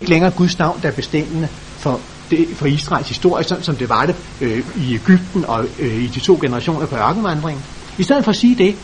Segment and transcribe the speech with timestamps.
[0.00, 2.00] ikke længere Guds navn, der er bestemmende for,
[2.30, 6.06] det, for Israels historie, sådan som det var det øh, i Ægypten og øh, i
[6.06, 7.64] de to generationer på ørkenvandringen.
[7.98, 8.76] I stedet for at sige det,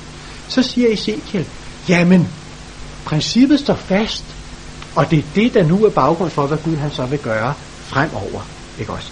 [0.49, 1.47] så siger Ezekiel,
[1.89, 2.29] jamen,
[3.05, 4.25] princippet står fast,
[4.95, 7.55] og det er det, der nu er baggrund for, hvad Gud han så vil gøre
[7.81, 8.41] fremover.
[8.79, 9.11] Ikke også?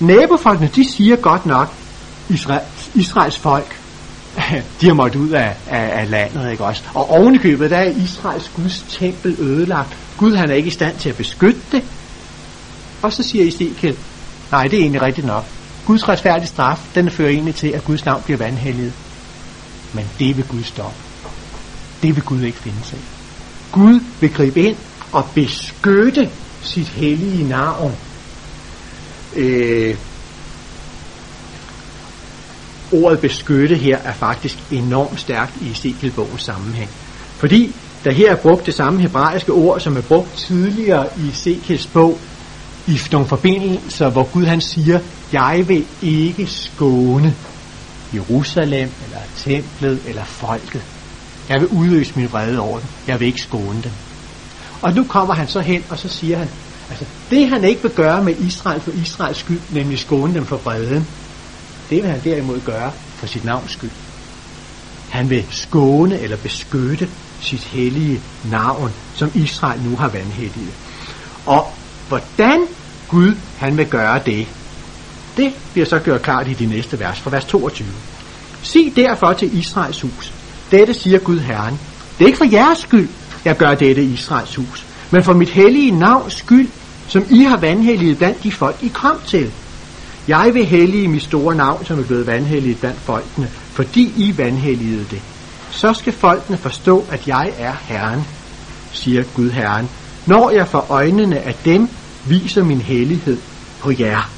[0.00, 1.72] Nabofolkene, de siger godt nok,
[2.28, 2.60] Israel,
[2.94, 3.80] Israels folk,
[4.80, 6.82] de har måttet ud af, af, af landet, ikke også?
[6.94, 9.96] Og ovenikøbet, der er Israels Guds tempel ødelagt.
[10.16, 11.82] Gud, han er ikke i stand til at beskytte det.
[13.02, 13.96] Og så siger Ezekiel,
[14.52, 15.44] nej, det er egentlig rigtigt nok.
[15.86, 18.92] Guds retfærdige straf, den fører egentlig til, at Guds navn bliver vandhelliget.
[19.92, 20.96] Men det vil Gud stoppe.
[22.02, 22.98] Det vil Gud ikke finde sig
[23.72, 24.76] Gud vil gribe ind
[25.12, 26.30] og beskytte
[26.62, 27.92] sit hellige navn.
[29.36, 29.96] Øh,
[32.92, 36.90] ordet beskytte her er faktisk enormt stærkt i Ezekiel-bogens sammenhæng.
[37.36, 37.74] Fordi
[38.04, 42.20] der her er brugt det samme hebraiske ord, som er brugt tidligere i Ezekiels bog,
[42.86, 44.98] i nogle forbindelser, hvor Gud han siger,
[45.32, 47.34] jeg vil ikke skåne
[48.14, 50.82] Jerusalem, eller templet, eller folket.
[51.48, 52.88] Jeg vil udøse min vrede over dem.
[53.06, 53.92] Jeg vil ikke skåne dem.
[54.82, 56.48] Og nu kommer han så hen, og så siger han,
[56.90, 60.56] altså det han ikke vil gøre med Israel for Israels skyld, nemlig skåne dem for
[60.56, 61.06] vreden,
[61.90, 63.90] det vil han derimod gøre for sit navns skyld.
[65.10, 67.08] Han vil skåne eller beskytte
[67.46, 70.74] sit hellige navn, som Israel nu har vanhelliget.
[71.46, 71.66] Og
[72.08, 72.60] hvordan
[73.08, 74.48] Gud han vil gøre det,
[75.36, 77.86] det bliver så gjort klart i de næste vers, fra vers 22.
[78.62, 80.32] Sig derfor til Israels hus,
[80.70, 81.78] dette siger Gud Herren.
[82.18, 83.08] Det er ikke for jeres skyld,
[83.44, 86.68] jeg gør dette i Israels hus, men for mit hellige navns skyld,
[87.08, 89.50] som I har vandhelliget blandt de folk, I kom til.
[90.28, 95.04] Jeg vil hellige mit store navn, som er blevet vandhelliget blandt folkene, fordi I vandhelligede
[95.10, 95.22] det.
[95.76, 98.26] Så skal folkene forstå, at jeg er Herren,
[98.92, 99.88] siger Gud Herren,
[100.26, 101.88] når jeg for øjnene af dem
[102.28, 103.36] viser min hellighed
[103.82, 104.30] på jer.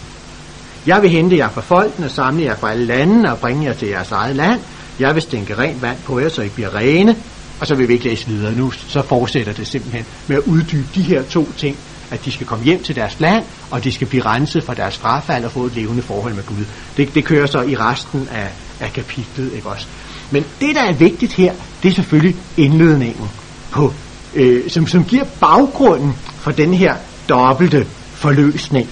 [0.87, 3.73] Jeg vil hente jer fra folkene og samle jer fra alle landene og bringe jer
[3.73, 4.61] til jeres eget land.
[5.01, 7.17] Jeg vil stænke rent vand på jer, så I bliver rene.
[7.61, 8.71] Og så vil vi ikke læse videre nu.
[8.71, 11.77] Så fortsætter det simpelthen med at uddybe de her to ting.
[12.11, 14.99] At de skal komme hjem til deres land, og de skal blive renset fra deres
[14.99, 16.65] frafald og få et levende forhold med Gud.
[16.97, 18.49] Det, det kører så i resten af,
[18.81, 19.87] af kapitlet, ikke også?
[20.31, 23.31] Men det, der er vigtigt her, det er selvfølgelig indledningen,
[23.71, 23.93] på,
[24.35, 26.95] øh, som, som giver baggrunden for den her
[27.29, 28.89] dobbelte forløsning.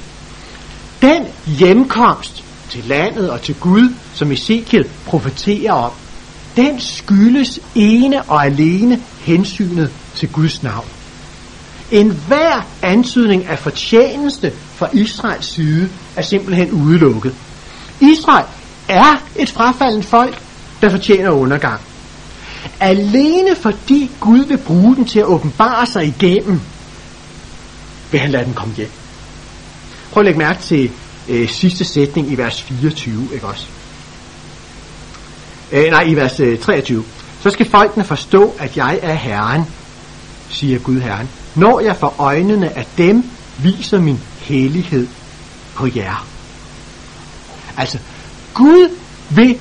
[1.02, 5.90] Den hjemkomst til landet og til Gud, som Ezekiel profeterer om,
[6.56, 10.86] den skyldes ene og alene hensynet til Guds navn.
[11.90, 17.34] En hver antydning af fortjeneste fra Israels side er simpelthen udelukket.
[18.00, 18.44] Israel
[18.88, 20.42] er et frafaldent folk,
[20.82, 21.80] der fortjener undergang.
[22.80, 26.60] Alene fordi Gud vil bruge den til at åbenbare sig igennem,
[28.10, 28.90] vil han lade den komme hjem.
[30.12, 30.90] Prøv at lægge mærke til
[31.28, 33.66] øh, sidste sætning i vers 24, ikke også?
[35.72, 37.04] Øh, nej, i vers øh, 23.
[37.42, 39.62] Så skal folkene forstå, at jeg er Herren,
[40.48, 43.24] siger Gud Herren, når jeg for øjnene af dem
[43.58, 45.06] viser min hellighed
[45.74, 46.26] på jer.
[47.76, 47.98] Altså,
[48.54, 48.90] Gud
[49.30, 49.58] vil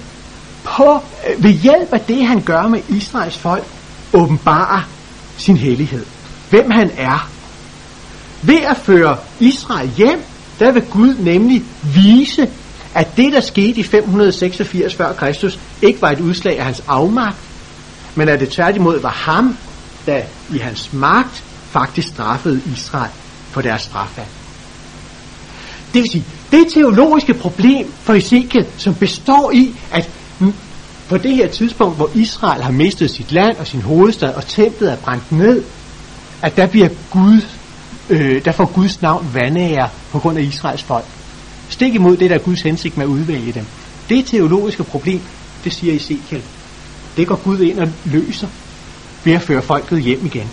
[0.77, 3.63] på, øh, ved hjælp af det, han gør med Israels folk,
[4.13, 4.81] åbenbarer
[5.37, 6.05] sin hellighed.
[6.49, 7.29] Hvem han er.
[8.41, 10.23] Ved at føre Israel hjem,
[10.59, 12.49] der vil Gud nemlig vise,
[12.93, 17.37] at det, der skete i 586 før Kristus, ikke var et udslag af hans afmagt,
[18.15, 19.57] men at det tværtimod var ham,
[20.05, 20.21] der
[20.53, 23.11] i hans magt faktisk straffede Israel
[23.51, 24.27] for deres straffald.
[25.93, 30.09] Det vil sige, det teologiske problem for Ezekiel, som består i, at
[31.09, 34.91] på det her tidspunkt, hvor Israel har mistet sit land og sin hovedstad, og templet
[34.91, 35.63] er brændt ned,
[36.41, 37.41] at der bliver Gud,
[38.09, 41.05] øh, der får Guds navn vandære på grund af Israels folk.
[41.69, 43.65] Stik imod det, der er Guds hensigt med at udvælge dem.
[44.09, 45.21] Det teologiske problem,
[45.63, 46.43] det siger Ezekiel,
[47.17, 48.47] det går Gud ind og løser
[49.23, 50.47] ved at føre folket hjem igen.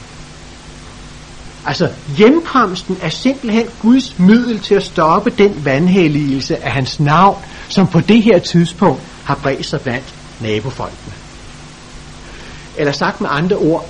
[1.67, 7.37] Altså, hjemkomsten er simpelthen Guds middel til at stoppe den vandhelligelse af hans navn,
[7.69, 11.15] som på det her tidspunkt har bredt sig blandt nabofolkene.
[12.77, 13.89] Eller sagt med andre ord,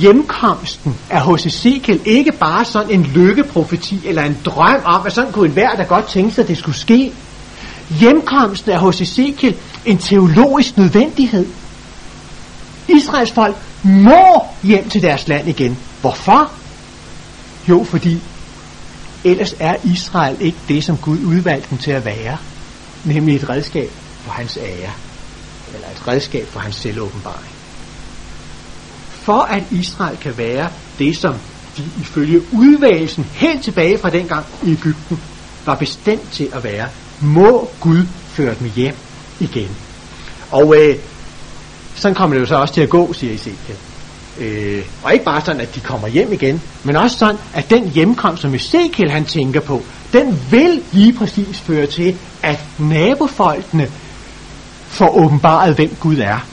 [0.00, 5.32] hjemkomsten er hos Ezekiel ikke bare sådan en lykkeprofeti eller en drøm om, at sådan
[5.32, 7.12] kunne enhver der godt tænke sig, at det skulle ske.
[8.00, 11.46] Hjemkomsten er hos Ezekiel en teologisk nødvendighed.
[12.88, 15.78] Israels folk må hjem til deres land igen.
[16.00, 16.50] Hvorfor?
[17.68, 18.22] Jo, fordi
[19.24, 22.36] ellers er Israel ikke det, som Gud udvalgte dem til at være,
[23.04, 23.90] nemlig et redskab
[24.24, 24.90] for hans ære,
[26.08, 27.58] et redskab for hans selvåbenbaring
[29.28, 30.68] for at Israel kan være
[30.98, 31.34] det, som
[31.76, 35.20] de ifølge udvalgelsen helt tilbage fra dengang i Ægypten
[35.66, 36.88] var bestemt til at være,
[37.20, 38.94] må Gud føre dem hjem
[39.40, 39.68] igen.
[40.50, 40.96] Og øh,
[41.94, 43.76] sådan kommer det jo så også til at gå, siger Ezekiel.
[44.38, 47.88] Øh, og ikke bare sådan, at de kommer hjem igen, men også sådan, at den
[47.88, 49.82] hjemkomst, som Ezekiel han tænker på,
[50.12, 53.90] den vil lige præcis føre til, at nabofolkene
[54.88, 56.46] får åbenbaret, hvem Gud er.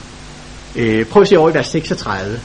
[0.76, 2.40] Øh, prøv at se over i vers 36.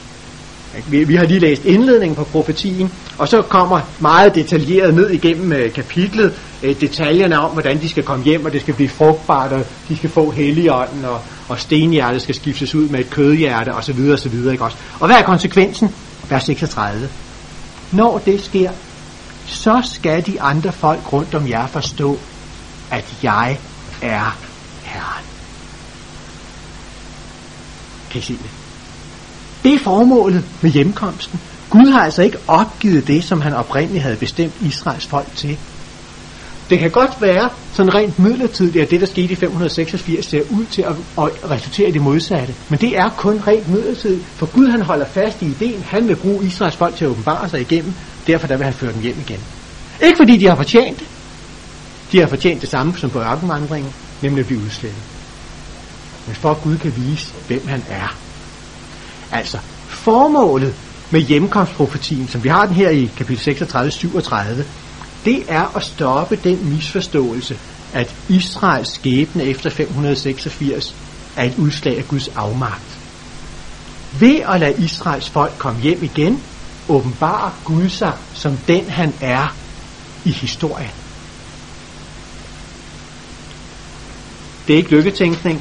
[0.86, 5.52] Vi, vi har lige læst indledningen på profetien, og så kommer meget detaljeret ned igennem
[5.52, 9.52] øh, kapitlet, øh, detaljerne om, hvordan de skal komme hjem, og det skal blive frugtbart,
[9.52, 14.10] og de skal få helligånden, og, og stenhjertet skal skiftes ud med et kødhjerte, osv.
[14.12, 14.34] osv.
[14.52, 14.76] Ikke også?
[15.00, 15.94] Og hvad er konsekvensen?
[16.28, 17.08] Vers 36.
[17.92, 18.70] Når det sker,
[19.46, 22.18] så skal de andre folk rundt om jer forstå,
[22.90, 23.58] at jeg
[24.02, 24.38] er
[24.82, 25.31] Herren.
[28.12, 28.50] Kan I se det?
[29.62, 31.40] Det er formålet med hjemkomsten.
[31.70, 35.58] Gud har altså ikke opgivet det, som han oprindeligt havde bestemt Israels folk til.
[36.70, 40.64] Det kan godt være sådan rent midlertidigt, at det, der skete i 586, ser ud
[40.64, 42.54] til at, at resultere i det modsatte.
[42.68, 46.16] Men det er kun rent midlertidigt, for Gud han holder fast i ideen, han vil
[46.16, 47.92] bruge Israels folk til at åbenbare sig igennem,
[48.26, 49.40] derfor der vil han føre dem hjem igen.
[50.02, 51.06] Ikke fordi de har fortjent det.
[52.12, 53.92] De har fortjent det samme som på ørkenvandringen,
[54.22, 55.11] nemlig at blive udslettet.
[56.26, 58.16] Men for at Gud kan vise, hvem han er.
[59.32, 60.74] Altså, formålet
[61.10, 64.64] med hjemkomstprofetien, som vi har den her i kapitel 36-37,
[65.24, 67.58] det er at stoppe den misforståelse,
[67.92, 70.84] at Israels skæbne efter 586
[71.36, 72.98] er et udslag af Guds afmagt.
[74.20, 76.42] Ved at lade Israels folk komme hjem igen,
[76.88, 79.56] åbenbarer Gud sig som den han er
[80.24, 80.90] i historien.
[84.68, 85.60] Det er ikke lykketænkning,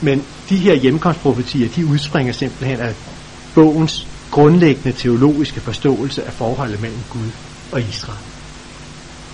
[0.00, 2.94] men de her hjemkomstprofetier, de udspringer simpelthen af
[3.54, 7.30] bogens grundlæggende teologiske forståelse af forholdet mellem Gud
[7.72, 8.24] og Israel.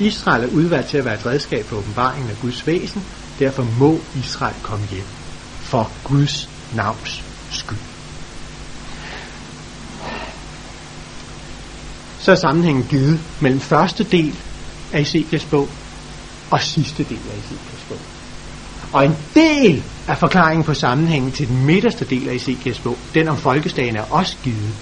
[0.01, 3.03] Israel er udvalgt til at være et redskab for åbenbaringen af Guds væsen,
[3.39, 5.07] derfor må Israel komme hjem
[5.61, 7.79] for Guds navns skyld.
[12.19, 14.37] Så er sammenhængen givet mellem første del
[14.93, 15.69] af Ezekiels bog
[16.51, 17.99] og sidste del af Ezekiels bog.
[18.93, 23.29] Og en del af forklaringen på sammenhængen til den midterste del af Ezekiels bog, den
[23.29, 24.75] om folkestagen, er også givet.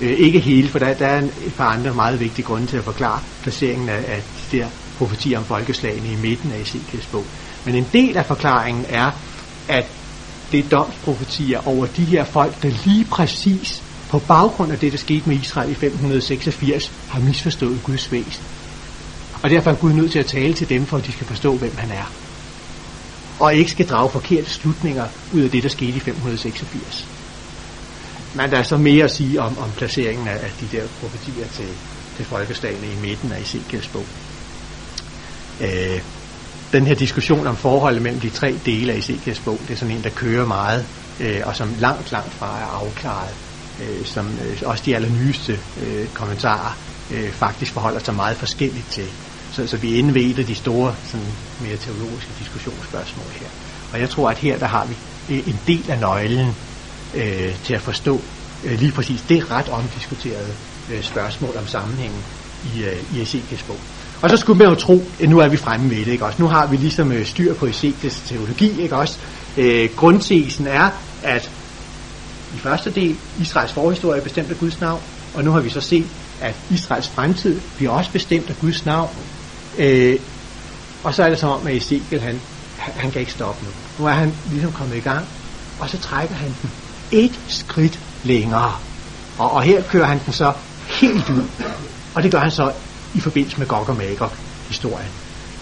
[0.00, 2.84] Øh, ikke hele, for der, der er et par andre meget vigtige grunde til at
[2.84, 4.22] forklare placeringen af, af
[4.52, 4.66] de der
[4.98, 7.24] profetier om folkeslagene i midten af Ezekiels bog.
[7.64, 9.10] Men en del af forklaringen er,
[9.68, 9.86] at
[10.52, 13.68] det er domsprofetier over de her folk, der lige præcis
[14.10, 18.44] på baggrund af det, der skete med Israel i 586, har misforstået Guds væsen.
[19.42, 21.56] Og derfor er Gud nødt til at tale til dem, for at de skal forstå,
[21.56, 22.27] hvem han er
[23.40, 27.08] og ikke skal drage forkerte slutninger ud af det, der skete i 586.
[28.34, 31.46] Men der er så mere at sige om, om placeringen af, af de der profetier
[31.48, 31.68] til,
[32.16, 34.04] til folkeslagene i midten af Ezekiels bog.
[35.60, 36.00] Øh,
[36.72, 39.96] den her diskussion om forholdet mellem de tre dele af Ezekiels bog, det er sådan
[39.96, 40.86] en, der kører meget,
[41.20, 43.34] øh, og som langt, langt fra er afklaret,
[43.82, 46.76] øh, som øh, også de allernyeste øh, kommentarer
[47.14, 49.08] øh, faktisk forholder sig meget forskelligt til.
[49.58, 51.26] Så, så vi er inde ved et af de store sådan,
[51.60, 53.46] mere teologiske diskussionsspørgsmål her.
[53.92, 54.96] Og jeg tror, at her der har vi
[55.34, 56.54] øh, en del af nøglen
[57.14, 58.20] øh, til at forstå
[58.64, 60.52] øh, lige præcis det ret omdiskuterede
[60.92, 62.20] øh, spørgsmål om sammenhængen
[62.74, 63.76] i, øh, i Ezekiels bog.
[64.22, 66.42] Og så skulle man jo tro, at nu er vi fremme ved det, ikke også?
[66.42, 69.18] Nu har vi ligesom øh, styr på Ezekiels teologi, ikke også?
[69.56, 70.90] Øh, grundtesen er,
[71.22, 71.50] at
[72.54, 75.00] i første del, Israels forhistorie er bestemt af Guds navn,
[75.34, 76.06] og nu har vi så set,
[76.40, 79.10] at Israels fremtid bliver også bestemt af Guds navn,
[79.78, 80.18] Øh,
[81.04, 82.40] og så er det som om, at Ezekiel, han,
[82.78, 83.70] han, han kan ikke stoppe nu.
[83.98, 85.26] Nu er han ligesom kommet i gang,
[85.80, 86.70] og så trækker han den
[87.12, 88.72] et skridt længere.
[89.38, 90.52] Og, og her kører han den så
[90.88, 91.42] helt ud.
[92.14, 92.72] Og det gør han så
[93.14, 94.30] i forbindelse med Gog og Magog
[94.68, 95.10] historien,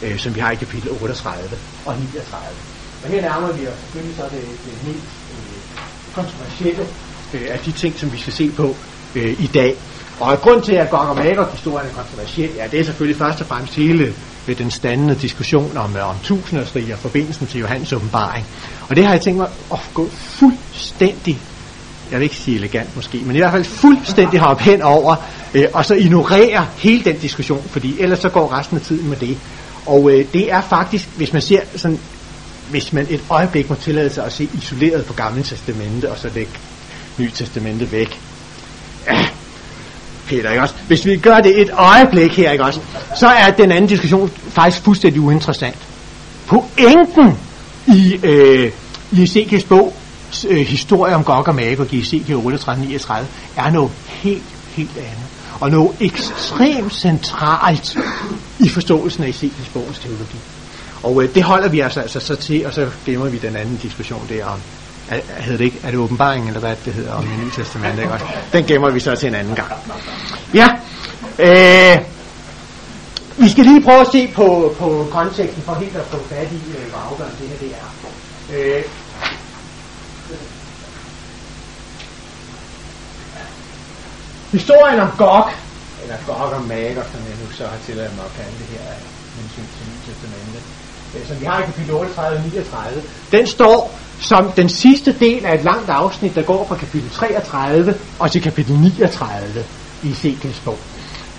[0.03, 1.49] øh, som vi har i kapitel 38
[1.87, 2.47] og 39.
[3.05, 6.87] Og her nærmer vi os selvfølgelig så det, det mest øh, kontroversielle
[7.35, 8.77] øh, af de ting, som vi skal se på
[9.15, 9.77] øh, i dag.
[10.21, 13.47] Og grund til, at Gog og Magog-historien er kontroversiel, ja, det er selvfølgelig først og
[13.47, 14.15] fremmest hele
[14.47, 18.47] ved den standende diskussion om, øh, om tusindersrig og forbindelsen til Johannes åbenbaring.
[18.89, 21.39] Og det har jeg tænkt mig at gå fuldstændig,
[22.11, 25.17] jeg vil ikke sige elegant måske, men i hvert fald fuldstændig hoppe hen over,
[25.55, 29.17] øh, og så ignorere hele den diskussion, fordi ellers så går resten af tiden med
[29.17, 29.39] det.
[29.87, 31.99] Og øh, det er faktisk, hvis man ser sådan,
[32.71, 36.31] hvis man et øjeblik må tillade sig at se isoleret på Gamle Testamente, og så
[36.35, 36.53] lægge
[37.19, 38.21] Nye Testamente væk,
[39.07, 39.27] ja,
[40.27, 40.75] Peter, ikke også?
[40.87, 42.81] Hvis vi gør det et øjeblik her, ikke også?
[43.17, 45.77] Så er den anden diskussion faktisk fuldstændig uinteressant.
[46.47, 47.39] Pointen
[47.87, 48.73] i, øh,
[49.13, 49.95] i Ezekiels bog,
[50.49, 54.43] øh, historie om Gog og Magog i Ezekiel 38-39, er noget helt,
[54.77, 55.27] helt andet.
[55.61, 57.97] Og noget ekstremt centralt
[58.59, 60.37] i forståelsen af Ezekiels bogens teologi.
[61.03, 63.77] Og øh, det holder vi altså, altså så til, og så glemmer vi den anden
[63.77, 64.61] diskussion der om,
[65.09, 67.99] er, hedder det ikke, er det åbenbaringen, eller hvad det hedder om det nye testament,
[67.99, 68.13] ikke?
[68.53, 69.73] Den gemmer vi så til en anden gang.
[70.55, 70.69] Ja,
[71.39, 71.99] øh,
[73.37, 76.61] vi skal lige prøve at se på, på konteksten for helt at få fat i,
[76.77, 77.89] øh, hvor afgørende det her det er.
[78.57, 78.85] Øh,
[84.53, 85.45] historien om Gog,
[86.03, 88.85] eller Gog og Magog, som jeg nu så har tilladt mig at kalde det her
[88.95, 89.01] af
[89.39, 90.63] hensyn til Nye Testamentet,
[91.15, 95.47] øh, som vi har i kapitel 38 og 39, den står som den sidste del
[95.47, 99.65] af et langt afsnit, der går fra kapitel 33 og til kapitel 39
[100.03, 100.79] i Ezekiels bog.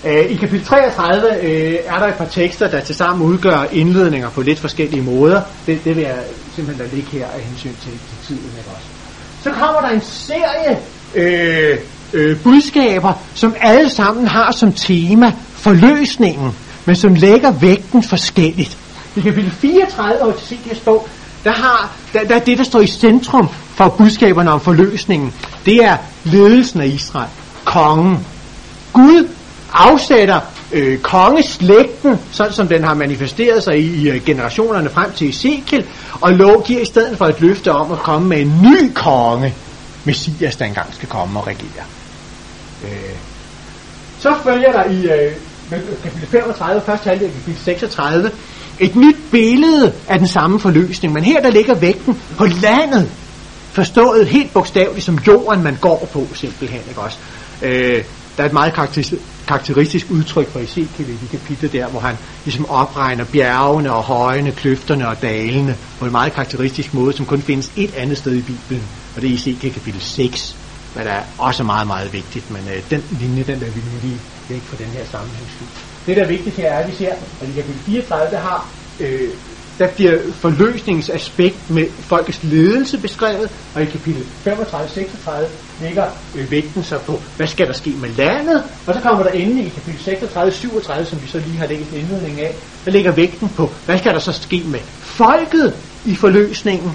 [0.04, 4.42] Øh, I kapitel 33 øh, er der et par tekster, der tilsammen udgør indledninger på
[4.42, 5.42] lidt forskellige måder.
[5.66, 6.18] Det, det vil jeg
[6.54, 8.52] simpelthen lade ligge her af hensyn til, til tiden.
[8.58, 8.88] Ikke også?
[9.42, 10.78] Så kommer der en serie
[11.14, 11.78] øh,
[12.12, 16.52] øh, budskaber, som alle sammen har som tema forløsningen,
[16.84, 18.78] men som lægger vægten forskelligt.
[19.16, 21.08] I kapitel 34 og til bog,
[21.48, 25.34] der, har, der, der er det, der står i centrum for budskaberne om forløsningen.
[25.66, 27.28] Det er ledelsen af Israel,
[27.64, 28.26] kongen.
[28.92, 29.28] Gud
[29.72, 30.40] afsætter
[30.72, 35.84] øh, kongeslægten, sådan som den har manifesteret sig i, i øh, generationerne frem til Ezekiel,
[36.20, 39.54] og lov giver i stedet for et løfte om at komme med en ny konge,
[40.04, 41.84] Messias, der engang skal komme og regere.
[42.84, 43.16] Øh.
[44.18, 45.32] Så følger der i øh,
[46.02, 48.30] kapitel 35, første halvdel af kapitel 36,
[48.80, 53.10] et nyt billede af den samme forløsning, men her der ligger vægten på landet,
[53.72, 57.18] forstået helt bogstaveligt som jorden, man går på simpelthen, ikke også?
[57.62, 58.04] Øh,
[58.36, 58.72] der er et meget
[59.46, 64.52] karakteristisk udtryk for Ezekiel i de kapitler der, hvor han ligesom opregner bjergene og højene,
[64.52, 68.42] kløfterne og dalene på en meget karakteristisk måde, som kun findes et andet sted i
[68.42, 68.82] Bibelen,
[69.16, 70.56] og det er Ezekiel kapitel 6,
[70.94, 73.98] hvad der er også meget, meget vigtigt, men øh, den linje, den der vi nu
[74.02, 75.87] lige væk fra den her sammenhængsskyld.
[76.06, 78.68] Det, der er vigtigt her, er, at vi ser, at i kapitel 34, der har
[79.00, 79.28] øh,
[79.78, 85.30] der bliver forløsningsaspekt med folkets ledelse beskrevet, og i kapitel 35-36
[85.82, 89.30] ligger øh, vægten så på, hvad skal der ske med landet, og så kommer der
[89.30, 93.48] endelig i kapitel 36-37, som vi så lige har læst indledningen af, der ligger vægten
[93.48, 95.74] på, hvad skal der så ske med folket
[96.04, 96.92] i forløsningen.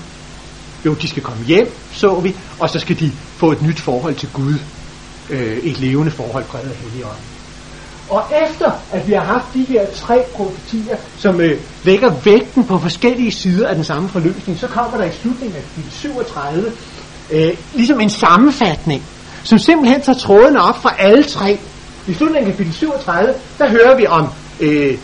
[0.86, 4.15] Jo, de skal komme hjem, så vi, og så skal de få et nyt forhold
[4.15, 4.55] til Gud,
[5.29, 7.32] øh, et levende forhold præget af Helligånden.
[8.10, 12.79] Og efter at vi har haft de her tre profetier, som øh, lægger vægten på
[12.79, 16.72] forskellige sider af den samme forløsning, så kommer der i slutningen af 37
[17.31, 19.03] øh, ligesom en sammenfatning,
[19.43, 21.60] som simpelthen tager trådene op fra alle tre.
[22.07, 24.29] I slutningen af kapitel 37, der hører vi om,
[24.60, 24.98] øh,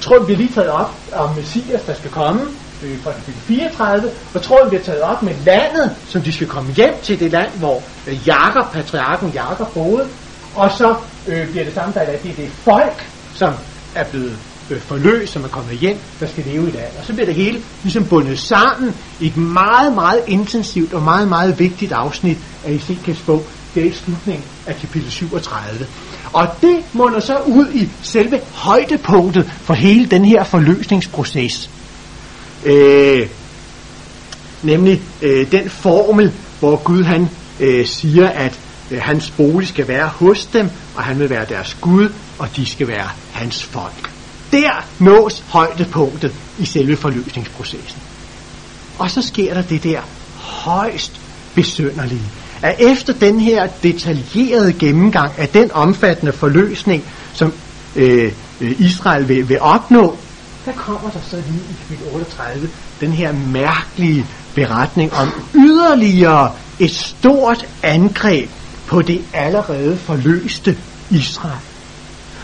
[0.00, 2.40] tråden bliver lige taget op om Messias, der skal komme,
[2.84, 6.72] øh, fra kapitel 34, og tråden bliver taget op med landet, som de skal komme
[6.72, 10.06] hjem til, det land, hvor øh, Jakob, patriarken Jakob boede,
[10.54, 10.94] og så
[11.26, 13.52] øh, bliver det samme, der at det er det folk, som
[13.94, 14.36] er blevet
[14.70, 16.88] øh, forløst, som er kommet hjem, der skal leve i dag.
[16.98, 21.28] Og så bliver det hele ligesom bundet sammen i et meget, meget intensivt og meget,
[21.28, 23.46] meget vigtigt afsnit af Ezekiels bog.
[23.74, 25.86] Det er i slutningen af kapitel 37.
[26.32, 31.70] Og det munder så ud i selve højdepunktet for hele den her forløsningsproces.
[32.64, 33.28] Øh,
[34.62, 37.28] nemlig øh, den formel, hvor Gud han
[37.60, 38.58] øh, siger, at
[38.90, 42.66] Øh, hans bolig skal være hos dem, og han vil være deres Gud, og de
[42.66, 44.10] skal være hans folk.
[44.52, 48.00] Der nås højdepunktet i selve forløsningsprocessen.
[48.98, 50.00] Og så sker der det der
[50.36, 51.20] højst
[51.54, 52.30] besønderlige,
[52.62, 57.52] at efter den her detaljerede gennemgang af den omfattende forløsning, som
[57.96, 60.18] øh, øh Israel vil, vil opnå,
[60.64, 62.68] der kommer der så lige i kapitel 38
[63.00, 68.50] den her mærkelige beretning om yderligere et stort angreb
[68.86, 70.76] på det allerede forløste
[71.10, 71.58] Israel.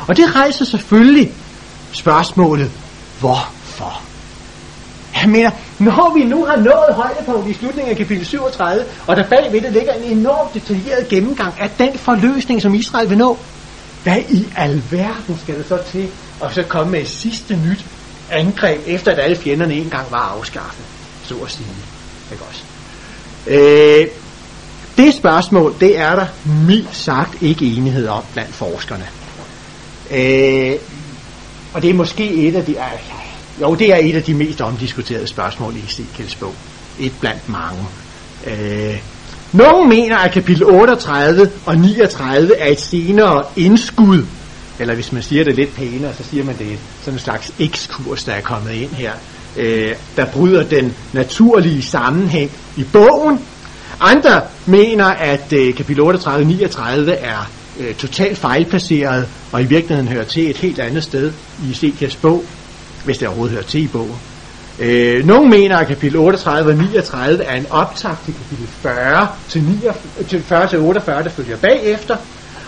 [0.09, 1.33] Og det rejser selvfølgelig
[1.93, 2.71] spørgsmålet,
[3.21, 4.03] hvorfor?
[5.23, 9.29] Jeg mener, når vi nu har nået højdepunktet i slutningen af kapitel 37, og der
[9.29, 13.39] bagved det ligger en enormt detaljeret gennemgang af den forløsning, som Israel vil nå,
[14.03, 16.09] hvad i alverden skal der så til
[16.45, 17.85] at så komme med et sidste nyt
[18.31, 20.85] angreb, efter at alle fjenderne engang var afskaffet,
[21.25, 21.69] så at sige.
[22.33, 22.63] Ikke også?
[23.47, 24.07] Øh,
[25.05, 26.27] det spørgsmål, det er der
[26.67, 29.05] mildt sagt ikke enighed om blandt forskerne.
[30.11, 30.73] Øh,
[31.75, 34.61] og det er måske et af de, øh, jo, det er et af de mest
[34.61, 36.55] omdiskuterede spørgsmål i Ezekiels bog.
[37.01, 37.83] Et blandt mange.
[38.47, 39.03] Øh,
[39.53, 44.27] nogle mener, at kapitel 38 og 39 er et senere indskud,
[44.79, 47.53] eller hvis man siger det lidt pænere, så siger man, det er sådan en slags
[47.59, 49.13] ekskurs, der er kommet ind her,
[49.57, 53.39] øh, der bryder den naturlige sammenhæng i bogen,
[54.01, 60.25] andre mener, at øh, kapitel 38 39 er øh, totalt fejlplaceret, og i virkeligheden hører
[60.25, 61.33] til et helt andet sted
[61.65, 62.45] i Ezekiels bog,
[63.05, 64.17] hvis det overhovedet hører til i bogen.
[64.79, 69.63] Øh, nogle mener, at kapitel 38 og 39 er en optakt til kapitel 40 til,
[69.63, 69.95] 49,
[70.29, 72.17] til 40 til 48, der følger bagefter,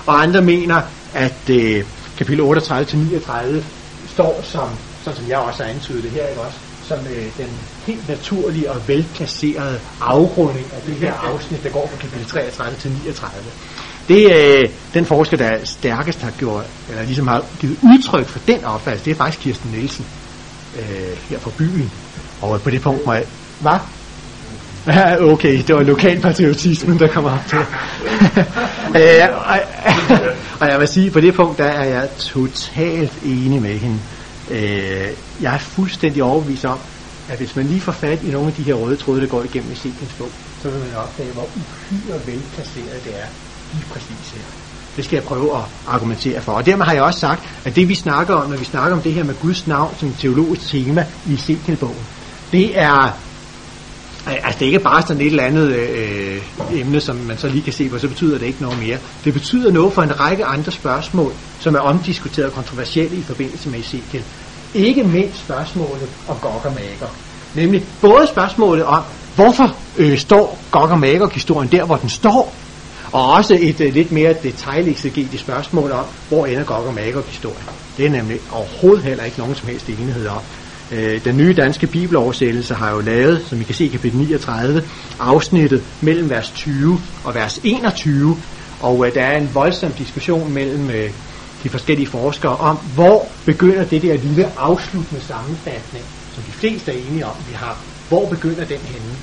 [0.06, 0.80] og andre mener,
[1.14, 1.84] at øh,
[2.18, 3.64] kapitel 38 til 39
[4.08, 4.68] står som,
[5.04, 6.58] sådan som jeg også har antydet det her, ikke også,
[6.96, 7.48] som øh, den
[7.86, 12.90] helt naturlige og velplacerede afrunding af det her afsnit, der går fra kapitel 33 til
[12.90, 13.30] 39.
[14.08, 18.64] Det, øh, den forsker, der stærkest har gjort, eller ligesom har givet udtryk for den
[18.64, 20.06] opfattelse, det er faktisk Kirsten Nielsen
[20.78, 21.90] øh, her fra byen.
[22.40, 23.24] Og på det punkt må jeg...
[23.60, 23.78] Hvad?
[24.86, 27.58] Ja, okay, det var lokalpatriotismen, der kommer op til.
[29.00, 29.58] øh, og,
[30.60, 33.98] og jeg vil sige, på det punkt, der er jeg totalt enig med hende.
[34.52, 35.08] Øh,
[35.40, 36.78] jeg er fuldstændig overbevist om,
[37.28, 39.44] at hvis man lige får fat i nogle af de her røde tråde, der går
[39.44, 43.26] igennem Ezekiels bog, så vil man opdage, hvor uhyre velplaceret det er
[43.72, 44.44] lige præcis her.
[44.96, 46.52] Det skal jeg prøve at argumentere for.
[46.52, 49.02] Og dermed har jeg også sagt, at det vi snakker om, når vi snakker om
[49.02, 52.06] det her med Guds navn som teologisk tema i Ezekiel-bogen,
[52.52, 53.22] det er
[54.26, 56.42] Altså det er ikke bare sådan et eller andet øh,
[56.72, 58.98] emne, som man så lige kan se på, så betyder det ikke noget mere.
[59.24, 63.70] Det betyder noget for en række andre spørgsmål, som er omdiskuteret og kontroversielle i forbindelse
[63.70, 64.24] med Ezekiel.
[64.74, 67.14] Ikke mindst spørgsmålet om Gog og Magog.
[67.54, 69.02] Nemlig både spørgsmålet om,
[69.34, 72.54] hvorfor øh, står Gog og Magog-historien der, hvor den står,
[73.12, 77.66] og også et øh, lidt mere detaljeksegetisk spørgsmål om, hvor ender Gog og Magog-historien.
[77.96, 80.40] Det er nemlig overhovedet heller ikke nogen som helst enighed om.
[80.92, 84.82] Øh, den nye danske bibeloversættelse har jo lavet, som I kan se i kapitel 39,
[85.20, 88.36] afsnittet mellem vers 20 og vers 21,
[88.80, 91.10] og øh, der er en voldsom diskussion mellem øh,
[91.62, 96.04] de forskellige forskere om, hvor begynder det der lille afsluttende sammenfatning,
[96.34, 97.84] som de fleste er enige om, vi har.
[98.08, 99.16] Hvor begynder den henne?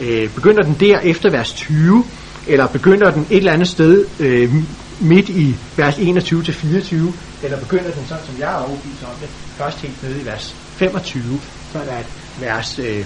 [0.00, 2.04] Øh, begynder den der efter vers 20,
[2.48, 4.54] eller begynder den et eller andet sted øh,
[5.00, 9.14] midt i vers 21 til 24, eller begynder den sådan, som jeg er overbevist om
[9.20, 9.28] det,
[9.58, 11.40] først helt nede i vers 25,
[11.72, 12.06] så er at
[12.40, 13.04] vers øh,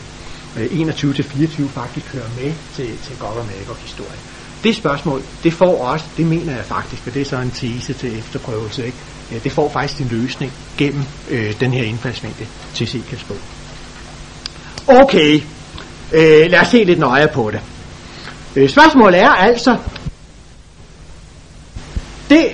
[0.59, 4.21] øh 21-24 faktisk hører med til, til Gog og Magog historien.
[4.65, 7.93] Det spørgsmål, det får også, det mener jeg faktisk, og det er så en tese
[7.93, 8.99] til efterprøvelse, ikke?
[9.33, 13.37] Ja, det får faktisk en løsning gennem øh, den her indfaldsvinkel til Ezekiels bog.
[14.87, 15.41] Okay,
[16.13, 17.61] øh, lad os se lidt nøje på det.
[18.57, 19.77] Øh, spørgsmålet er altså,
[22.29, 22.47] det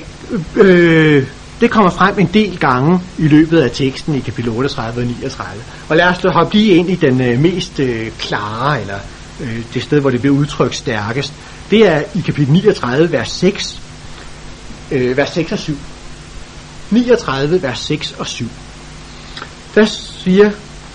[0.56, 1.26] øh,
[1.60, 5.62] det kommer frem en del gange i løbet af teksten i kapitel 38 og 39.
[5.88, 8.98] Og lad os hoppe lige ind i den øh, mest øh, klare, eller
[9.40, 11.32] øh, det sted, hvor det bliver udtrykt stærkest.
[11.70, 13.80] Det er i kapitel 39, vers 6,
[14.90, 15.76] øh, vers 6 og 7.
[16.90, 18.46] 39, vers 6 og 7.
[19.74, 19.84] Der
[20.24, 20.50] siger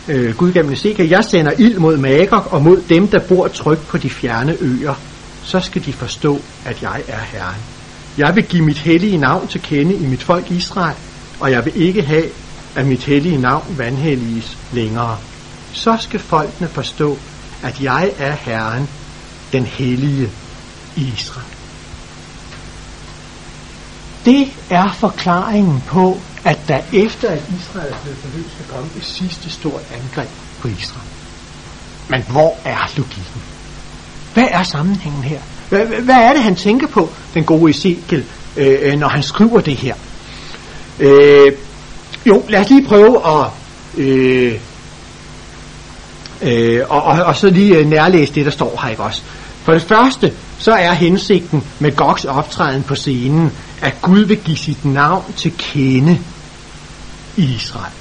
[0.08, 3.88] øh, Gud gennem Ezekiel, jeg sender ild mod Magog og mod dem, der bor trygt
[3.88, 4.94] på de fjerne øer.
[5.44, 7.62] Så skal de forstå, at jeg er Herren.
[8.18, 10.96] Jeg vil give mit hellige navn til kende i mit folk Israel,
[11.40, 12.26] og jeg vil ikke have,
[12.76, 15.18] at mit hellige navn vandhelliges længere.
[15.74, 17.18] Så skal folkene forstå,
[17.64, 18.90] at jeg er Herren,
[19.54, 20.30] den hellige
[20.96, 21.48] i Israel.
[24.26, 29.06] Det er forklaringen på, at der efter at Israel er blevet forløst, skal komme det
[29.06, 30.30] sidste store angreb
[30.60, 31.08] på Israel.
[32.10, 33.42] Men hvor er logikken?
[34.34, 35.40] Hvad er sammenhængen her?
[35.70, 38.26] Hvad, hvad er det, han tænker på, den gode Ezekiel,
[38.58, 39.96] øh, øh, når han skriver det her?
[41.00, 41.52] Øh,
[42.26, 43.48] jo, lad os lige prøve at...
[43.98, 44.60] Øh,
[46.42, 49.22] øh, og, og, og så lige øh, nærlæse det, der står her, ikke også?
[49.64, 54.58] For det første, så er hensigten med Gogs optræden på scenen, at Gud vil give
[54.58, 56.20] sit navn til kende
[57.38, 57.94] i Israel.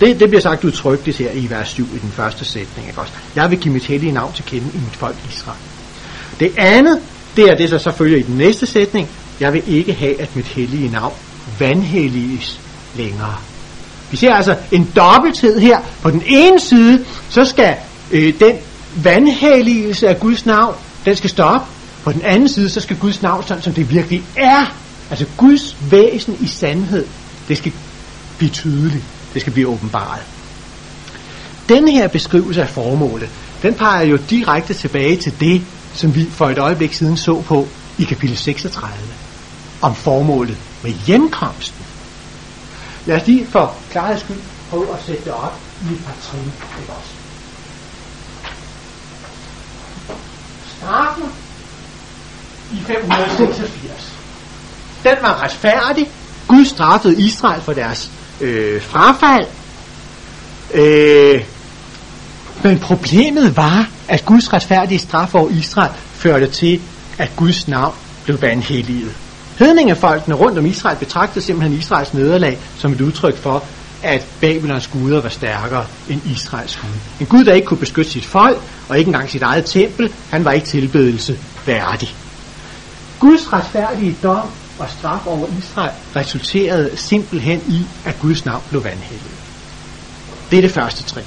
[0.00, 2.88] Det, det bliver sagt udtrykkeligt her i vers 7 i den første sætning.
[2.88, 3.12] Ikke også?
[3.36, 5.58] Jeg vil give mit hellige navn til kende i mit folk Israel.
[6.40, 7.00] Det andet,
[7.36, 9.08] det er det, der så følger i den næste sætning.
[9.40, 11.14] Jeg vil ikke have, at mit hellige navn
[11.58, 12.60] vandhelliges
[12.96, 13.36] længere.
[14.10, 15.78] Vi ser altså en dobbelthed her.
[16.02, 17.74] På den ene side, så skal
[18.10, 18.56] øh, den
[18.94, 21.73] vandhelligelse af Guds navn, den skal stoppe.
[22.04, 24.76] På den anden side, så skal Guds navn, sådan som det virkelig er,
[25.10, 27.06] altså Guds væsen i sandhed,
[27.48, 27.72] det skal
[28.38, 29.04] blive tydeligt.
[29.34, 30.22] Det skal blive åbenbaret.
[31.68, 33.30] Den her beskrivelse af formålet,
[33.62, 35.62] den peger jo direkte tilbage til det,
[35.94, 38.96] som vi for et øjeblik siden så på i kapitel 36,
[39.82, 41.84] om formålet med hjemkomsten.
[43.06, 44.40] Lad os lige for klarheds skyld
[44.70, 46.52] prøve at sætte det op i et par trin.
[46.80, 47.10] Ikke også?
[50.76, 51.43] Straffen
[52.74, 54.12] i 586.
[55.04, 56.10] Den var retfærdig.
[56.48, 58.10] Gud straffede Israel for deres
[58.40, 59.46] øh, frafald.
[60.74, 61.44] Øh,
[62.62, 66.80] men problemet var, at Guds retfærdige straf over Israel førte til,
[67.18, 69.12] at Guds navn blev vanhelliget.
[69.58, 73.64] Hedningefolkene rundt om Israel betragtede simpelthen Israels nederlag som et udtryk for,
[74.02, 76.90] at Babylons guder var stærkere end Israels Gud.
[77.20, 78.58] En Gud, der ikke kunne beskytte sit folk,
[78.88, 82.14] og ikke engang sit eget tempel, han var ikke tilbedelse værdig.
[83.24, 89.30] Guds retfærdige dom og straf over Israel resulterede simpelthen i, at Guds navn blev vandhældet.
[90.50, 91.24] Det er det første trin.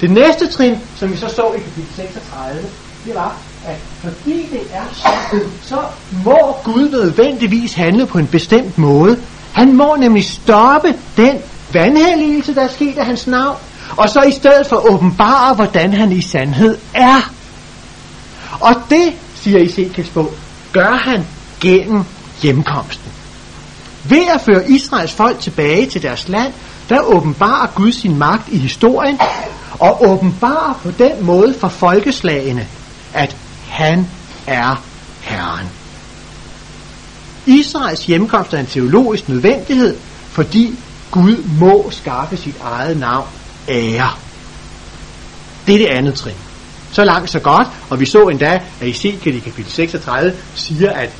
[0.00, 2.60] Det næste trin, som vi så så i kapitel 36,
[3.04, 5.78] det var, at fordi det er sådan, så
[6.24, 9.18] må Gud nødvendigvis handle på en bestemt måde.
[9.52, 11.38] Han må nemlig stoppe den
[11.72, 13.56] vandhelligelse, der er sket af hans navn,
[13.96, 17.32] og så i stedet for åbenbare, hvordan han i sandhed er.
[18.60, 20.34] Og det, siger Ezekiels bog,
[20.72, 21.26] gør han
[21.60, 22.04] gennem
[22.42, 23.12] hjemkomsten.
[24.04, 26.52] Ved at føre Israels folk tilbage til deres land,
[26.88, 29.18] der åbenbarer Gud sin magt i historien,
[29.78, 32.66] og åbenbarer på den måde for folkeslagene,
[33.14, 33.36] at
[33.68, 34.06] han
[34.46, 34.82] er
[35.20, 35.66] Herren.
[37.46, 39.96] Israels hjemkomst er en teologisk nødvendighed,
[40.30, 40.78] fordi
[41.10, 43.28] Gud må skaffe sit eget navn
[43.68, 44.10] ære.
[45.66, 46.49] Det er det andet trin.
[46.92, 47.68] Så langt, så godt.
[47.90, 51.10] Og vi så endda, at Ezekiel i kapitel 36 siger, at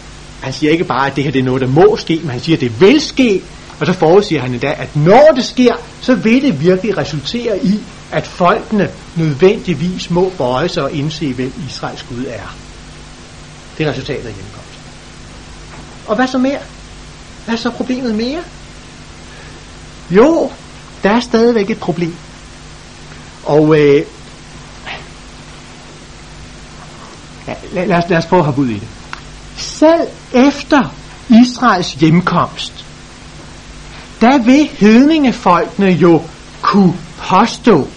[0.41, 2.41] han siger ikke bare, at det her det er noget, der må ske, men han
[2.41, 3.43] siger, at det vil ske.
[3.81, 7.81] Og så forudsiger han endda, at når det sker, så vil det virkelig resultere i,
[8.13, 12.57] at folkene nødvendigvis må bøje sig og indse, hvem Israels Gud er.
[13.79, 14.83] Det er resultatet af hjemkomsten.
[16.07, 16.59] Og hvad så mere?
[17.45, 18.43] Hvad er så problemet mere?
[20.11, 20.51] Jo,
[21.03, 22.17] der er stadigvæk et problem.
[23.45, 24.03] Og øh, ja,
[27.73, 28.89] lad, lad, os, lad os prøve at hoppe ud i det.
[29.57, 30.95] Selv efter
[31.29, 32.85] Israels hjemkomst,
[34.21, 36.23] der vil hedningefolkene jo
[36.63, 37.89] kunne påstå,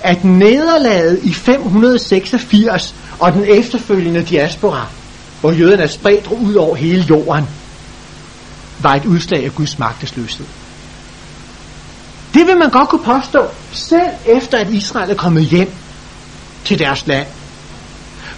[0.00, 4.86] at nederlaget i 586 og den efterfølgende diaspora,
[5.40, 7.44] hvor jøderne er spredt ud over hele jorden,
[8.78, 10.46] var et udslag af Guds magtesløshed.
[12.34, 15.72] Det vil man godt kunne påstå, selv efter at Israel er kommet hjem
[16.64, 17.26] til deres land.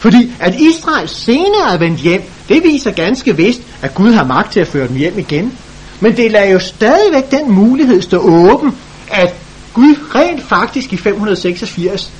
[0.00, 4.52] Fordi at Israel senere er vendt hjem, det viser ganske vist, at Gud har magt
[4.52, 5.58] til at føre dem hjem igen.
[6.00, 8.78] Men det lader jo stadigvæk den mulighed stå åben,
[9.10, 9.34] at
[9.74, 12.10] Gud rent faktisk i 586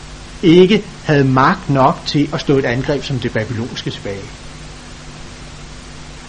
[0.43, 4.23] ikke havde magt nok til at stå et angreb som det babylonske tilbage.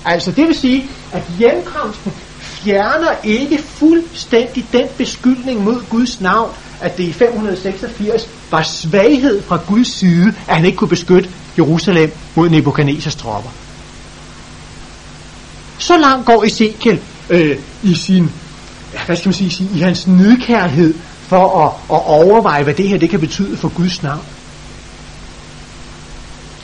[0.05, 6.97] Altså det vil sige, at hjemkomsten fjerner ikke fuldstændig den beskyldning mod Guds navn, at
[6.97, 12.49] det i 586 var svaghed fra Guds side, at han ikke kunne beskytte Jerusalem mod
[12.49, 13.49] Nebuchadnezzars tropper.
[15.77, 18.31] Så langt går Ezekiel øh, i sin,
[19.05, 20.93] hvad skal man sige, i hans nidkærhed
[21.27, 24.25] for at, at overveje, hvad det her det kan betyde for Guds navn.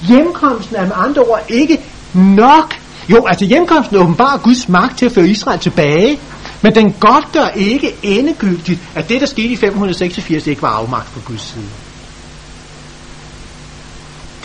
[0.07, 1.79] Hjemkomsten er med andre ord ikke
[2.13, 2.73] nok
[3.09, 6.19] jo, altså hjemkomsten åbenbarer Guds magt til at føre Israel tilbage,
[6.61, 11.13] men den godt gør ikke endegyldigt, at det, der skete i 586, ikke var afmagt
[11.13, 11.86] på Guds side.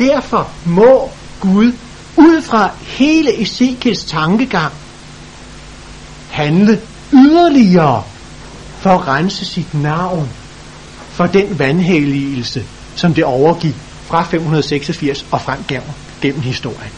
[0.08, 1.10] Derfor må
[1.40, 1.72] Gud
[2.16, 4.72] ud fra hele Ezekiels tankegang
[6.30, 6.80] handle
[7.12, 8.02] yderligere
[8.78, 10.28] for at rense sit navn
[11.10, 12.64] for den vandhelligelse,
[12.96, 13.74] som det overgik
[14.06, 15.90] fra 586 og frem gennem,
[16.22, 16.92] gennem historien.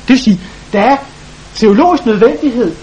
[0.00, 0.40] Det vil sige,
[0.72, 0.96] der er
[1.54, 2.74] teologisk nødvendighed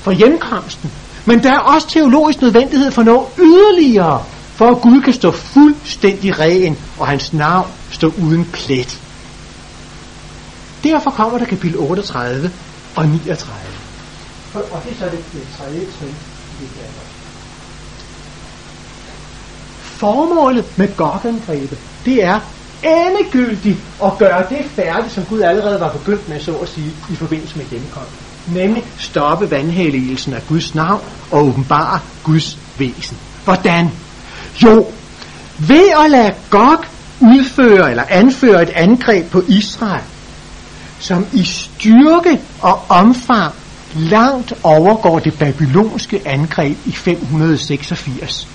[0.00, 0.90] for hjemkomsten,
[1.24, 4.24] men der er også teologisk nødvendighed for noget yderligere,
[4.56, 9.00] for at Gud kan stå fuldstændig ren, og hans navn stå uden plet.
[10.84, 12.50] Derfor kommer der kapitel 38
[12.96, 13.52] og 39.
[14.54, 16.86] Og det er så det, det tredje trin i det her.
[19.80, 22.40] Formålet med Gog-angrebet, det er
[22.82, 27.16] endegyldigt at gøre det færdigt, som Gud allerede var begyndt med, så at sige, i
[27.16, 28.26] forbindelse med hjemkomsten.
[28.54, 33.16] Nemlig stoppe vandhelligelsen af Guds navn og åbenbare Guds væsen.
[33.44, 33.90] Hvordan?
[34.62, 34.86] Jo,
[35.58, 36.84] ved at lade Gog
[37.20, 40.02] udføre eller anføre et angreb på Israel,
[40.98, 43.54] som i styrke og omfang
[43.94, 48.48] langt overgår det babylonske angreb i 586.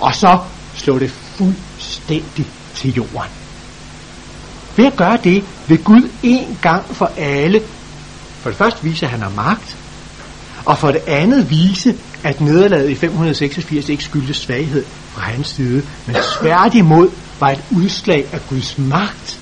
[0.00, 0.38] Og så
[0.74, 3.30] slå det fuldstændig til jorden.
[4.76, 7.62] Ved at gøre det, vil Gud en gang for alle
[8.40, 9.77] for det første vise, at han har magt,
[10.64, 11.94] og for det andet vise,
[12.24, 17.08] at nederlaget i 586 ikke skyldtes svaghed fra hans side, men tværtimod
[17.40, 19.40] var et udslag af Guds magt.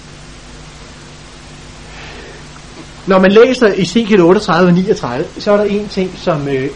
[3.07, 6.69] Når man læser Ezekiel 38 og 39, så er der en ting, som øh,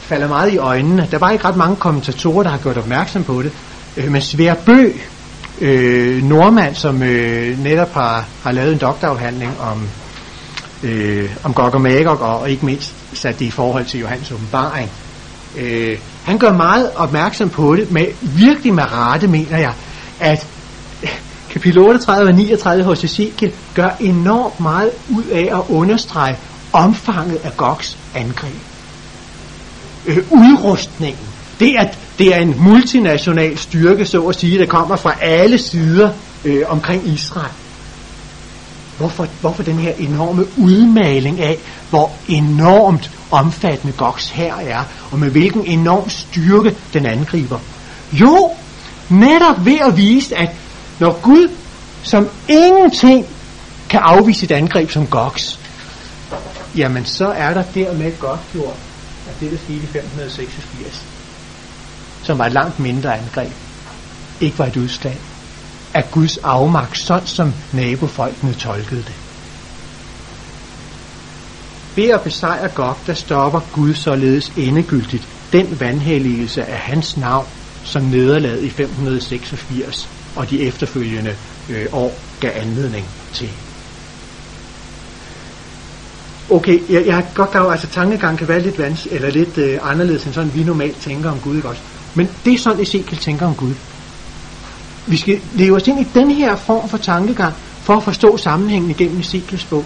[0.00, 1.08] falder meget i øjnene.
[1.10, 3.52] Der var ikke ret mange kommentatorer, der har gjort opmærksom på det.
[3.96, 4.90] Øh, men Svær Bø,
[5.60, 9.88] øh, nordmand, som øh, netop har, har lavet en doktorafhandling om
[10.82, 14.90] øh, om Gog og Magog, og, ikke mindst sat det i forhold til Johannes åbenbaring.
[15.56, 19.72] Øh, han gør meget opmærksom på det, med virkelig med rette, mener jeg,
[20.20, 20.46] at
[21.02, 21.10] øh,
[21.50, 26.36] kapitel 38 og 39 hos Ezekiel gør enormt meget ud af at understrege
[26.72, 28.54] omfanget af Gogs angreb.
[30.06, 31.26] Øh, udrustningen.
[31.60, 31.88] Det er,
[32.18, 36.10] det er en multinational styrke, så at sige, der kommer fra alle sider
[36.44, 37.52] øh, omkring Israel.
[38.98, 41.58] Hvorfor, hvorfor den her enorme udmaling af,
[41.90, 47.58] hvor enormt omfattende Gogs her er, og med hvilken enorm styrke den angriber?
[48.12, 48.50] Jo,
[49.10, 50.56] netop ved at vise, at
[51.00, 51.48] når Gud
[52.02, 53.26] som ingenting
[53.88, 55.60] kan afvise et angreb som Gogs,
[56.76, 58.76] jamen så er der dermed godt gjort,
[59.28, 61.06] at det, der skete i 1586,
[62.22, 63.52] som var et langt mindre angreb,
[64.40, 65.18] ikke var et udslag
[65.98, 69.14] af Guds afmagt, sådan som nabofolkene tolkede det.
[71.96, 77.46] Ved at besejre Gog, der stopper Gud således endegyldigt den vandhelligelse af hans navn,
[77.84, 81.34] som nederlaget i 586 og de efterfølgende
[81.70, 83.48] øh, år gav anledning til.
[86.50, 89.78] Okay, jeg, jeg har godt klar altså tankegang kan være lidt vans, eller lidt øh,
[89.82, 91.82] anderledes end sådan, vi normalt tænker om Gud, ikke også?
[92.14, 93.74] Men det er sådan, Ezekiel tænker om Gud.
[95.08, 98.90] Vi skal leve os ind i den her form for tankegang, for at forstå sammenhængen
[98.90, 99.84] igennem Ezekiels bog.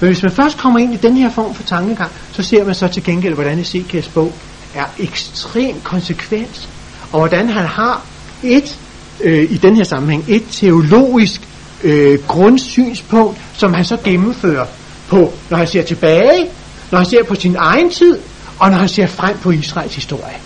[0.00, 2.74] Men hvis man først kommer ind i den her form for tankegang, så ser man
[2.74, 4.32] så til gengæld, hvordan Ezekiels bog
[4.74, 6.68] er ekstrem konsekvent,
[7.12, 8.06] og hvordan han har
[8.42, 8.78] et,
[9.20, 11.48] øh, i den her sammenhæng, et teologisk
[11.84, 14.66] øh, grundsynspunkt, som han så gennemfører
[15.08, 16.46] på, når han ser tilbage,
[16.90, 18.18] når han ser på sin egen tid,
[18.58, 20.36] og når han ser frem på Israels historie.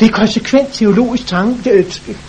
[0.00, 1.86] Det er konsekvent teologisk, tanke,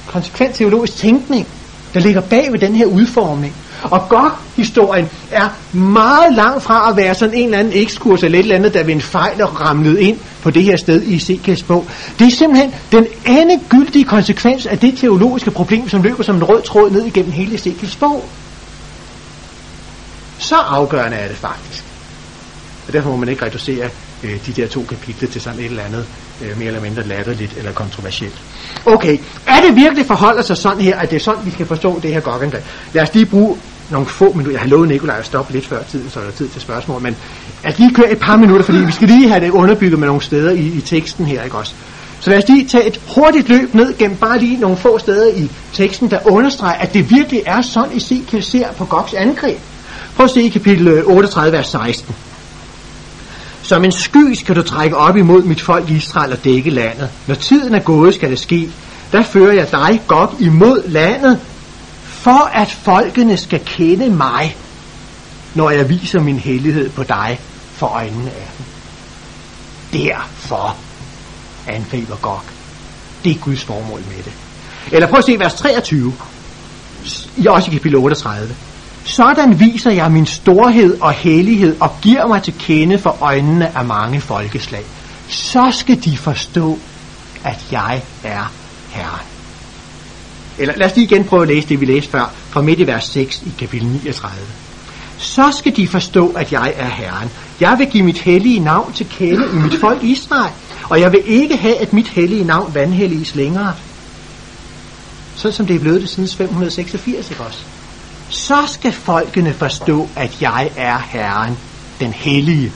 [0.08, 1.48] konsekvent teologisk tænkning,
[1.94, 3.56] der ligger bag ved den her udformning.
[3.84, 8.40] Og godt historien er meget langt fra at være sådan en eller anden ekskurs eller
[8.40, 11.16] et eller andet, der ved en fejl er ramlet ind på det her sted i
[11.16, 11.88] Ezekiels bog.
[12.20, 16.62] Det er simpelthen den endegyldige konsekvens af det teologiske problem, som løber som en rød
[16.62, 18.26] tråd ned igennem hele Ezekiels bog.
[20.40, 21.84] Så afgørende er det faktisk.
[22.88, 23.90] Og derfor må man ikke reducere
[24.24, 26.06] øh, de der to kapitler til sådan et eller andet
[26.42, 28.42] øh, mere eller mindre latterligt eller kontroversielt.
[28.86, 32.00] Okay, er det virkelig forholder sig sådan her, at det er sådan, vi skal forstå
[32.00, 32.64] det her gogangreb?
[32.94, 33.58] Lad os lige bruge
[33.90, 34.52] nogle få minutter.
[34.52, 37.02] Jeg har lovet Nikolaj at stoppe lidt før tiden, så er der tid til spørgsmål,
[37.02, 37.16] men
[37.64, 40.22] at lige køre et par minutter, fordi vi skal lige have det underbygget med nogle
[40.22, 41.74] steder i, i teksten her, ikke også?
[42.20, 45.34] Så lad os lige tage et hurtigt løb ned gennem bare lige nogle få steder
[45.36, 49.58] i teksten, der understreger, at det virkelig er sådan, kan ser på Gogs angreb.
[50.16, 52.16] Prøv at se i kapitel øh, 38, vers 16.
[53.70, 57.10] Som en sky skal du trække op imod mit folk Israel og dække landet.
[57.28, 58.70] Når tiden er gået, skal det ske.
[59.12, 61.40] Der fører jeg dig godt imod landet,
[62.04, 64.58] for at folkene skal kende mig,
[65.56, 67.40] når jeg viser min hellighed på dig
[67.74, 68.66] for øjnene af dem.
[70.02, 70.78] Derfor
[71.68, 72.42] angriber Gog.
[73.24, 74.34] Det er Guds formål med det.
[74.92, 76.14] Eller prøv at se vers 23,
[77.38, 78.56] i også i kapitel 38.
[79.10, 83.86] Sådan viser jeg min storhed og hellighed og giver mig til kende for øjnene af
[83.86, 84.84] mange folkeslag.
[85.28, 86.80] Så skal de forstå,
[87.44, 88.52] at jeg er
[88.90, 89.26] Herren.
[90.58, 92.88] Eller lad os lige igen prøve at læse det, vi læste før, fra midt i
[92.88, 94.38] vers 6 i kapitel 39.
[95.18, 97.30] Så skal de forstå, at jeg er Herren.
[97.60, 100.52] Jeg vil give mit hellige navn til kende i mit folk Israel,
[100.90, 103.74] og jeg vil ikke have, at mit hellige navn vandhelliges længere.
[105.36, 107.60] Sådan som det er blevet det siden 586, ikke også?
[108.30, 111.58] Så skal folkene forstå, at jeg er Herren,
[112.00, 112.72] den hellige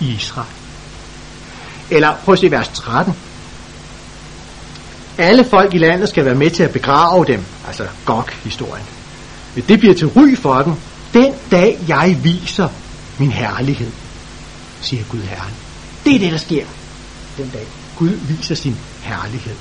[0.00, 0.48] Israel.
[1.90, 3.14] Eller prøv at se vers 13.
[5.18, 8.84] Alle folk i landet skal være med til at begrave dem, altså Gog-historien.
[9.54, 10.74] Det bliver til ry for dem,
[11.12, 12.68] den dag jeg viser
[13.18, 13.90] min herlighed,
[14.80, 15.54] siger Gud Herren.
[16.04, 16.64] Det er det, der sker
[17.36, 17.66] den dag.
[17.98, 19.54] Gud viser sin herlighed.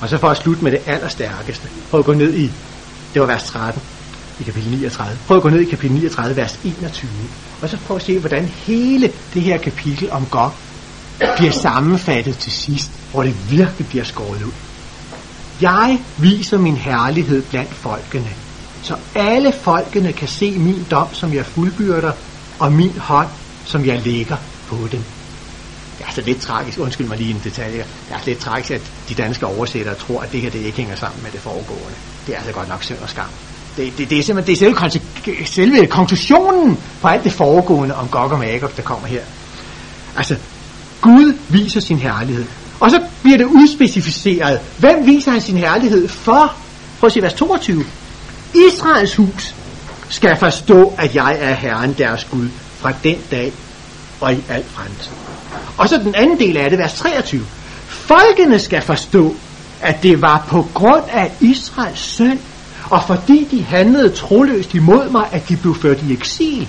[0.00, 1.68] Og så for at slutte med det allerstærkeste.
[1.90, 2.50] Prøv at gå ned i,
[3.14, 3.82] det var vers 13
[4.42, 5.18] i kapitel 39.
[5.26, 7.10] Prøv at gå ned i kapitel 39, vers 21.
[7.62, 10.52] Og så prøv at se, hvordan hele det her kapitel om Gog
[11.36, 14.52] bliver sammenfattet til sidst, hvor det virkelig bliver skåret ud.
[15.60, 18.30] Jeg viser min herlighed blandt folkene,
[18.82, 22.12] så alle folkene kan se min dom, som jeg fuldbyrder,
[22.58, 23.28] og min hånd,
[23.64, 24.36] som jeg lægger
[24.68, 25.00] på dem.
[25.98, 28.70] Det er altså lidt tragisk, undskyld mig lige en detalje, det er altså lidt tragisk,
[28.70, 31.96] at de danske oversættere tror, at det her det ikke hænger sammen med det foregående.
[32.26, 33.28] Det er altså godt nok synd og skam.
[33.76, 34.88] Det, det, det er simpelthen det er
[35.24, 39.22] selve, selve konklusionen på alt det foregående om Gog og Magog, der kommer her.
[40.16, 40.36] Altså,
[41.00, 42.44] Gud viser sin herlighed.
[42.80, 44.60] Og så bliver det udspecificeret.
[44.78, 46.54] Hvem viser han sin herlighed for?
[47.00, 47.84] Prøv at se vers 22.
[48.54, 49.54] Israels hus
[50.08, 53.52] skal forstå, at jeg er Herren deres Gud fra den dag
[54.20, 55.12] og i al fremtid.
[55.76, 57.42] Og så den anden del af det, vers 23.
[57.86, 59.34] Folkene skal forstå,
[59.80, 62.40] at det var på grund af Israels søn,
[62.92, 66.68] og fordi de handlede troløst imod mig, at de blev ført i eksil.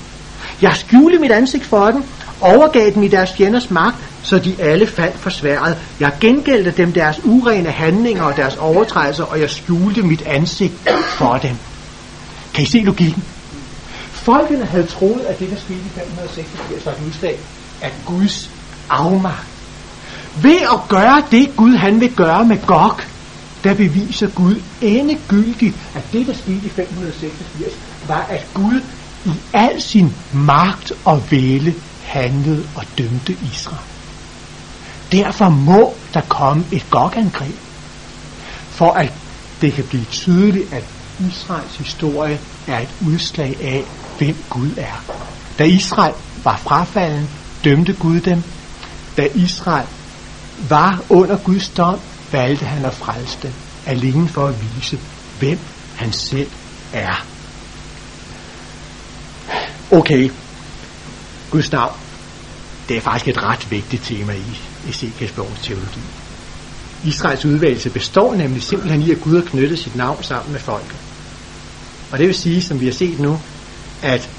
[0.61, 2.03] Jeg skjulte mit ansigt for dem,
[2.41, 5.77] overgav dem i deres fjenders magt, så de alle faldt for sværet.
[5.99, 10.73] Jeg gengældte dem deres urene handlinger og deres overtrædelser, og jeg skjulte mit ansigt
[11.07, 11.55] for dem.
[12.53, 13.23] Kan I se logikken?
[14.11, 17.39] Folkene havde troet, at det, der skete i 586, var et udslag
[17.81, 18.49] af Guds
[18.89, 19.47] afmagt.
[20.41, 22.99] Ved at gøre det, Gud han vil gøre med Gog,
[23.63, 27.73] der beviser Gud endegyldigt, at det, der skete i 586,
[28.07, 28.81] var, at Gud
[29.25, 33.85] i al sin magt og væle handlede og dømte Israel.
[35.11, 37.55] Derfor må der komme et gokangreb,
[38.69, 39.13] for at
[39.61, 40.83] det kan blive tydeligt, at
[41.29, 43.83] Israels historie er et udslag af,
[44.17, 45.03] hvem Gud er.
[45.59, 47.29] Da Israel var frafalden,
[47.63, 48.43] dømte Gud dem.
[49.17, 49.87] Da Israel
[50.69, 51.99] var under Guds dom,
[52.33, 53.53] valgte han at frelse dem,
[53.85, 54.99] alene for at vise,
[55.39, 55.59] hvem
[55.95, 56.49] han selv
[56.93, 57.25] er.
[59.91, 60.31] Okay,
[61.51, 61.93] Guds navn,
[62.89, 65.99] det er faktisk et ret vigtigt tema i Ezekiels teologi.
[67.03, 70.97] Israels udvalgelse består nemlig simpelthen i, at Gud har knyttet sit navn sammen med folket.
[72.11, 73.39] Og det vil sige, som vi har set nu,
[74.01, 74.29] at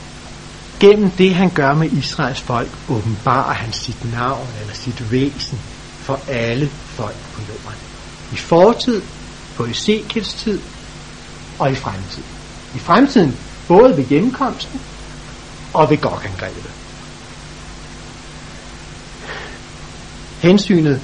[0.80, 5.60] gennem det, han gør med Israels folk, åbenbarer han sit navn eller sit væsen
[6.00, 7.78] for alle folk på jorden.
[8.32, 9.02] I fortid,
[9.56, 10.60] på Ezekiels tid
[11.58, 12.24] og i fremtiden.
[12.74, 13.36] I fremtiden
[13.68, 14.80] både ved hjemkomsten
[15.72, 16.70] og ved gokangrebet.
[20.42, 21.00] Hensynet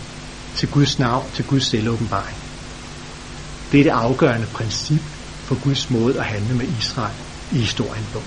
[0.57, 2.37] til Guds navn, til Guds selvåbenbaring.
[3.73, 5.01] Det er det afgørende princip
[5.45, 7.15] for Guds måde at handle med Israel
[7.53, 8.23] i historien på.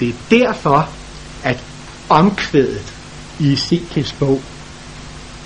[0.00, 0.88] Det er derfor,
[1.44, 1.64] at
[2.08, 2.94] omkvædet
[3.40, 4.42] i Ezekiels bog,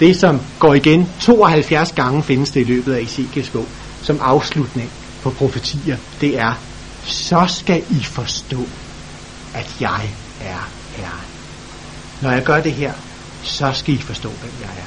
[0.00, 3.68] det som går igen 72 gange findes det i løbet af Ezekiels bog,
[4.02, 4.90] som afslutning
[5.22, 6.54] på profetier, det er,
[7.04, 8.66] så skal I forstå,
[9.54, 11.26] at jeg er Herren.
[12.20, 12.92] Når jeg gør det her,
[13.42, 14.86] så skal I forstå, hvem jeg er.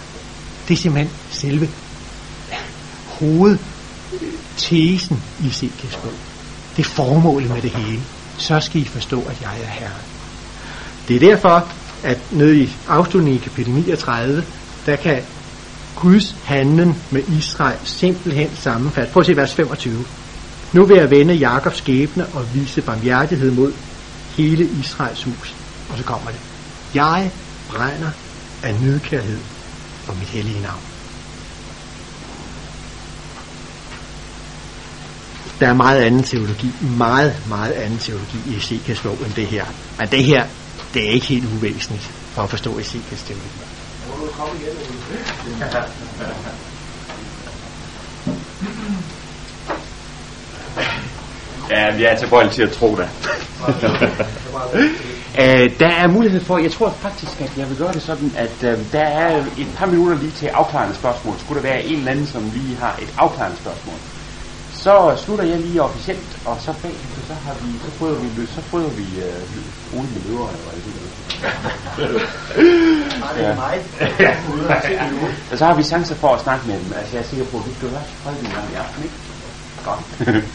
[0.67, 1.69] Det er simpelthen selve
[3.19, 6.13] hovedtesen i Ezekiels bog.
[6.77, 8.01] Det er formålet med det hele.
[8.37, 10.01] Så skal I forstå, at jeg er Herren.
[11.07, 11.67] Det er derfor,
[12.03, 14.43] at nede i afslutningen i kapitel 39,
[14.85, 15.23] der kan
[15.95, 19.13] Guds handlen med Israel simpelthen sammenfatte.
[19.13, 20.05] Prøv at se vers 25.
[20.73, 23.73] Nu vil jeg vende Jakobs skæbne og vise barmhjertighed mod
[24.37, 25.55] hele Israels hus.
[25.89, 26.39] Og så kommer det.
[26.93, 27.31] Jeg
[27.69, 28.11] brænder
[28.63, 29.39] af nydkærhed
[30.03, 30.81] for mit hellige navn.
[35.59, 39.65] Der er meget anden teologi, meget, meget anden teologi i Ezekiels lov end det her.
[39.99, 40.47] Men det her,
[40.93, 43.64] det er ikke helt uvæsentligt for at forstå Ezekiels teologi.
[51.71, 53.09] Ja, jeg er tilbøjelig til at tro det.
[55.39, 58.57] Uh, der er mulighed for, jeg tror faktisk, at jeg vil gøre det sådan, at
[58.63, 61.39] uh, der er et par minutter lige til afklarende spørgsmål.
[61.39, 63.95] Skulle der være en eller anden, som lige har et afklarende spørgsmål,
[64.71, 68.61] så slutter jeg lige officielt, og så bagefter, så har vi, så prøver vi, så
[68.71, 69.05] prøver vi
[69.93, 71.04] uh, Ole med løver, eller hvad det
[73.37, 73.55] ja.
[75.51, 76.93] Og så har vi chancer for at snakke med dem.
[76.97, 79.15] Altså, jeg er sikker på, at vi skal være holde dem i aften, ikke?
[79.85, 79.99] Godt.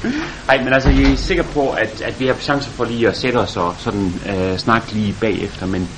[0.48, 3.16] Nej, men altså, jeg er sikker på, at, at vi har chancer for lige at
[3.16, 5.66] sætte os og sådan øh, snakke lige bagefter.
[5.66, 5.88] Men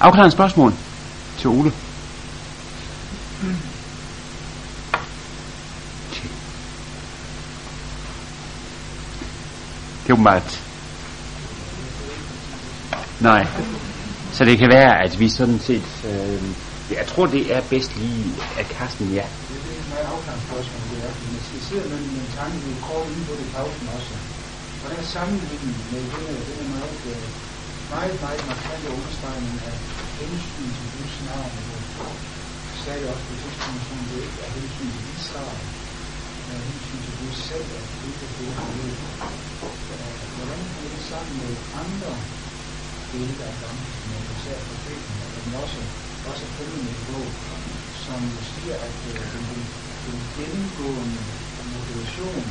[0.00, 0.74] afklarende spørgsmål
[1.38, 1.72] til Ole.
[10.02, 10.62] Det er åbenbart.
[13.20, 13.46] Nej.
[14.36, 15.90] Så det kan være, at vi sådan set...
[16.10, 16.42] Øh,
[16.98, 18.26] jeg tror, det er bedst lige,
[18.60, 19.26] at Carsten, ja.
[19.48, 22.70] Det er et meget afklaret spørgsmål, det er, men jeg sidder med en tanke, vi
[22.88, 24.14] kort inde på det pausen også.
[24.82, 27.26] Og der er sammenligning med det her, det er meget, øh,
[27.94, 29.76] meget, meget markante understregning af
[30.20, 31.52] hensyn til Guds navn.
[32.04, 32.12] Og
[32.82, 35.60] sagde det også på tidspunkt, som det ikke er hensyn til Israel,
[36.46, 38.94] men er hensyn til Gud selv, at det ikke er det, han ved.
[40.36, 42.12] Hvordan kan det sammen med andre
[43.12, 43.95] dele af gamle,
[44.46, 45.80] især profeten, men også,
[46.30, 47.28] også følgende bog,
[48.06, 48.20] som
[48.50, 49.46] siger, at øh, den,
[50.06, 51.20] den gennemgående
[51.74, 52.42] motivation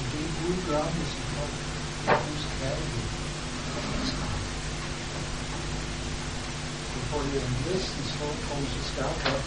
[0.00, 1.56] i det Gud gør med sit folk,
[2.08, 3.06] er Guds kærlighed
[3.76, 4.42] og Israel.
[6.92, 8.04] Du får det næsten
[8.46, 9.44] på så skarpt op,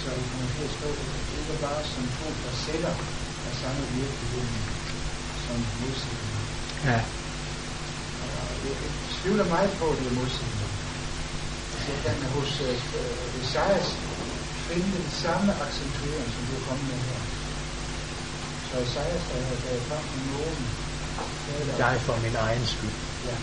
[0.00, 0.88] så det kommer til at stå
[1.38, 2.94] ikke bare som to facetter
[3.48, 4.46] af samme virkelighed,
[5.44, 6.42] som modsætninger.
[6.90, 7.00] Ja.
[8.22, 8.26] Og
[8.64, 8.76] jeg
[9.22, 10.57] tvivler meget på, at det er modsætninger.
[11.88, 13.88] Jeg kan hos uh, Esajas
[14.68, 17.20] finde den samme accentuering, som du er kommet med her.
[18.68, 20.62] Så Esajas, der er der er frem med nogen,
[21.54, 23.36] er Jeg for min egen skyld, ja,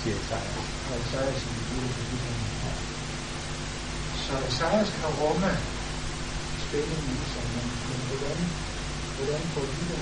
[0.00, 0.64] siger Esajas.
[0.88, 1.90] og Esajas i det
[4.24, 5.50] Så Esajas kan rumme
[6.64, 8.38] spændingen i sig, men, men hvordan,
[9.16, 10.00] hvordan får de det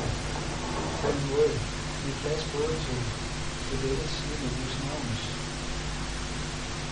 [1.00, 1.54] på en måde
[2.02, 3.00] give plads både til,
[3.66, 5.22] til dette siden af Guds navns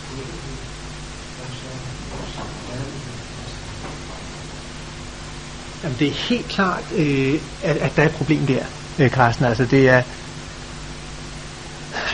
[0.06, 0.65] også kærlighed.
[5.82, 8.64] Jamen, det er helt klart, øh, at, at der er et problem der,
[8.98, 9.44] øh, Carsten.
[9.44, 10.02] Altså, det er...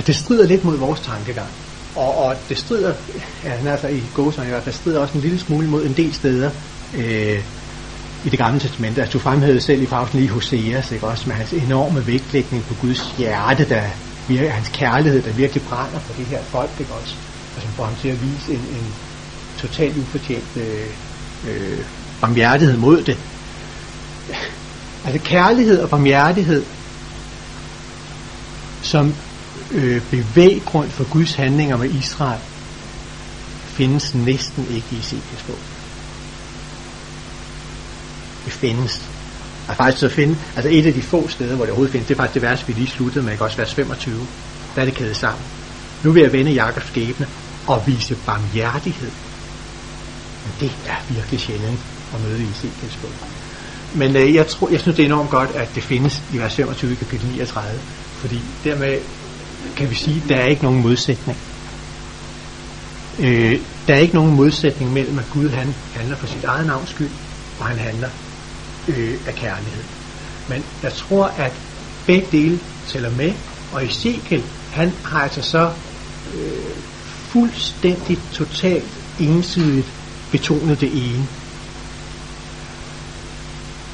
[0.06, 1.48] Det strider lidt mod vores tankegang.
[1.96, 2.94] Og, og det strider,
[3.44, 6.14] ja, altså i gåsøjne i hvert fald, strider også en lille smule mod en del
[6.14, 6.50] steder
[6.96, 7.44] øh,
[8.24, 9.00] i det gamle testamente.
[9.00, 12.74] Altså, du fremhævede selv i pausen lige Hoseas, ikke også, med hans enorme vægtlægning på
[12.80, 13.82] Guds hjerte, der
[14.28, 17.16] virker, hans kærlighed, der virkelig brænder for det her folk, ikke også, altså,
[17.56, 18.94] og som får ham til at vise en, en
[19.62, 20.86] totalt ufortjent øh,
[21.48, 21.78] øh,
[22.20, 23.18] barmhjertighed mod det.
[25.04, 26.64] Altså kærlighed og barmhjertighed
[28.82, 29.14] som
[29.70, 32.40] øh, bevæggrund for Guds handlinger med Israel
[33.66, 35.58] findes næsten ikke i Ezekiels bog.
[38.44, 39.02] Det findes.
[39.68, 42.14] Og faktisk så finde, altså et af de få steder, hvor det overhovedet findes, det
[42.14, 44.26] er faktisk det vers, vi lige sluttede med, ikke også vers 25.
[44.74, 45.42] Der er det kædet sammen.
[46.02, 47.26] Nu vil jeg vende Jakobs skæbne
[47.66, 49.10] og vise barmhjertighed.
[50.44, 51.80] Men det er virkelig sjældent
[52.14, 53.10] at møde i Ezekiels bog.
[53.94, 56.54] Men øh, jeg, tror, jeg synes, det er enormt godt, at det findes i vers
[56.54, 57.80] 25 kapitel 39.
[58.20, 58.98] Fordi dermed
[59.76, 61.38] kan vi sige, at der er ikke nogen modsætning.
[63.18, 66.90] Øh, der er ikke nogen modsætning mellem, at Gud han handler for sit eget navns
[66.90, 67.10] skyld,
[67.60, 68.08] og han handler
[68.88, 69.82] øh, af kærlighed.
[70.48, 71.52] Men jeg tror, at
[72.06, 73.32] begge dele tæller med,
[73.72, 75.70] og Ezekiel, han har altså så
[76.34, 78.90] øh, fuldstændig, totalt,
[79.20, 79.86] ensidigt
[80.32, 81.26] betonet det ene.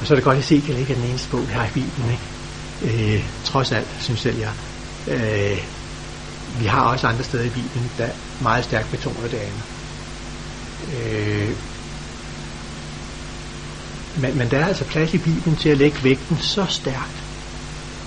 [0.01, 1.69] Og så er det godt, at Ezekiel ikke er den eneste bog, vi har i
[1.73, 3.15] Bibelen, ikke?
[3.15, 4.53] Øh, trods alt, synes selv jeg.
[5.07, 5.57] Øh,
[6.59, 8.09] vi har også andre steder i Bibelen, der
[8.41, 9.63] meget stærkt betoner det andet.
[10.95, 11.55] Øh,
[14.21, 17.23] men, men der er altså plads i Bibelen til at lægge vægten så stærkt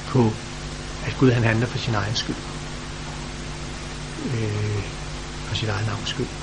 [0.08, 0.32] på,
[1.06, 2.36] at Gud han handler for sin egen skyld.
[4.34, 4.82] Øh,
[5.46, 6.41] for sit egen navns skyld.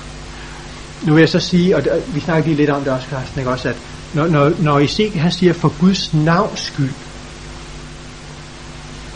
[1.02, 3.38] Nu vil jeg så sige, og der, vi snakker lige lidt om det også, Carsten,
[3.38, 3.76] ikke også, at
[4.14, 6.92] når, når, når Ezekiel han siger for Guds navns skyld,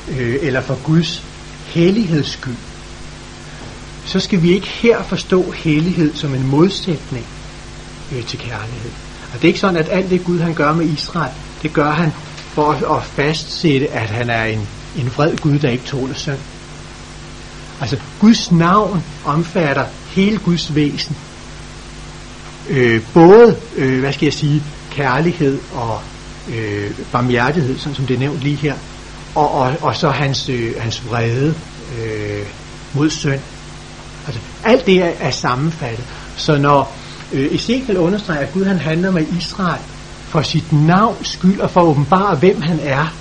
[0.08, 1.22] øh, eller for Guds
[1.66, 2.56] helligheds skyld,
[4.06, 7.26] så skal vi ikke her forstå hellighed som en modsætning
[8.12, 8.90] øh, til kærlighed.
[9.32, 11.32] Og det er ikke sådan, at alt det Gud han gør med Israel,
[11.62, 12.12] det gør han
[12.48, 16.38] for at, at fastsætte, at han er en, en vred Gud, der ikke tåler synd.
[17.80, 21.16] Altså Guds navn omfatter hele Guds væsen.
[22.68, 26.00] Øh, både, øh, hvad skal jeg sige, kærlighed og
[26.54, 28.74] øh, barmhjertighed, sådan som det er nævnt lige her,
[29.34, 31.54] og, og, og så hans, øh, hans vrede
[32.02, 32.46] øh,
[32.94, 33.40] mod synd.
[34.26, 36.04] Altså, alt det er, er sammenfattet.
[36.36, 36.96] Så når
[37.32, 39.80] øh, Ezekiel understreger, at Gud han handler med Israel
[40.28, 43.14] for sit navns skyld og for at åbenbare, hvem han er,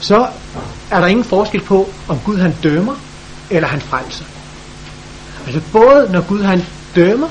[0.00, 0.26] så
[0.90, 2.94] er der ingen forskel på, om Gud han dømmer,
[3.50, 4.24] eller han frelser.
[5.46, 6.64] Altså både når Gud han
[6.96, 7.28] dømmer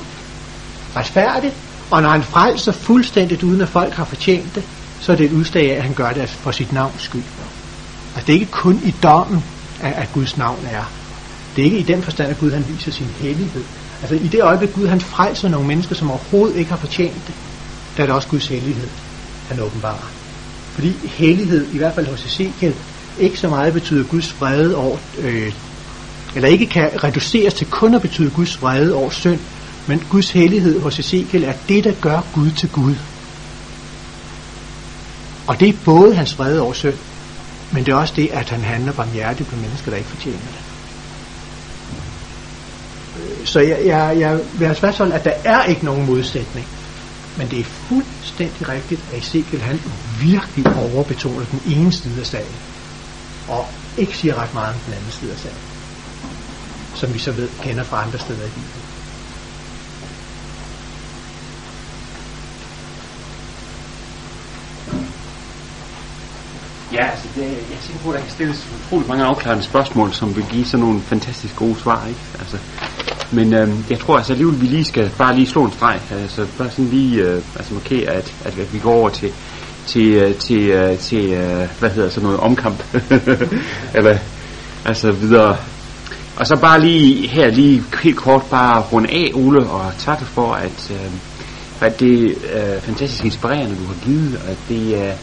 [0.96, 1.54] retfærdigt,
[1.92, 4.64] og når han frelser fuldstændigt uden at folk har fortjent det,
[5.00, 7.24] så er det et udslag af, at han gør det for sit navns skyld.
[8.16, 9.44] Altså det er ikke kun i dommen,
[9.82, 10.84] at, at Guds navn er.
[11.56, 13.64] Det er ikke i den forstand, at Gud han viser sin hellighed.
[14.02, 17.36] Altså i det øjeblik, Gud han frelser nogle mennesker, som overhovedet ikke har fortjent det,
[17.98, 18.88] der er det også Guds hellighed,
[19.50, 20.12] han åbenbarer.
[20.72, 22.76] Fordi hellighed, i hvert fald hos Ezekiel,
[23.20, 25.54] ikke så meget betyder Guds vrede over, øh,
[26.36, 29.40] eller ikke kan reduceres til kun at betyde Guds vrede over synd,
[29.88, 32.96] men Guds hellighed hos Ezekiel er det, der gør Gud til Gud.
[35.48, 36.98] Og det er både hans vrede over synd,
[37.72, 40.64] men det er også det, at han handler barmhjertigt på mennesker, der ikke fortjener det.
[43.46, 46.68] Så jeg, jeg, jeg vil have sådan, at der er ikke nogen modsætning.
[47.38, 49.82] Men det er fuldstændig rigtigt, at Ezekiel han
[50.22, 52.56] virkelig overbetoner den ene side af sagen.
[53.48, 53.68] Og
[53.98, 55.58] ikke siger ret meget om den anden side af sagen.
[56.96, 58.83] Som vi så ved, kender fra andre steder i Bibelen.
[66.94, 70.36] Ja, altså det, jeg tænker på, at der kan stilles utrolig mange afklarende spørgsmål, som
[70.36, 72.20] vil give sådan nogle fantastisk gode svar, ikke?
[72.40, 72.58] Altså,
[73.32, 76.48] men øhm, jeg tror altså alligevel, vi lige skal bare lige slå en streg, altså
[76.58, 79.34] bare sådan lige øh, altså markere, at, at, at vi går over til
[79.86, 82.84] til, øh, til, øh, til øh, hvad hedder sådan noget, omkamp.
[83.96, 84.18] Eller,
[84.86, 85.58] altså videre.
[86.36, 90.54] Og så bare lige her, lige helt kort, bare runde af, Ole, og tak for,
[90.54, 91.12] at, øh,
[91.82, 95.14] at det er fantastisk inspirerende, du har givet, og at det øh,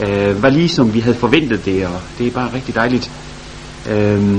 [0.00, 3.10] Øh, var lige som vi havde forventet det, og det er bare rigtig dejligt.
[3.90, 4.38] Øh,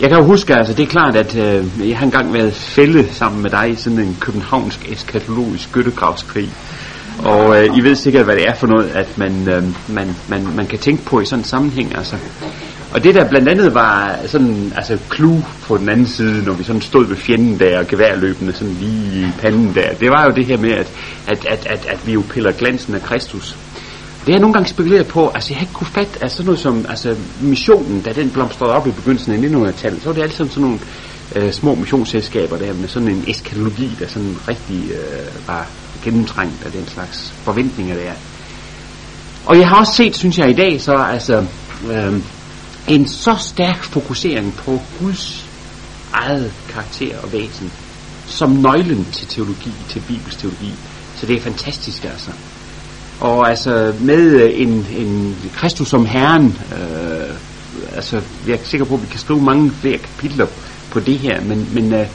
[0.00, 3.08] jeg kan jo huske, altså det er klart, at øh, jeg har engang været fælde
[3.12, 6.50] sammen med dig i sådan en københavnsk eskatologisk skyttegravskrig.
[7.18, 10.46] Og øh, I ved sikkert, hvad det er for noget, at man, øh, man, man,
[10.56, 11.96] man kan tænke på i sådan en sammenhæng.
[11.96, 12.16] Altså.
[12.92, 16.64] Og det der blandt andet var sådan, altså clue på den anden side, når vi
[16.64, 20.30] sådan stod ved fjenden der og geværløbende sådan lige i panden der, det var jo
[20.30, 20.92] det her med, at,
[21.26, 23.56] at, at, at, at vi jo piller glansen af Kristus.
[24.26, 26.60] Det er nogle gange spekuleret på, altså jeg har ikke kunne fatte, altså sådan noget
[26.60, 30.48] som altså, missionen, da den blomstrede op i begyndelsen af 1900-tallet, så var det altid
[30.48, 30.78] sådan nogle
[31.34, 35.66] øh, små missionsselskaber der med sådan en eskatologi, der sådan rigtig øh, var
[36.04, 38.12] gennemtrængt af den slags forventninger der.
[39.46, 41.44] Og jeg har også set, synes jeg i dag, så altså
[41.90, 42.20] øh,
[42.88, 45.44] en så stærk fokusering på Guds
[46.12, 47.72] eget karakter og væsen,
[48.26, 50.72] som nøglen til teologi, til bibelsteologi.
[51.16, 52.30] Så det er fantastisk altså.
[53.20, 57.36] Og altså med øh, en, en Kristus som Herren, øh,
[57.94, 60.46] altså jeg er sikker på, at vi kan skrive mange flere kapitler
[60.90, 62.06] på det her, men, men øh,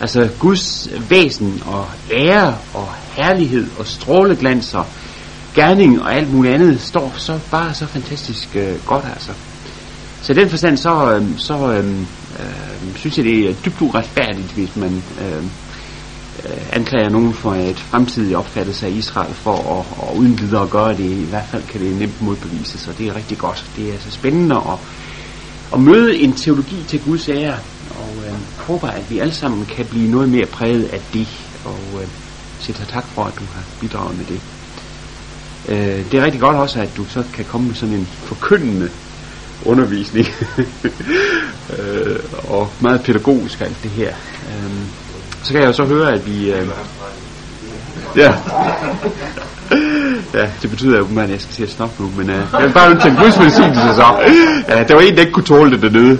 [0.00, 4.86] altså Guds væsen og ære og herlighed og stråleglans og
[5.54, 9.32] gerning og alt muligt andet står så bare så fantastisk øh, godt altså.
[10.22, 12.00] Så i den forstand så, øh, så øh,
[12.40, 15.44] øh, synes jeg det er dybt uretfærdigt, hvis man øh,
[16.48, 20.96] Øh, anklager nogen for et fremtidigt opfattelse af Israel for at, at uden videre gøre
[20.96, 21.10] det.
[21.10, 23.64] I hvert fald kan det nemt modbevises, så det er rigtig godt.
[23.76, 24.78] Det er så spændende at,
[25.72, 27.56] at møde en teologi til Guds ære,
[27.90, 28.34] og øh,
[28.66, 31.28] håber, at vi alle sammen kan blive noget mere præget af det,
[31.64, 32.08] og øh,
[32.60, 34.40] sætter tak for, at du har bidraget med det.
[35.68, 38.90] Øh, det er rigtig godt også, at du så kan komme med sådan en forkyndende
[39.64, 40.26] undervisning,
[41.78, 44.14] øh, og meget pædagogisk alt det her.
[44.48, 45.01] Øh,
[45.42, 46.52] så kan jeg jo så høre, at vi...
[46.52, 46.68] Øh,
[48.16, 48.34] ja.
[50.34, 52.72] ja, det betyder jo, at jeg skal til at stoppe nu, men øh, jeg vil
[52.72, 54.32] bare ønske Guds velsignelse så.
[54.68, 56.18] Ja, der var en, der ikke kunne tåle det dernede.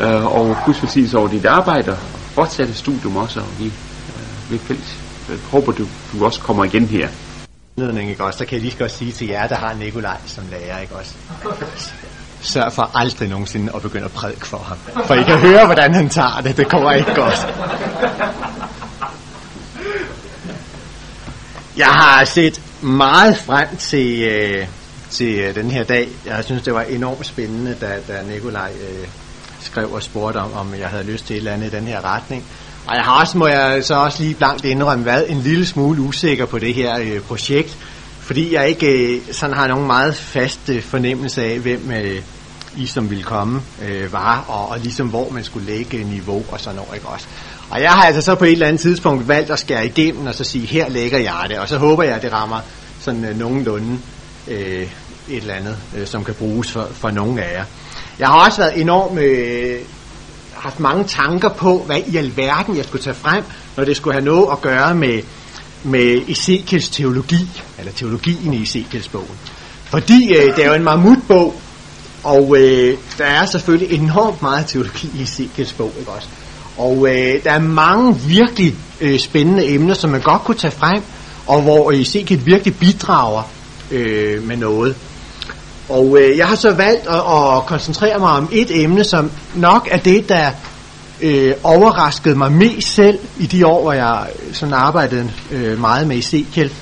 [0.00, 1.98] Øh, og Guds velsignelse over dit arbejde og
[2.32, 4.96] fortsatte studium også, og vi, øh, vi fælles.
[5.28, 7.08] Jeg håber, du, du også kommer igen her.
[8.08, 8.38] Ikke også?
[8.38, 11.14] Der kan jeg lige godt sige til jer, der har Nikolaj som lærer, ikke også?
[12.44, 14.78] Sørg for aldrig nogensinde at begynde at prædike for ham.
[15.06, 16.56] For I kan høre, hvordan han tager det.
[16.56, 17.46] Det kommer ikke godt.
[21.76, 24.66] Jeg har set meget frem til, øh,
[25.10, 26.08] til øh, den her dag.
[26.26, 29.08] Jeg synes, det var enormt spændende, da, da Nikolaj øh,
[29.60, 32.14] skrev og spurgte om, om jeg havde lyst til et eller andet i den her
[32.14, 32.44] retning.
[32.86, 36.00] Og jeg har også, må jeg så også lige blankt indrømme, været en lille smule
[36.00, 37.78] usikker på det her øh, projekt,
[38.20, 42.22] fordi jeg ikke øh, sådan har nogen meget faste øh, fornemmelse af, hvem øh,
[42.76, 46.60] i som ville komme øh, var, og, og ligesom hvor man skulle lægge niveau og
[46.60, 47.26] sådan noget, ikke også.
[47.70, 50.34] Og jeg har altså så på et eller andet tidspunkt valgt at skære igennem og
[50.34, 52.60] så sige, her lægger jeg det, og så håber jeg, at det rammer
[53.00, 53.98] sådan øh, nogenlunde
[54.48, 54.88] øh,
[55.28, 57.64] et eller andet, øh, som kan bruges for, for nogen af jer.
[58.18, 59.80] Jeg har også været enormt øh,
[60.54, 63.44] haft mange tanker på, hvad i alverden jeg skulle tage frem,
[63.76, 65.22] når det skulle have noget at gøre med,
[65.82, 69.38] med Ezekiels teologi, eller teologien i Ezekiels bogen.
[69.84, 71.60] Fordi øh, det er jo en mammutbog,
[72.24, 76.28] og øh, der er selvfølgelig enormt meget teologi i Ezekiels bog, ikke også?
[76.78, 81.02] Og øh, der er mange virkelig øh, spændende emner, som man godt kunne tage frem,
[81.46, 83.42] og hvor Ezekiel virkelig bidrager
[83.90, 84.96] øh, med noget.
[85.88, 87.22] Og øh, jeg har så valgt at,
[87.56, 90.50] at koncentrere mig om et emne, som nok er det, der
[91.20, 96.06] øh, overraskede mig mest selv i de år, hvor jeg øh, sådan arbejdede øh, meget
[96.06, 96.72] med Ezekiel,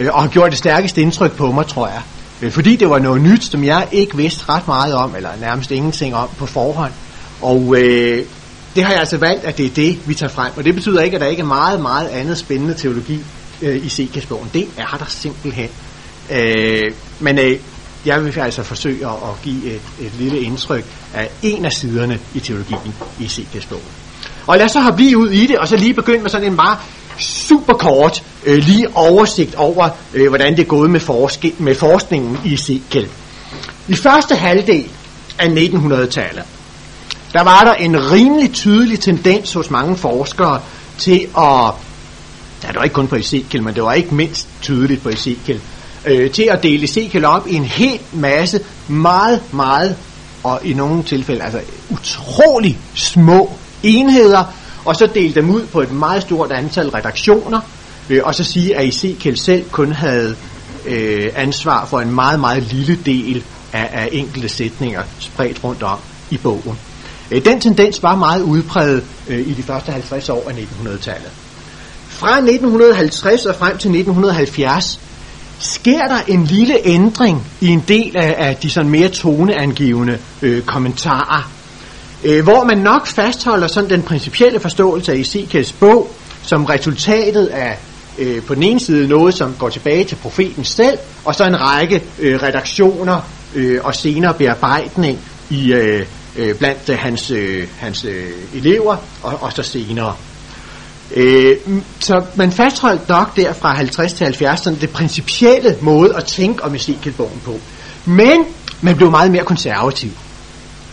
[0.00, 2.02] øh, og har gjort det stærkeste indtryk på mig, tror jeg.
[2.42, 5.70] Øh, fordi det var noget nyt, som jeg ikke vidste ret meget om, eller nærmest
[5.70, 6.92] ingenting om på forhånd.
[7.42, 8.24] Og øh,
[8.74, 10.52] det har jeg altså valgt, at det er det, vi tager frem.
[10.56, 13.20] Og det betyder ikke, at der ikke er meget, meget andet spændende teologi
[13.62, 14.50] øh, i Sekasbogen.
[14.54, 15.68] Det er der simpelthen.
[16.30, 17.58] Øh, men øh,
[18.06, 20.84] jeg vil altså forsøge at, at give et, et lille indtryk
[21.14, 23.84] af en af siderne i teologien i Sekasbogen.
[24.46, 26.46] Og lad os så have blive ud i det, og så lige begynde med sådan
[26.46, 26.78] en meget
[27.22, 32.38] super kort øh, lige oversigt over, øh, hvordan det er gået med, forske, med forskningen
[32.44, 33.08] i Ezekiel.
[33.88, 34.86] I første halvdel
[35.38, 36.44] af 1900-tallet,
[37.32, 40.60] der var der en rimelig tydelig tendens hos mange forskere
[40.98, 41.74] til at,
[42.62, 45.60] ja, det var ikke kun på Ezekiel, men det var ikke mindst tydeligt på Ezekiel,
[46.04, 49.96] øh, til at dele Ezekiel op i en hel masse meget, meget,
[50.42, 51.60] og i nogle tilfælde altså
[51.90, 53.52] utrolig små
[53.82, 54.44] enheder,
[54.84, 57.60] og så dele dem ud på et meget stort antal redaktioner,
[58.10, 60.36] øh, og så sige, at Ezekiel selv kun havde
[60.86, 65.98] øh, ansvar for en meget, meget lille del af, af enkelte sætninger spredt rundt om
[66.30, 66.78] i bogen.
[67.30, 71.30] Øh, den tendens var meget udpræget øh, i de første 50 år af 1900-tallet.
[72.08, 75.00] Fra 1950 og frem til 1970
[75.58, 80.62] sker der en lille ændring i en del af, af de sådan mere toneangivende øh,
[80.62, 81.50] kommentarer,
[82.24, 86.10] øh, hvor man nok fastholder sådan den principielle forståelse af Ezekiels bog
[86.42, 87.78] som resultatet af
[88.18, 91.60] øh, på den ene side noget, som går tilbage til profeten selv, og så en
[91.60, 93.20] række øh, redaktioner
[93.54, 95.18] øh, og senere bearbejdning
[95.50, 96.06] i øh,
[96.36, 100.14] øh, blandt øh, hans, øh, hans øh, elever, og, og så senere.
[101.16, 101.56] Øh,
[101.98, 106.64] så man fastholdt nok der fra 50 til 70 sådan det principielle måde at tænke
[106.64, 107.58] om Ezekiel-bogen på.
[108.04, 108.44] Men
[108.80, 110.10] man blev meget mere konservativ.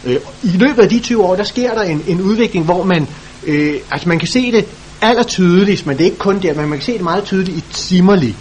[0.05, 3.07] Øh, I løbet af de 20 år, der sker der en, en udvikling, hvor man,
[3.43, 4.65] øh, altså man kan se det
[5.01, 7.63] allertydeligst, men det er ikke kun der, men man kan se det meget tydeligt i
[7.73, 8.35] Zimmerli.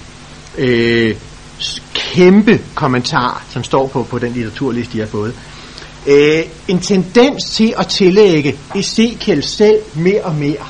[0.59, 1.15] Øh,
[1.95, 5.35] kæmpe kommentar, som står på, på den litteraturliste, de har fået.
[6.07, 10.67] Øh, en tendens til at tillægge Ezekiel selv mere og mere.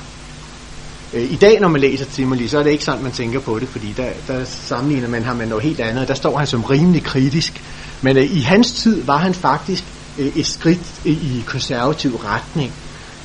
[1.14, 3.58] Øh, I dag, når man læser Zimmerli, så er det ikke sådan, man tænker på
[3.58, 6.08] det, fordi der, der sammenligner man ham med noget helt andet.
[6.08, 7.62] Der står han som rimelig kritisk.
[8.02, 9.84] Men øh, i hans tid var han faktisk
[10.18, 12.72] øh, et skridt i konservativ retning.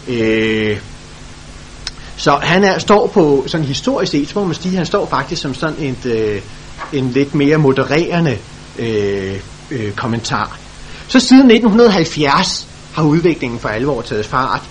[0.07, 0.77] Øh,
[2.17, 5.41] så han er, står på, sådan historisk set, så må man sige, han står faktisk
[5.41, 6.41] som sådan et, øh,
[6.93, 8.37] en lidt mere modererende
[8.79, 9.39] øh,
[9.71, 10.57] øh, kommentar.
[11.07, 14.61] Så siden 1970 har udviklingen for alvor taget fart,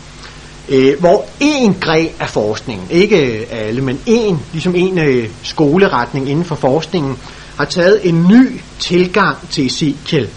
[0.68, 3.16] øh, hvor en gren af forskningen, ikke
[3.51, 7.18] alle, men en, ligesom en øh, skoleretning inden for forskningen,
[7.57, 10.29] har taget en ny tilgang til Ezekiel.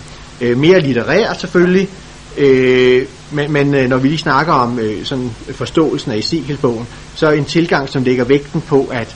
[0.42, 1.90] Øh, mere litterær selvfølgelig,
[2.38, 7.28] øh, men, men øh, når vi lige snakker om øh, sådan forståelsen af Ezekiel-bogen, så
[7.28, 9.16] er en tilgang, som lægger vægten på, at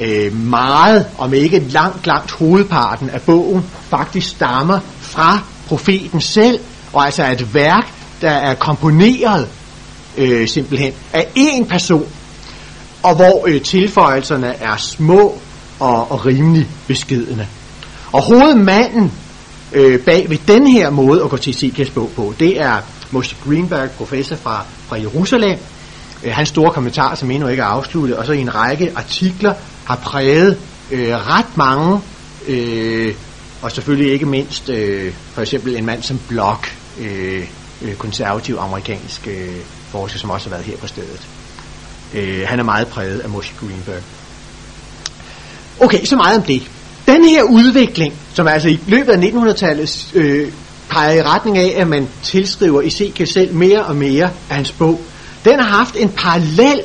[0.00, 6.58] øh, meget, om ikke langt, langt hovedparten af bogen, faktisk stammer fra profeten selv,
[6.92, 9.48] og altså et værk, der er komponeret
[10.16, 12.08] øh, simpelthen af én person,
[13.02, 15.38] og hvor øh, tilføjelserne er små
[15.80, 17.46] og, og rimelig beskedende.
[18.12, 19.12] Og hovedmanden
[19.74, 23.36] øh, bag ved den her måde at gå til Ezekiels bog på, det er Moshe
[23.44, 25.58] Greenberg, professor fra, fra Jerusalem.
[26.24, 29.54] Øh, hans store kommentar, som endnu ikke er afsluttet, og så i en række artikler
[29.84, 30.58] har præget
[30.90, 32.00] øh, ret mange,
[32.48, 33.14] øh,
[33.62, 37.48] og selvfølgelig ikke mindst øh, for eksempel en mand som Block, øh,
[37.82, 39.56] øh, konservativ amerikansk øh,
[39.90, 41.28] forsker, som også har været her på stedet.
[42.14, 44.02] Øh, han er meget præget af Moshe Greenberg.
[45.80, 46.62] Okay, så meget om det.
[47.06, 50.52] Den her udvikling, som altså i løbet af 1900-tallet øh,
[50.88, 55.00] peger i retning af, at man tilskriver Ezekiel selv mere og mere af hans bog,
[55.44, 56.80] den har haft en parallel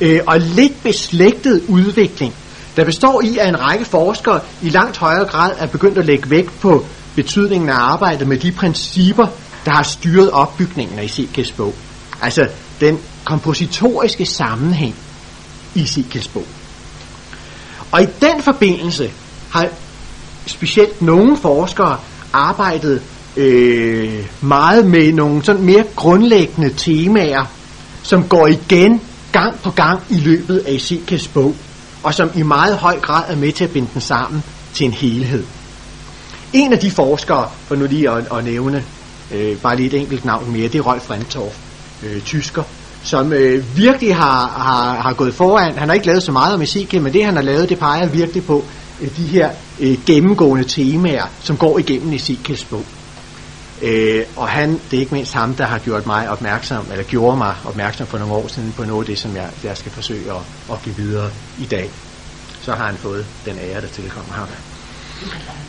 [0.00, 2.34] øh, og lidt beslægtet udvikling,
[2.76, 6.30] der består i, at en række forskere i langt højere grad er begyndt at lægge
[6.30, 9.26] vægt på betydningen af arbejdet med de principper,
[9.64, 11.74] der har styret opbygningen af Ezekiels bog.
[12.22, 12.48] Altså
[12.80, 14.94] den kompositoriske sammenhæng
[15.74, 16.46] i Ezekiels bog.
[17.92, 19.10] Og i den forbindelse
[19.50, 19.68] har
[20.46, 21.98] specielt nogle forskere
[22.32, 23.02] arbejdet
[23.36, 27.44] øh, meget med nogle sådan mere grundlæggende temaer,
[28.02, 29.00] som går igen
[29.32, 31.54] gang på gang i løbet af Ezekiels bog,
[32.02, 34.42] og som i meget høj grad er med til at binde den sammen
[34.74, 35.44] til en helhed.
[36.52, 38.84] En af de forskere, for nu lige at, at nævne
[39.34, 41.56] øh, bare lige et enkelt navn mere, det er Rolf Rentorf,
[42.02, 42.62] øh, tysker,
[43.02, 45.78] som øh, virkelig har, har, har gået foran.
[45.78, 48.06] Han har ikke lavet så meget om Ezekiel, men det han har lavet, det peger
[48.06, 48.64] virkelig på
[49.00, 52.84] øh, de her øh, gennemgående temaer, som går igennem Ezekiels bog.
[53.82, 57.36] Øh, og han, det er ikke mindst ham, der har gjort mig opmærksom, eller gjorde
[57.36, 60.30] mig opmærksom for nogle år siden på noget af det, som jeg, jeg skal forsøge
[60.30, 61.30] at, at give videre
[61.60, 61.90] i dag.
[62.62, 64.48] Så har han fået den ære, der tilkommer ham.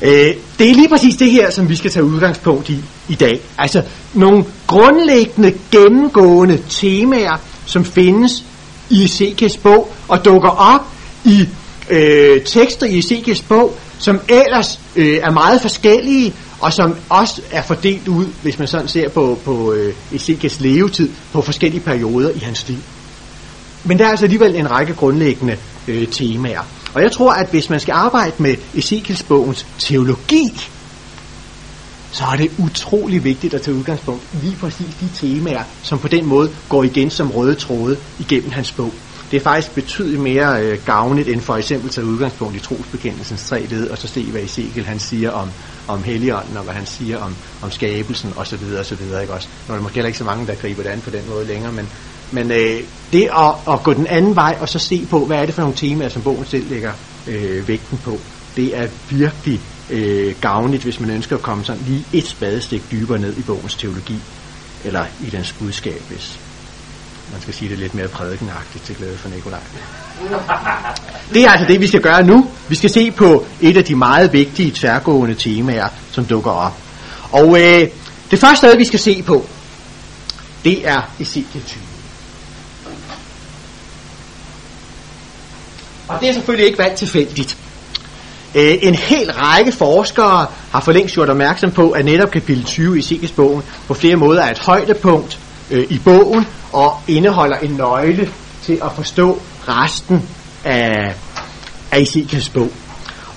[0.01, 3.41] Øh, det er lige præcis det her, som vi skal tage udgangspunkt i i dag.
[3.57, 8.43] Altså nogle grundlæggende, gennemgående temaer, som findes
[8.89, 10.81] i Ezekiels bog, og dukker op
[11.23, 11.47] i
[11.89, 17.63] øh, tekster i Ezekiels bog, som ellers øh, er meget forskellige, og som også er
[17.63, 22.39] fordelt ud, hvis man sådan ser på, på øh, Ezekiels levetid, på forskellige perioder i
[22.39, 22.77] hans liv.
[23.83, 25.57] Men der er altså alligevel en række grundlæggende
[25.87, 26.61] øh, temaer.
[26.93, 30.51] Og jeg tror, at hvis man skal arbejde med Ezekiels bogens teologi,
[32.11, 36.07] så er det utrolig vigtigt at tage udgangspunkt i lige præcis de temaer, som på
[36.07, 38.93] den måde går igen som røde tråde igennem hans bog.
[39.31, 43.47] Det er faktisk betydeligt mere øh, gavnligt end for eksempel at tage udgangspunkt i trosbekendelsens
[43.47, 45.49] tre led, og så se, hvad Ezekiel han siger om,
[45.87, 48.63] om Helligånden, og hvad han siger om, om skabelsen osv.
[48.79, 49.01] osv.
[49.21, 49.47] Ikke også?
[49.67, 51.45] Nu er der måske heller ikke så mange, der griber det an på den måde
[51.45, 51.89] længere, men,
[52.31, 55.45] men øh, det at, at gå den anden vej, og så se på, hvad er
[55.45, 56.91] det for nogle temaer, som bogen selv lægger
[57.27, 58.19] øh, vægten på,
[58.55, 63.19] det er virkelig øh, gavnligt, hvis man ønsker at komme sådan lige et spadestik dybere
[63.19, 64.19] ned i bogens teologi,
[64.85, 66.39] eller i dens budskab, hvis
[67.31, 69.59] man skal sige det lidt mere prædikenagtigt til glæde for Nikolaj.
[71.33, 72.47] Det er altså det, vi skal gøre nu.
[72.67, 76.77] Vi skal se på et af de meget vigtige tværgående temaer, som dukker op.
[77.31, 77.87] Og øh,
[78.31, 79.45] det første vi skal se på,
[80.63, 81.81] det er Ezekiel 20.
[86.07, 87.57] Og det er selvfølgelig ikke valgt tilfældigt.
[88.55, 92.95] Øh, en hel række forskere har for længst gjort opmærksom på, at netop kapitel 20
[92.95, 95.39] i Ezekiels bogen på flere måder er et højdepunkt
[95.71, 98.29] øh, i bogen og indeholder en nøgle
[98.63, 100.29] til at forstå resten
[100.63, 101.15] af,
[101.91, 102.71] af Ezekiels bog.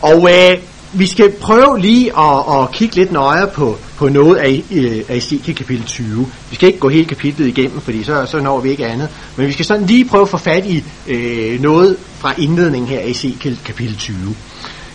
[0.03, 0.59] Og øh,
[0.93, 5.17] vi skal prøve lige at, at kigge lidt nøjere på, på noget af, øh, af
[5.17, 6.27] Ezekiel kapitel 20.
[6.51, 9.09] Vi skal ikke gå hele kapitlet igennem, fordi så, så når vi ikke andet.
[9.37, 13.01] Men vi skal sådan lige prøve at få fat i øh, noget fra indledningen her
[13.01, 14.17] af Ezekiel kapitel 20.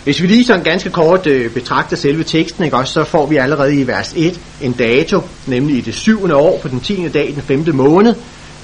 [0.04, 3.36] Hvis vi lige sådan ganske kort øh, betragter selve teksten, ikke, også, så får vi
[3.36, 7.08] allerede i vers 1 en dato, nemlig i det syvende år på den 10.
[7.08, 7.74] dag, den 5.
[7.74, 8.14] måned.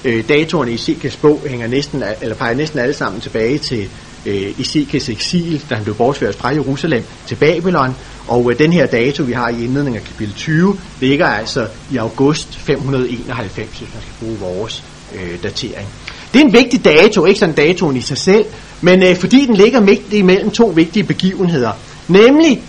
[0.05, 3.89] Øh, datoerne i Ezekiels bog hænger næsten, eller peger næsten alle sammen tilbage til
[4.25, 7.95] øh, Ezekiels eksil, da han blev bortført fra Jerusalem til Babylon.
[8.27, 11.97] Og øh, den her dato, vi har i indledningen af kapitel 20, ligger altså i
[11.97, 14.83] august 591, hvis man skal bruge vores
[15.15, 15.87] øh, datering.
[16.33, 18.45] Det er en vigtig dato, ikke sådan datoen i sig selv,
[18.81, 21.71] men øh, fordi den ligger midt imellem to vigtige begivenheder,
[22.07, 22.61] nemlig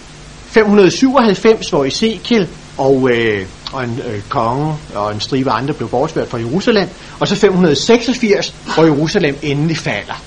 [0.46, 6.28] 597, hvor Ezekiel og, øh, og en øh, konge og en stribe andre blev bortført
[6.28, 6.88] fra Jerusalem,
[7.18, 10.22] og så 586, hvor Jerusalem endelig falder.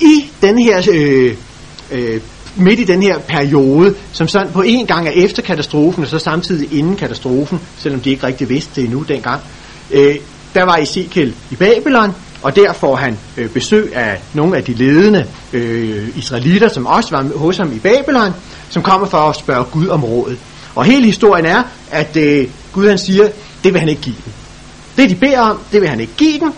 [0.00, 1.36] I den her øh,
[1.90, 2.20] øh,
[2.56, 6.18] midt i den her periode, som sådan på en gang er efter katastrofen, og så
[6.18, 9.40] samtidig inden katastrofen, selvom de ikke rigtig vidste det endnu dengang,
[9.90, 10.16] øh,
[10.54, 14.74] der var Ezekiel i Babylon, og der får han øh, besøg af nogle af de
[14.74, 18.34] ledende øh, israelitter, som også var hos ham i Babylon,
[18.68, 20.38] som kommer for at spørge Gud om rådet.
[20.74, 23.28] Og hele historien er, at øh, Gud han siger,
[23.64, 24.32] det vil han ikke give dem.
[24.96, 26.52] Det de beder om, det vil han ikke give dem.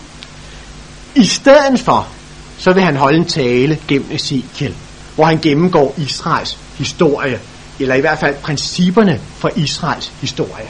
[1.15, 2.07] I stedet for,
[2.57, 4.75] så vil han holde en tale gennem Ezekiel,
[5.15, 7.39] hvor han gennemgår Israels historie,
[7.79, 10.65] eller i hvert fald principperne for Israels historie.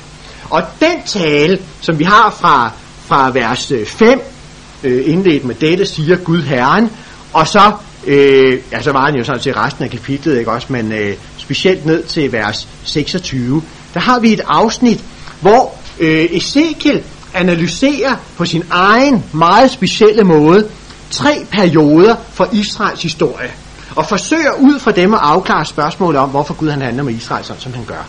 [0.50, 2.72] Og den tale, som vi har fra,
[3.06, 4.22] fra vers øh, 5,
[4.84, 6.90] øh, indledt med dette, siger Gud Herren,
[7.34, 7.72] og så,
[8.08, 11.16] øh, ja, så var han jo sådan til resten af kapitlet, ikke også, men øh,
[11.38, 13.62] specielt ned til vers 26,
[13.94, 15.04] der har vi et afsnit,
[15.42, 17.04] hvor øh, Ezekiel
[17.34, 20.68] analyserer på sin egen meget specielle måde
[21.12, 23.52] tre perioder for Israels historie,
[23.96, 27.46] og forsøger ud fra dem at afklare spørgsmålet om, hvorfor Gud han handler med Israel
[27.46, 28.08] sådan, som han gør.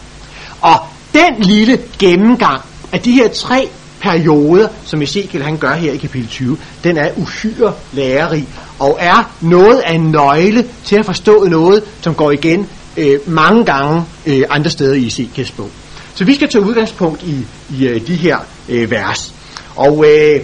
[0.61, 0.81] Og
[1.13, 2.63] den lille gennemgang
[2.93, 3.69] af de her tre
[4.05, 8.49] perioder, som Ezekiel han gør her i kapitel 20, den er uhyre lærerig,
[8.79, 13.65] og er noget af en nøgle til at forstå noget, som går igen øh, mange
[13.65, 15.71] gange øh, andre steder i Ezekiels bog.
[16.15, 18.39] Så vi skal tage udgangspunkt i, i øh, de her
[18.69, 19.35] øh, vers.
[19.77, 20.41] Og øh,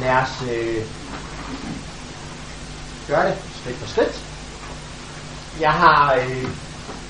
[0.00, 0.82] lad os øh,
[3.08, 4.20] gøre det skridt for skridt.
[5.60, 6.46] Jeg har øh,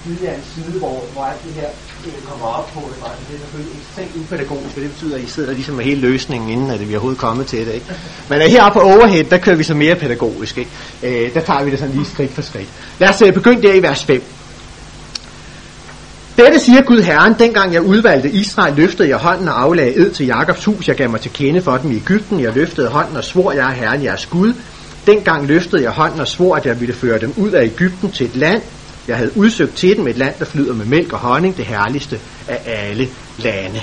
[0.04, 1.68] givet jer en side, hvor, hvor alt det her
[2.30, 3.28] kommer op på det, faktisk.
[3.28, 6.50] det er selvfølgelig ekstremt upædagogisk, for det betyder, at I sidder ligesom med hele løsningen,
[6.50, 7.72] inden at vi overhovedet kommet til det.
[7.74, 7.86] Ikke?
[8.28, 10.58] Men uh, heroppe på overhead, der kører vi så mere pædagogisk.
[10.58, 10.70] Ikke?
[11.02, 12.68] Øh, der tager vi det sådan lige skridt for skridt.
[12.98, 14.22] Lad os uh, begynde der i vers 5.
[16.36, 20.26] Dette siger Gud Herren, dengang jeg udvalgte Israel, løftede jeg hånden og aflagde ed til
[20.26, 20.88] Jakobs hus.
[20.88, 22.40] Jeg gav mig til kende for dem i Ægypten.
[22.40, 24.54] Jeg løftede hånden og svor, jeg er Herren, jeres Gud.
[25.06, 28.26] Dengang løftede jeg hånden og svor, at jeg ville føre dem ud af Ægypten til
[28.26, 28.62] et land,
[29.08, 32.18] jeg havde udsøgt til dem et land, der flyder med mælk og honning, det herligste
[32.48, 33.80] af alle lande.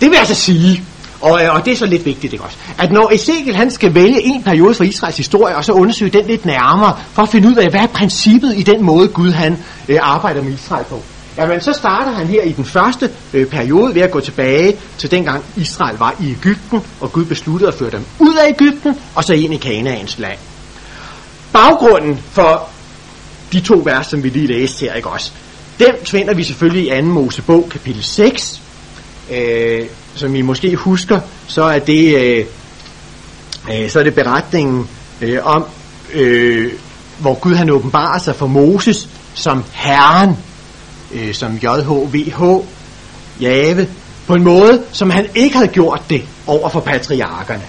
[0.00, 0.84] Det vil altså sige,
[1.20, 2.56] og, øh, og det er så lidt vigtigt, ikke også?
[2.78, 6.26] At når Ezekiel han skal vælge en periode fra Israels historie, og så undersøge den
[6.26, 9.58] lidt nærmere, for at finde ud af, hvad er princippet i den måde, Gud han
[9.88, 11.02] øh, arbejder med Israel på.
[11.36, 15.10] Jamen, så starter han her i den første øh, periode ved at gå tilbage til
[15.10, 19.24] dengang Israel var i Ægypten, og Gud besluttede at føre dem ud af Ægypten, og
[19.24, 20.38] så ind i Kanaans land.
[21.52, 22.68] Baggrunden for
[23.52, 25.32] de to vers, som vi lige læste her, ikke også?
[25.78, 27.06] Dem finder vi selvfølgelig i 2.
[27.06, 28.60] Mosebog, kapitel 6.
[29.30, 32.44] Øh, som I måske husker, så er det, øh,
[33.72, 34.88] øh, så er det beretningen
[35.20, 35.64] øh, om,
[36.14, 36.72] øh,
[37.18, 40.36] hvor Gud han åbenbarer sig for Moses som Herren,
[41.14, 42.42] øh, som JHVH,
[43.40, 43.88] Jave,
[44.26, 47.62] på en måde, som han ikke havde gjort det over for patriarkerne.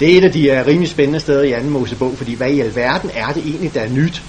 [0.00, 1.68] Det er et af de uh, rimelig spændende steder i 2.
[1.68, 4.22] Mosebog, fordi hvad i alverden er det egentlig, der er nyt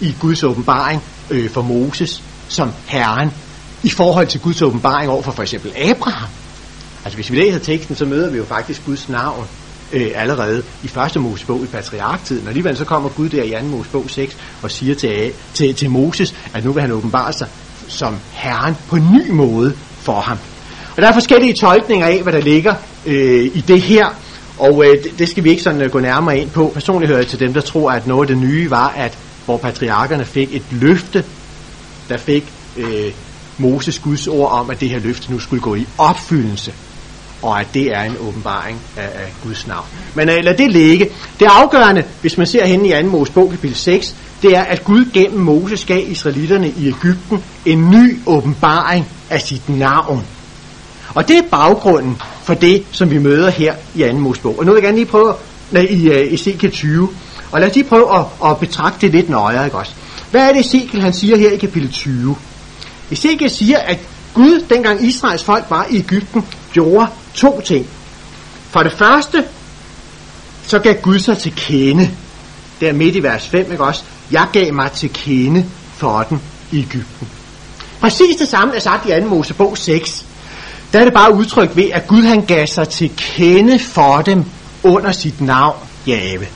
[0.00, 3.30] i Guds åbenbaring øh, for Moses som Herren
[3.82, 6.28] i forhold til Guds åbenbaring over for for eksempel Abraham.
[7.04, 9.46] Altså hvis vi læser teksten, så møder vi jo faktisk Guds navn
[9.92, 12.42] øh, allerede i første Mosebog i patriarktiden.
[12.42, 15.90] Og alligevel så kommer Gud der i anden Mosebog 6 og siger til, til, til
[15.90, 17.48] Moses, at nu vil han åbenbare sig
[17.88, 20.38] som Herren på en ny måde for ham.
[20.96, 22.74] Og der er forskellige tolkninger af, hvad der ligger
[23.06, 24.06] øh, i det her,
[24.58, 26.70] og øh, det, det skal vi ikke sådan øh, gå nærmere ind på.
[26.74, 29.56] Personligt hører jeg til dem, der tror, at noget af det nye var, at hvor
[29.56, 31.24] patriarkerne fik et løfte,
[32.08, 32.44] der fik
[32.76, 33.12] øh,
[33.58, 36.72] Moses Guds ord om, at det her løfte nu skulle gå i opfyldelse,
[37.42, 39.86] og at det er en åbenbaring af, af Guds navn.
[40.14, 41.08] Men øh, lad det ligge.
[41.40, 43.08] Det afgørende, hvis man ser hen i 2.
[43.08, 48.18] Mosebog kapitel 6, det er, at Gud gennem Moses gav israelitterne i Ægypten en ny
[48.26, 50.24] åbenbaring af sit navn.
[51.14, 54.18] Og det er baggrunden for det, som vi møder her i 2.
[54.18, 54.58] Mosebog.
[54.58, 55.34] Og nu vil jeg gerne lige prøve
[55.70, 57.08] nej, i uh, Ezekiel 20.
[57.52, 59.92] Og lad os lige prøve at, at betragte det lidt nøjere, ikke også?
[60.30, 62.36] Hvad er det Ezekiel, han siger her i kapitel 20?
[63.10, 63.98] Ezekiel siger, at
[64.34, 67.86] Gud, dengang Israels folk var i Ægypten, gjorde to ting.
[68.70, 69.44] For det første,
[70.66, 72.10] så gav Gud sig til kende.
[72.80, 74.02] Der midt i vers 5, ikke også?
[74.30, 76.42] Jeg gav mig til kende for den
[76.72, 77.28] i Ægypten.
[78.00, 79.26] Præcis det samme er sagt i 2.
[79.28, 80.24] Mosebog 6.
[80.92, 84.44] Der er det bare udtrykt ved, at Gud han gav sig til kende for dem
[84.82, 85.76] under sit navn,
[86.06, 86.46] Jave.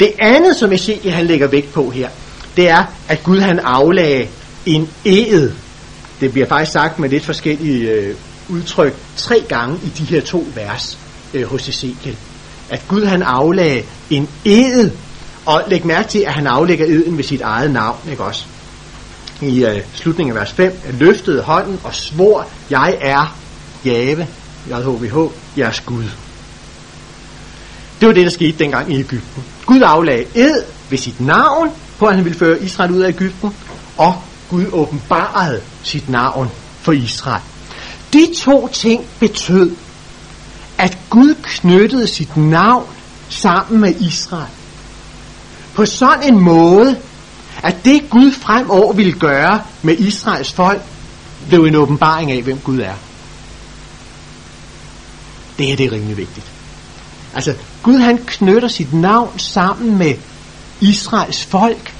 [0.00, 2.08] Det andet, som Ezekiel han lægger vægt på her,
[2.56, 4.28] det er, at Gud han aflagde
[4.66, 5.52] en ed.
[6.20, 8.14] Det bliver faktisk sagt med lidt forskellige øh,
[8.48, 10.98] udtryk tre gange i de her to vers
[11.34, 12.16] øh, hos Ezekiel.
[12.70, 14.90] At Gud han aflagde en ed,
[15.46, 18.44] og læg mærke til, at han aflægger eden ved sit eget navn, ikke også?
[19.40, 23.38] I øh, slutningen af vers 5, løftede hånden og svor, jeg er
[23.84, 24.26] Jave,
[24.70, 26.04] JHVH, jeres Gud.
[28.00, 29.42] Det var det, der skete dengang i Ægypten.
[29.66, 33.54] Gud aflagde ed ved sit navn, på at han ville føre Israel ud af Ægypten,
[33.96, 36.50] og Gud åbenbarede sit navn
[36.80, 37.42] for Israel.
[38.12, 39.76] De to ting betød,
[40.78, 42.86] at Gud knyttede sit navn
[43.28, 44.50] sammen med Israel.
[45.74, 46.98] På sådan en måde,
[47.62, 50.82] at det Gud fremover ville gøre med Israels folk,
[51.48, 52.94] blev en åbenbaring af, hvem Gud er.
[55.58, 56.46] Det her det er rimelig vigtigt.
[57.34, 60.14] Altså, Gud han knytter sit navn sammen med
[60.80, 61.94] Israels folk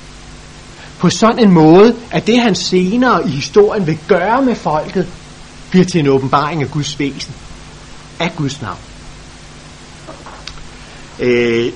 [0.99, 5.07] på sådan en måde, at det han senere i historien vil gøre med folket,
[5.71, 7.35] bliver til en åbenbaring af Guds væsen.
[8.21, 8.79] Af Guds navn.
[11.21, 11.73] Øh,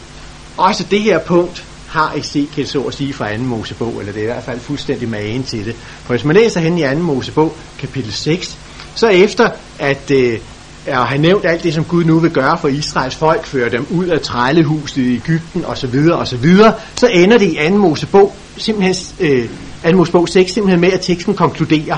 [0.57, 3.43] også det her punkt har Ezekiel så at sige fra 2.
[3.43, 5.75] Mosebog, eller det er i hvert fald fuldstændig magen til det.
[5.77, 6.99] For hvis man læser hen i 2.
[6.99, 8.59] Mosebog, kapitel 6,
[8.95, 10.39] så efter at øh,
[10.87, 13.87] at have nævnt alt det, som Gud nu vil gøre for Israels folk, føre dem
[13.91, 16.57] ud af trællehuset i Ægypten osv., osv.,
[16.97, 17.77] så ender det i 2.
[17.77, 19.49] Mosebog, simpelthen, øh,
[19.91, 19.97] 2.
[19.97, 21.97] Mosebog 6, simpelthen med, at teksten konkluderer,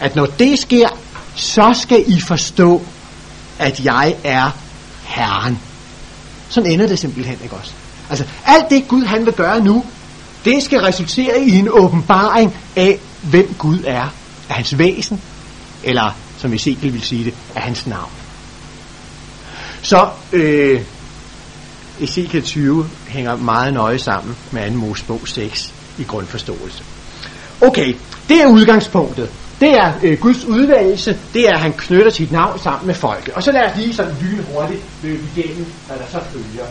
[0.00, 0.88] at når det sker,
[1.34, 2.82] så skal I forstå,
[3.58, 4.50] at jeg er
[5.04, 5.58] Herren.
[6.48, 7.72] Sådan ender det simpelthen, ikke også?
[8.10, 9.84] Altså, alt det Gud han vil gøre nu,
[10.44, 14.14] det skal resultere i en åbenbaring af, hvem Gud er.
[14.48, 15.20] Af hans væsen,
[15.84, 18.10] eller som Ezekiel vil sige det, af hans navn.
[19.82, 20.80] Så øh,
[22.00, 24.76] Ezekiel 20 hænger meget nøje sammen med 2.
[24.76, 26.82] Mosebog 6 i grundforståelse.
[27.60, 27.94] Okay,
[28.28, 29.30] det er udgangspunktet.
[29.60, 33.34] Det er øh, Guds udvalgelse, det er, at han knytter sit navn sammen med folket.
[33.34, 36.66] Og så lad os lige sådan lynhurtigt løbe igennem, hvad der så følger.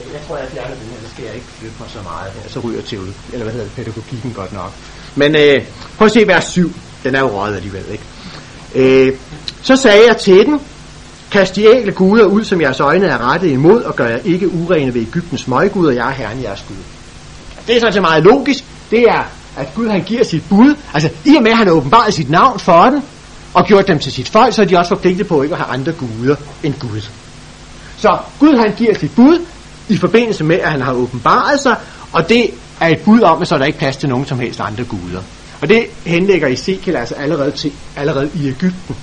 [0.00, 2.32] Øh, jeg tror, jeg fjerner den her, så skal jeg ikke flytte mig så meget
[2.32, 2.48] her.
[2.48, 4.72] Så ryger teori, eller hvad hedder det, pædagogikken godt nok.
[5.14, 5.64] Men øh,
[5.98, 6.72] prøv at se vers 7.
[7.04, 8.04] Den er jo røget alligevel, ikke?
[8.74, 9.12] Øh,
[9.62, 10.60] så sagde jeg til den,
[11.30, 14.48] kast de ægle guder ud, som jeres øjne er rettet imod, og gør jer ikke
[14.48, 16.76] urene ved Ægyptens møggud, og jeg er herren jeres Gud.
[17.66, 18.64] Det er sådan så meget logisk.
[18.90, 19.22] Det er,
[19.56, 20.74] at Gud han giver sit bud.
[20.94, 23.02] Altså, i og med, at han har sit navn for den,
[23.54, 25.74] og gjort dem til sit folk, så er de også forpligtet på ikke at have
[25.74, 27.00] andre guder end Gud.
[27.96, 29.46] Så Gud han giver sit bud
[29.88, 31.76] i forbindelse med, at han har åbenbaret sig,
[32.12, 32.50] og det
[32.80, 34.84] er et bud om, at så er der ikke plads til nogen som helst andre
[34.84, 35.20] guder.
[35.60, 38.96] Og det henlægger Ezekiel altså allerede, til, allerede i Ægypten.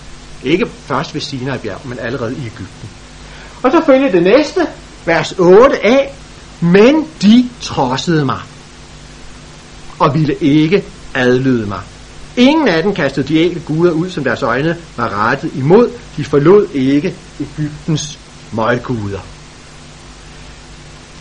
[0.43, 2.89] Ikke først ved Sinai bjerg, men allerede i Ægypten.
[3.63, 4.67] Og så følger det næste,
[5.05, 5.95] vers 8a.
[6.59, 8.39] Men de trodsede mig,
[9.99, 10.83] og ville ikke
[11.13, 11.79] adlyde mig.
[12.37, 15.91] Ingen af dem kastede de ægte guder ud, som deres øjne var rettet imod.
[16.17, 18.19] De forlod ikke Ægyptens
[18.51, 19.19] møgguder.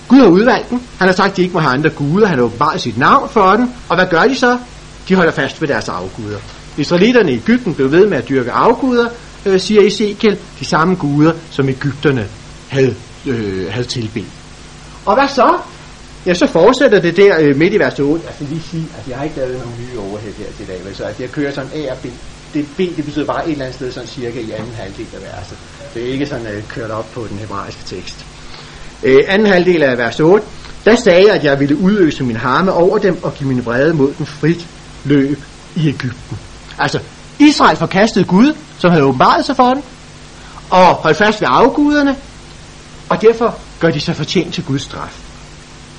[0.09, 0.81] Gud har udvalgt dem.
[0.99, 2.27] Han har sagt, at de ikke må have andre guder.
[2.27, 3.71] Han har åbenbart sit navn for dem.
[3.89, 4.59] Og hvad gør de så?
[5.09, 6.39] De holder fast ved deres afguder.
[6.77, 9.09] Israelitterne i Ægypten blev ved med at dyrke afguder,
[9.47, 12.29] øh, siger Ezekiel, de samme guder, som Ægypterne
[12.69, 12.95] havde,
[13.27, 14.27] øh, havde tilbedt.
[15.07, 15.59] Og hvad så?
[16.27, 18.25] Ja, så fortsætter det der øh, midt i vers 8.
[18.27, 20.81] Jeg skal lige sige, at jeg har ikke lavet nogen nye overhead her til dag,
[20.95, 22.07] så at jeg kører sådan A og B.
[22.55, 25.23] det B, det betyder bare et eller andet sted sådan cirka i anden halvdel af
[25.23, 25.59] verset.
[25.95, 28.27] Det er ikke sådan uh, kørt op på den hebraiske tekst.
[29.03, 30.47] Uh, anden halvdel af vers 8.
[30.85, 33.95] Der sagde jeg, at jeg ville udøse min harme over dem og give min vrede
[33.95, 34.67] mod dem frit
[35.07, 35.45] løb
[35.77, 36.39] i Ægypten.
[36.79, 37.01] Altså,
[37.39, 39.83] Israel forkastede Gud, som havde åbenbaret sig for dem,
[40.71, 42.17] og holdt fast ved afguderne,
[43.09, 45.21] og derfor gør de sig fortjent til Guds straf.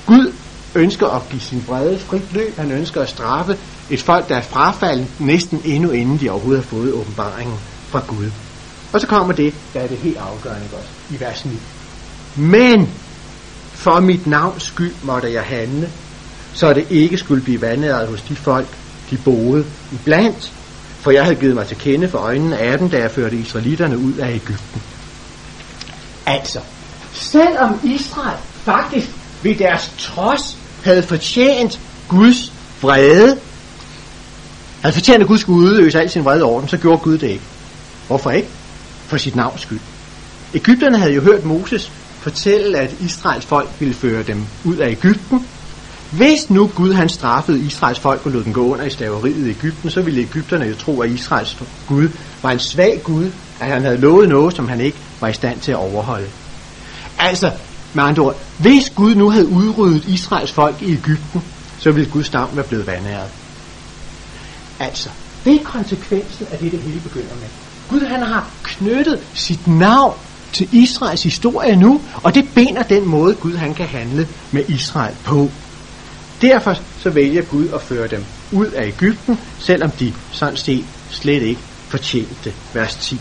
[0.06, 0.32] Gud
[0.74, 2.56] ønsker at give sin vrede frit løb.
[2.58, 3.56] Han ønsker at straffe
[3.90, 7.56] et folk, der er frafaldet næsten endnu inden de overhovedet har fået åbenbaringen
[7.90, 8.30] fra Gud.
[8.92, 11.52] Og så kommer det, der er det helt afgørende også, i vers 9.
[12.36, 12.88] Men
[13.72, 15.90] for mit navns skyld måtte jeg handle,
[16.52, 18.68] så det ikke skulle blive vandet hos de folk,
[19.10, 20.52] de boede iblandt, blandt,
[21.00, 23.98] for jeg havde givet mig til kende for øjnene af dem, da jeg førte israelitterne
[23.98, 24.82] ud af Ægypten.
[26.26, 26.60] Altså,
[27.12, 29.08] selvom Israel faktisk
[29.42, 32.52] ved deres trods havde fortjent Guds
[32.82, 33.38] vrede,
[34.82, 37.28] havde fortjent, at Gud skulle udøse al sin vrede over dem, så gjorde Gud det
[37.28, 37.44] ikke.
[38.06, 38.48] Hvorfor ikke?
[39.06, 39.80] For sit navns skyld.
[40.54, 45.46] Ægypterne havde jo hørt Moses fortælle, at Israels folk ville føre dem ud af Ægypten.
[46.10, 49.50] Hvis nu Gud han straffede Israels folk og lod dem gå under i slaveriet i
[49.50, 51.56] Ægypten, så ville Ægypterne jo tro, at Israels
[51.86, 52.08] Gud
[52.42, 53.30] var en svag Gud,
[53.60, 56.28] at han havde lovet noget, som han ikke var i stand til at overholde.
[57.18, 57.50] Altså,
[57.94, 61.42] med andre ord, hvis Gud nu havde udryddet Israels folk i Ægypten,
[61.78, 63.30] så ville Guds navn være blevet vandæret.
[64.80, 65.08] Altså,
[65.44, 67.48] det er konsekvensen af det, det hele begynder med.
[67.88, 70.14] Gud han har knyttet sit navn
[70.52, 75.14] til Israels historie nu, og det binder den måde, Gud han kan handle med Israel
[75.24, 75.50] på.
[76.42, 81.42] Derfor så vælger Gud at føre dem ud af Ægypten, selvom de sådan set slet
[81.42, 83.20] ikke fortjente vers 10.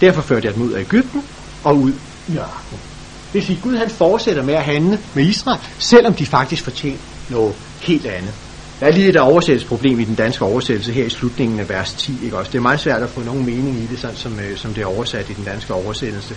[0.00, 1.22] Derfor førte jeg dem ud af Ægypten
[1.64, 1.92] og ud
[2.28, 2.80] i ørkenen.
[3.26, 6.98] Det vil sige, Gud han fortsætter med at handle med Israel, selvom de faktisk fortjener
[7.30, 8.34] noget helt andet.
[8.80, 12.24] Der er lige et oversættelsesproblem i den danske oversættelse her i slutningen af vers 10.
[12.24, 12.50] Ikke også?
[12.50, 14.82] Det er meget svært at få nogen mening i det, sådan som, øh, som det
[14.82, 16.36] er oversat i den danske oversættelse.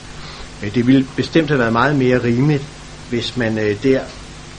[0.64, 2.64] Øh, det ville bestemt have været meget mere rimeligt,
[3.10, 4.02] hvis man øh, der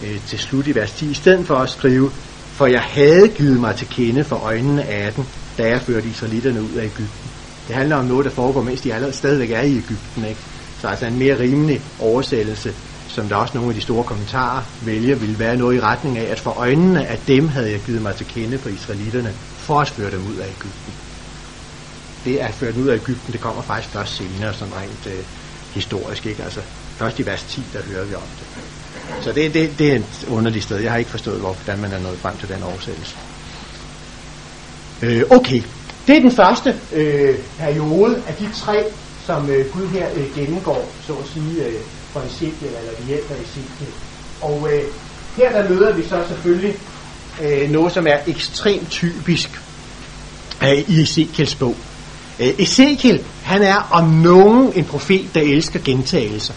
[0.04, 2.10] Øh, til slut i vers 10, i stedet for at skrive,
[2.52, 5.24] for jeg havde givet mig til kende for øjnene af den,
[5.58, 7.30] da jeg førte israelitterne ud af Ægypten.
[7.68, 10.24] Det handler om noget, der foregår, mens de allerede stadigvæk er i Ægypten.
[10.24, 10.40] Ikke?
[10.80, 12.74] Så altså en mere rimelig oversættelse
[13.10, 16.30] som der også nogle af de store kommentarer vælger, ville være noget i retning af,
[16.30, 19.88] at for øjnene af dem havde jeg givet mig til kende for israelitterne, for at
[19.88, 20.92] føre dem ud af Ægypten.
[22.24, 25.24] Det at føre dem ud af Ægypten, det kommer faktisk først senere, sådan rent øh,
[25.74, 26.42] historisk, ikke?
[26.44, 26.60] Altså,
[26.96, 28.69] først i vers 10, der hører vi om det.
[29.22, 30.78] Så det, det, det er et underligt sted.
[30.78, 33.16] Jeg har ikke forstået, hvordan man er nået frem til den oversættelse.
[35.02, 35.62] Øh, okay,
[36.06, 38.84] det er den første øh, periode af de tre,
[39.26, 41.74] som øh, Gud her øh, gennemgår, så at sige, øh,
[42.12, 43.92] for Ezekiel, eller ved hjælp af Ezekiel.
[44.40, 44.82] Og øh,
[45.36, 46.76] her der møder vi så selvfølgelig
[47.42, 49.60] øh, noget, som er ekstremt typisk
[50.62, 51.76] øh, i Ezekiels bog.
[52.40, 56.54] Øh, Ezekiel, han er om nogen en profet, der elsker gentagelser.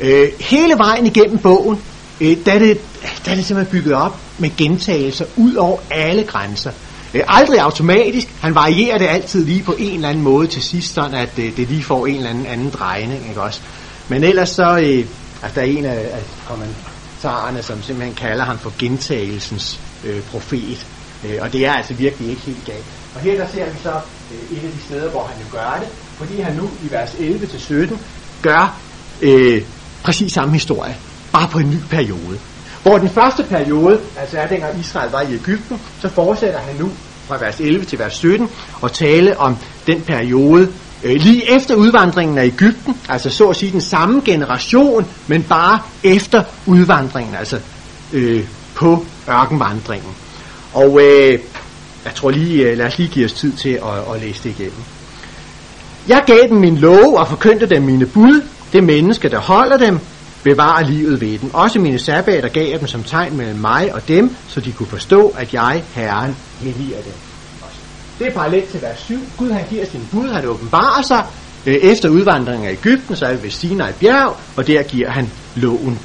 [0.00, 1.82] Øh, hele vejen igennem bogen,
[2.20, 2.80] øh, der, er det,
[3.24, 6.70] der er det simpelthen bygget op med gentagelser ud over alle grænser.
[7.14, 10.94] Øh, aldrig automatisk, han varierer det altid lige på en eller anden måde til sidst,
[10.94, 13.28] sådan at øh, det lige får en eller anden anden drejning.
[13.28, 13.60] Ikke også?
[14.08, 15.04] Men ellers så, øh,
[15.42, 20.86] altså der er en af, af kommentarerne, som simpelthen kalder ham for gentagelsens øh, profet.
[21.24, 22.84] Øh, og det er altså virkelig ikke helt galt.
[23.14, 23.92] Og her der ser vi så
[24.32, 25.88] øh, et af de steder, hvor han jo gør det,
[26.18, 27.96] fordi han nu i vers 11-17
[28.42, 28.78] gør
[29.22, 29.62] øh,
[30.06, 30.96] præcis samme historie,
[31.32, 32.38] bare på en ny periode.
[32.82, 36.90] Hvor den første periode, altså er dengang Israel var i Ægypten, så fortsætter han nu
[37.26, 38.48] fra vers 11 til vers 17
[38.80, 40.68] og tale om den periode,
[41.02, 45.80] øh, lige efter udvandringen af Ægypten, altså så at sige den samme generation, men bare
[46.02, 47.60] efter udvandringen, altså
[48.12, 48.44] øh,
[48.74, 50.10] på ørkenvandringen.
[50.74, 51.38] Og øh,
[52.04, 54.50] jeg tror lige, øh, lad os lige give os tid til at, at læse det
[54.50, 54.82] igennem.
[56.08, 58.42] Jeg gav dem min lov og forkyndte dem mine bud.
[58.72, 60.00] Det menneske, der holder dem,
[60.42, 61.54] bevarer livet ved dem.
[61.54, 64.86] Også mine sabbater gav jeg dem som tegn mellem mig og dem, så de kunne
[64.86, 67.12] forstå, at jeg, Herren, helliger dem.
[68.18, 69.18] Det er parallelt til vers 7.
[69.36, 71.24] Gud han giver sin bud, han åbenbarer sig.
[71.66, 75.30] Øh, efter udvandringen af Ægypten, så er vi ved Sinai bjerg, og der giver han
[75.54, 75.98] loven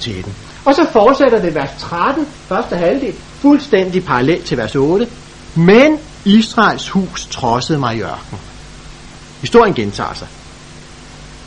[0.00, 0.34] til den.
[0.64, 5.08] Og så fortsætter det vers 13, første halvdel, fuldstændig parallelt til vers 8.
[5.54, 8.38] Men Israels hus trodsede mig i ørken.
[9.40, 10.28] Historien gentager sig.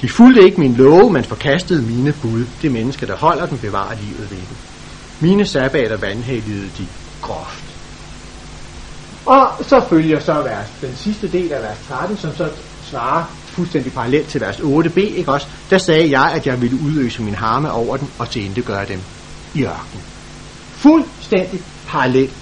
[0.02, 2.46] De fulgte ikke min love, men forkastede mine bud.
[2.62, 4.58] Det menneske, der holder den, bevarer livet ved dem.
[5.20, 6.88] Mine sabbater vandhældede de
[7.22, 7.64] groft.
[9.26, 12.50] Og så følger så vers, den sidste del af vers 13, som så
[12.84, 15.48] svarer fuldstændig parallelt til vers 8b, ikke også?
[15.70, 18.28] Der sagde jeg, at jeg ville udøse min harme over den og
[18.66, 19.00] gøre dem
[19.54, 20.04] i ørkenen.
[20.72, 22.34] Fuldstændig parallelt.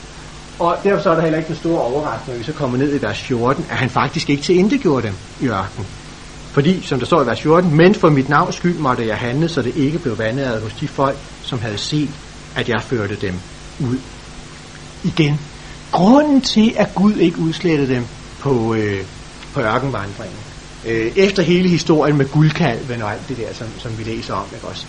[0.60, 3.00] Og derfor så er der heller ikke den store overraskelse, når vi så kommer ned
[3.00, 5.88] i vers 14, at han faktisk ikke tilindegjorde dem i ørkenen.
[6.52, 9.50] Fordi, som der står i vers 14, men for mit navns skyld måtte jeg handle,
[9.50, 12.10] så det ikke blev vanæret hos de folk, som havde set,
[12.56, 13.34] at jeg førte dem
[13.80, 13.98] ud.
[15.04, 15.40] Igen,
[15.92, 18.06] grunden til, at Gud ikke udslettede dem
[18.40, 19.04] på, øh,
[19.54, 20.38] på ørkenvandringen,
[20.88, 24.46] øh, efter hele historien med guldkalven og alt det der, som, som vi læser om,
[24.56, 24.86] ikke også?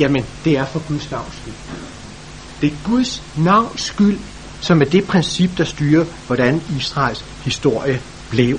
[0.00, 1.54] Jamen, det er for Guds navns skyld.
[2.60, 4.18] Det er Guds navns skyld,
[4.60, 8.00] som er det princip, der styrer, hvordan Israels historie
[8.30, 8.58] blev.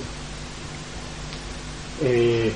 [2.02, 2.52] Øh,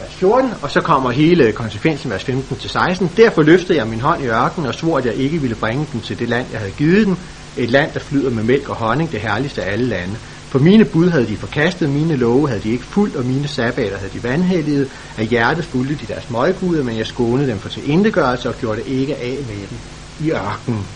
[0.00, 3.10] vers 14, og så kommer hele konsekvensen, vers 15 til 16.
[3.16, 6.00] Derfor løftede jeg min hånd i ørkenen og svor, at jeg ikke ville bringe dem
[6.00, 7.16] til det land, jeg havde givet dem,
[7.56, 10.14] et land, der flyder med mælk og honning, det herligste af alle lande.
[10.50, 13.96] For mine bud havde de forkastet, mine love havde de ikke fuldt, og mine sabbater
[13.98, 14.90] havde de vandhelliget.
[15.18, 18.80] Af hjertet fulgte de deres møgguder, men jeg skånede dem for til indegørelse og gjorde
[18.80, 19.78] det ikke af med dem
[20.20, 20.86] i ørkenen.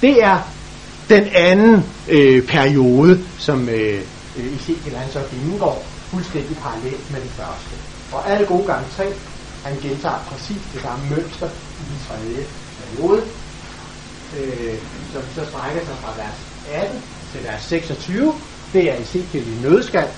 [0.00, 0.38] Det er
[1.08, 4.00] den anden øh, periode, som øh,
[4.38, 7.74] øh Ezekiel han så gennemgår fuldstændig parallelt med den første.
[8.12, 9.06] Og alle gode gange tre,
[9.64, 11.48] han gentager præcis det samme mønster
[11.80, 12.40] i den tredje
[12.78, 13.22] periode,
[14.38, 14.74] øh,
[15.12, 16.38] som så strækker sig fra vers
[16.72, 17.02] 18
[17.32, 18.34] til vers 26.
[18.72, 20.08] Det er Ezekiel i nødskal.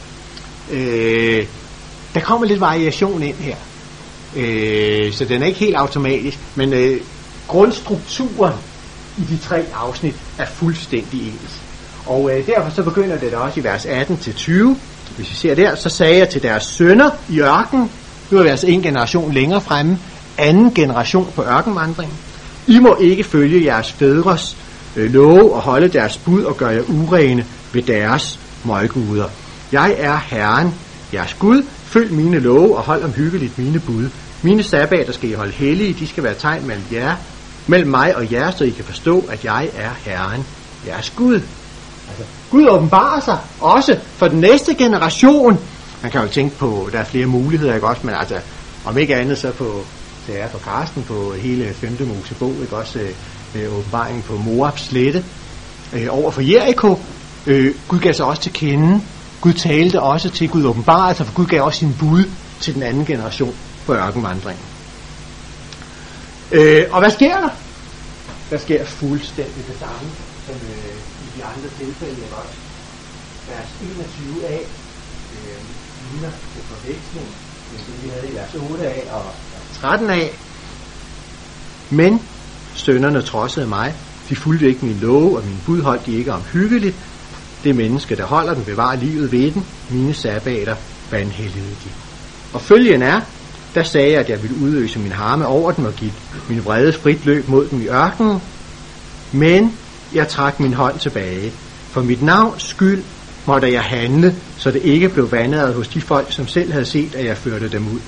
[0.71, 1.47] Øh,
[2.15, 3.57] der kommer lidt variation ind her.
[4.37, 7.01] Øh, så den er ikke helt automatisk, men øh,
[7.49, 8.55] grundstrukturen
[9.19, 11.61] i de tre afsnit er fuldstændig ens.
[12.07, 14.77] Og øh, derfor så begynder det da også i vers 18 til 20.
[15.17, 17.91] Hvis vi ser der, så sagde jeg til deres sønner i ørken,
[18.31, 19.99] nu er vi altså en generation længere fremme,
[20.39, 22.17] anden generation på ørkenvandringen.
[22.67, 24.57] I må ikke følge jeres fædres
[24.97, 29.29] øh, love og holde deres bud og gøre jer urene ved deres møguder.
[29.73, 30.75] Jeg er Herren,
[31.13, 31.63] jeres Gud.
[31.85, 34.09] Følg mine love og hold omhyggeligt mine bud.
[34.43, 37.17] Mine sabbater skal I holde hellige, de skal være tegn mellem jer,
[37.67, 40.47] mellem mig og jer, så I kan forstå, at jeg er Herren,
[40.87, 41.41] jeres Gud.
[42.09, 45.59] Altså, Gud åbenbarer sig også for den næste generation.
[46.03, 48.39] Man kan jo tænke på, der er flere muligheder, ikke også, men altså,
[48.85, 49.85] om ikke andet så på,
[50.27, 51.97] det er for Karsten på hele 5.
[52.01, 52.99] Mosebog, ikke også,
[53.55, 55.25] øh, åbenbaringen på Moabs slette
[55.93, 56.99] øh, over for Jericho.
[57.47, 59.01] Øh, Gud gav sig også til kende.
[59.41, 62.25] Gud talte også til Gud åbenbarede sig, for Gud gav også sin bud
[62.61, 63.55] til den anden generation
[63.87, 64.65] på ørkenvandringen.
[66.53, 67.49] Øh, og hvad sker der?
[68.51, 70.11] Der sker fuldstændig det samme,
[70.47, 70.94] som øh,
[71.51, 72.57] andre tilfælde, ikke også?
[73.49, 74.63] Vers 21 af
[75.35, 75.61] øh,
[76.11, 77.29] ligner på forveksling,
[77.87, 79.25] det vi havde i vers 8 af og
[79.73, 80.31] 13 af.
[81.91, 82.23] Men
[82.75, 83.95] sønderne trodsede mig,
[84.29, 86.97] de fulgte ikke min love, og min bud holdt de ikke omhyggeligt.
[87.65, 89.67] Det menneske, der holder den, bevarer livet ved den.
[89.91, 90.77] Mine sabbater
[91.11, 91.91] vandhelligede de.
[92.53, 93.21] Og følgen er,
[93.75, 96.13] der sagde jeg, at jeg ville udøse min harme over den og give
[96.49, 98.41] min vrede frit løb mod dem i ørkenen.
[99.33, 99.79] Men
[100.15, 101.53] jeg trak min hånd tilbage.
[101.91, 103.05] For mit navns skyld
[103.47, 107.15] måtte jeg handle, så det ikke blev vandret hos de folk, som selv havde set,
[107.15, 108.01] at jeg førte dem ud.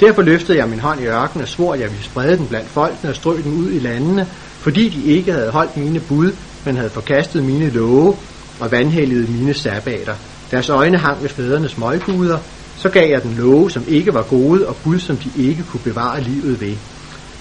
[0.00, 2.70] Derfor løftede jeg min hånd i ørkenen og svor, at jeg ville sprede den blandt
[2.70, 4.26] folkene og strø den ud i landene,
[4.58, 6.32] fordi de ikke havde holdt mine bud,
[6.64, 8.16] men havde forkastet mine love
[8.60, 10.16] og vandhældet mine sabbater.
[10.50, 12.38] Deres øjne hang ved fædrenes møgguder,
[12.76, 15.82] så gav jeg den love, som ikke var gode, og bud, som de ikke kunne
[15.82, 16.76] bevare livet ved.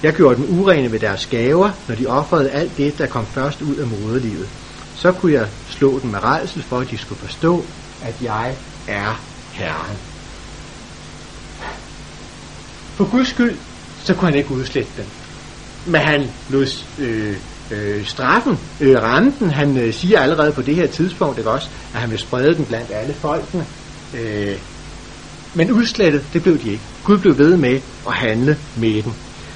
[0.03, 3.61] Jeg gjorde dem urene ved deres gaver, når de offrede alt det, der kom først
[3.61, 4.49] ud af moderlivet.
[4.95, 7.65] Så kunne jeg slå dem med rejsel, for at de skulle forstå,
[8.03, 8.55] at jeg
[8.87, 9.21] er
[9.51, 9.97] Herren.
[12.95, 13.55] For Guds skyld,
[14.03, 15.05] så kunne han ikke udslette dem.
[15.85, 17.35] Men han lod øh,
[17.71, 21.99] øh, straffen, øh, renten, han øh, siger allerede på det her tidspunkt, ikke også, at
[21.99, 23.65] han vil sprede den blandt alle folkene.
[24.13, 24.57] Øh,
[25.53, 26.83] men udslettet, det blev de ikke.
[27.03, 29.13] Gud blev ved med at handle med den.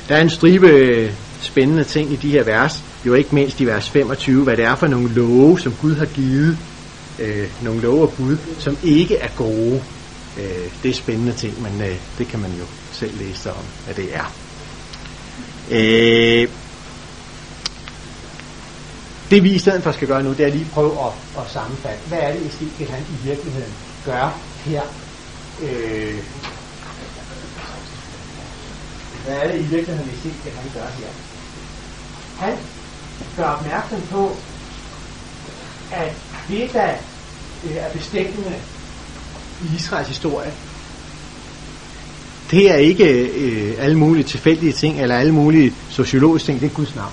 [0.10, 3.66] Der er en stribe øh, spændende ting i de her vers, jo ikke mindst i
[3.66, 6.58] vers 25, hvad det er for nogle love, som Gud har givet,
[7.20, 9.84] øh, nogle love og bud, som ikke er gode.
[10.38, 13.96] Øh, det er spændende ting, men øh, det kan man jo selv læse om, hvad
[13.96, 14.34] det er.
[15.72, 16.48] Øh,
[19.32, 22.08] det vi i stedet for skal gøre nu, det er lige prøve at, at sammenfatte.
[22.08, 23.74] Hvad er det, Ezekiel han i virkeligheden
[24.06, 24.82] gør her?
[25.62, 26.20] Øh,
[29.26, 31.08] hvad er det i virkeligheden, Ezekiel han gør her?
[32.40, 32.58] Han
[33.38, 34.36] gør opmærksom på,
[35.92, 36.14] at
[36.48, 36.94] det, der
[37.66, 38.54] øh, er bestemmende
[39.64, 40.52] i Israels historie,
[42.52, 46.74] det er ikke øh, alle mulige tilfældige ting, eller alle mulige sociologiske ting, det er
[46.74, 47.12] Guds navn.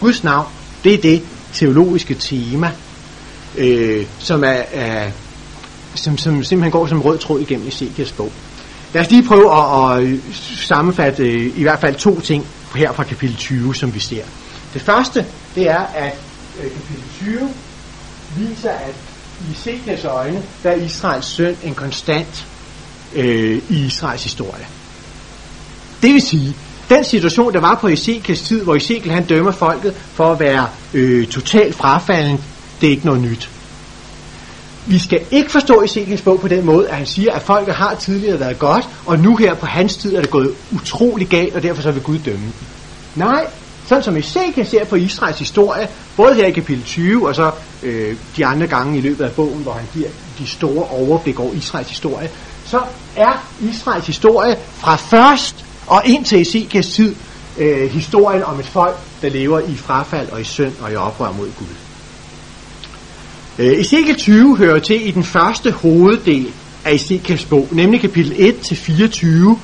[0.00, 0.46] Guds navn,
[0.84, 1.22] det er det
[1.52, 2.72] teologiske tema,
[3.56, 5.10] øh, som, er, er,
[5.94, 8.32] som, som simpelthen går som rød tråd igennem Ezekiels bog.
[8.94, 10.18] Lad os lige prøve at, at
[10.56, 14.24] sammenfatte øh, i hvert fald to ting her fra kapitel 20, som vi ser.
[14.74, 16.16] Det første, det er, at
[16.62, 17.50] øh, kapitel 20
[18.36, 18.94] viser, at
[19.48, 22.46] i Ezekiels øjne, der er Israels søn en konstant
[23.14, 24.66] øh, i Israels historie.
[26.02, 26.56] Det vil sige,
[26.88, 30.68] den situation, der var på Ezekiels tid, hvor Ezekiel han dømmer folket for at være
[30.94, 32.40] øh, totalt frafalden,
[32.80, 33.50] det er ikke noget nyt.
[34.86, 37.94] Vi skal ikke forstå Ezekiels bog på den måde, at han siger, at folket har
[37.94, 41.62] tidligere været godt, og nu her på hans tid er det gået utrolig galt, og
[41.62, 42.52] derfor så vil Gud dømme dem.
[43.14, 43.46] Nej,
[43.86, 47.50] sådan som Ezekiel ser på Israels historie, både her i kapitel 20, og så
[47.82, 50.08] øh, de andre gange i løbet af bogen, hvor han giver
[50.38, 52.30] de store overblik over Israels historie,
[52.66, 52.80] så
[53.16, 57.14] er Israels historie fra først og indtil Ezekiels tid
[57.58, 61.32] øh, historien om et folk, der lever i frafald og i synd og i oprør
[61.32, 61.83] mod Gud.
[63.58, 66.46] Øh, Ezekiel 20 hører til i den første hoveddel
[66.84, 69.58] af Ezekiels bog, nemlig kapitel 1-24,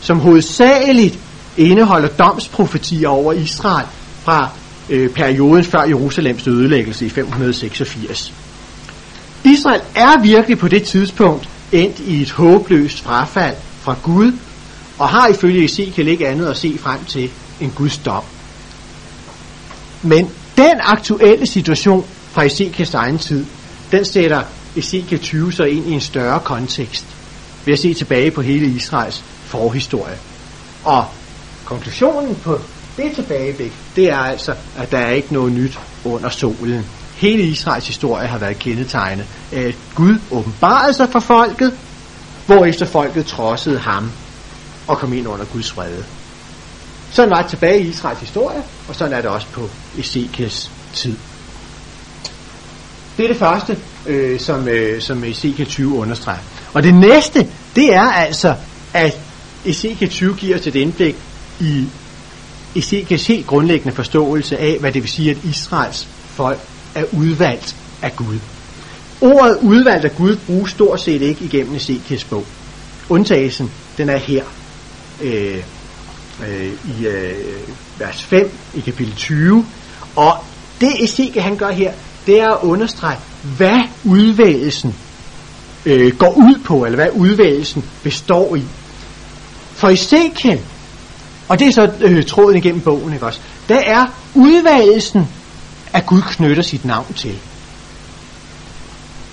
[0.00, 1.18] som hovedsageligt
[1.56, 3.86] indeholder domsprofetier over Israel
[4.22, 4.48] fra
[4.90, 8.32] øh, perioden før Jerusalems ødelæggelse i 586.
[9.44, 14.32] Israel er virkelig på det tidspunkt endt i et håbløst frafald fra Gud,
[14.98, 18.22] og har ifølge Ezekiel ikke andet at se frem til en Guds dom.
[20.02, 23.46] Men den aktuelle situation fra Ezekiels egen tid,
[23.92, 24.42] den sætter
[24.76, 27.04] Ezekiel 20 så ind i en større kontekst
[27.64, 30.18] ved at se tilbage på hele Israels forhistorie.
[30.84, 31.06] Og
[31.64, 32.60] konklusionen på
[32.96, 36.86] det tilbageblik, det er altså, at der er ikke noget nyt under solen.
[37.16, 41.72] Hele Israels historie har været kendetegnet af, at Gud åbenbarede sig for folket,
[42.46, 44.10] hvorefter folket trodsede ham
[44.86, 46.04] og kom ind under Guds vrede.
[47.10, 51.16] Sådan var det tilbage i Israels historie, og sådan er det også på Ezekiels tid.
[53.16, 53.76] Det er det første,
[54.06, 56.38] øh, som, øh, som Ezekiel 20 understreger.
[56.72, 58.54] Og det næste, det er altså,
[58.94, 59.20] at
[59.64, 61.16] Ezekiel 20 giver os et indblik
[61.60, 61.86] i
[62.76, 66.60] Ezekiels helt grundlæggende forståelse af, hvad det vil sige, at Israels folk
[66.94, 68.38] er udvalgt af Gud.
[69.20, 72.46] Ordet udvalgt af Gud bruges stort set ikke igennem Ezekiels bog.
[73.08, 74.44] Undtagelsen, den er her
[75.22, 75.62] øh,
[76.48, 77.34] øh, i øh,
[77.98, 79.66] vers 5 i kapitel 20.
[80.16, 80.36] Og
[80.80, 81.92] det Ezekiel han gør her,
[82.26, 83.16] det er at understrege,
[83.56, 84.94] hvad udvælgelsen
[85.86, 88.62] øh, går ud på, eller hvad udvælgelsen består i.
[89.74, 90.60] For Ezekiel,
[91.48, 95.28] og det er så øh, tråden igennem bogen, ikke også, der er udvalgelsen,
[95.92, 97.38] at Gud knytter sit navn til.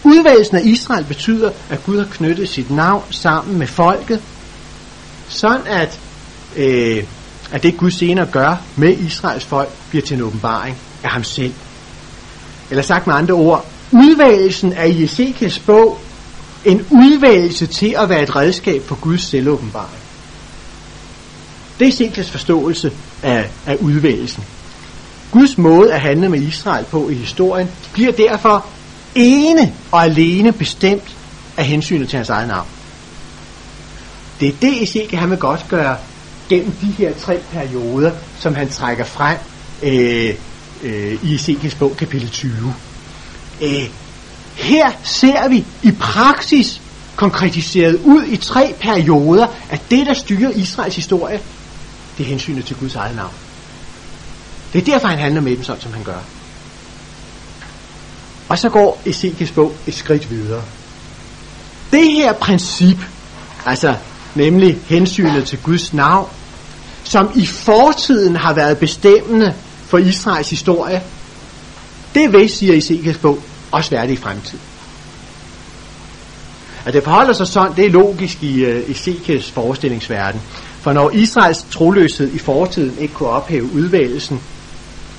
[0.03, 4.22] Udvalgelsen af Israel betyder, at Gud har knyttet sit navn sammen med folket,
[5.28, 5.99] sådan at,
[6.56, 7.03] øh,
[7.52, 11.53] at det Gud senere gør med Israels folk, bliver til en åbenbaring af ham selv.
[12.70, 16.00] Eller sagt med andre ord, udvalgelsen af Ezekiels bog
[16.66, 20.00] en udvalgelse til at være et redskab for Guds selvåbenbaring.
[21.80, 22.91] Det er Ezekiels forståelse
[23.24, 24.44] af, af udvalgelsen.
[25.32, 28.66] Guds måde at handle med Israel på i historien bliver derfor
[29.16, 31.16] ene og alene bestemt
[31.58, 32.68] af hensynet til hans eget navn.
[34.40, 35.98] Det er det, Ezekiel han vil godt gøre
[36.50, 39.38] gennem de her tre perioder, som han trækker frem
[39.84, 40.36] øh,
[40.84, 42.74] øh, i Ezekiels bog, kapitel 20.
[43.62, 43.90] Øh,
[44.56, 46.82] her ser vi i praksis
[47.16, 51.40] konkretiseret ud i tre perioder, at det, der styrer Israels historie,
[52.18, 53.34] det er hensynet til Guds eget navn.
[54.74, 56.20] Det er derfor, han handler med dem sådan, som han gør.
[58.50, 60.64] Og så går Ezekiels bog et skridt videre.
[61.92, 62.98] Det her princip,
[63.66, 63.96] altså
[64.36, 66.30] nemlig hensynet til Guds navn,
[67.04, 69.54] som i fortiden har været bestemmende
[69.90, 71.02] for Israels historie,
[72.16, 73.40] det vil, siger Ezekiels bog,
[73.72, 74.60] også være det i fremtiden.
[76.86, 80.41] At det forholder sig sådan, det er logisk i øh, Ezekiels forestillingsverden.
[80.82, 84.41] For når Israels troløshed i fortiden ikke kunne ophæve udvælgelsen,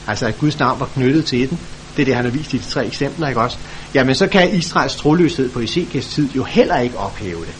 [0.06, 1.58] altså at Guds navn var knyttet til den,
[1.96, 3.56] det er det, han har vist i de tre eksempler, ikke også?
[3.94, 7.54] Jamen, så kan Israels troløshed på Ezekiels tid jo heller ikke ophæve det.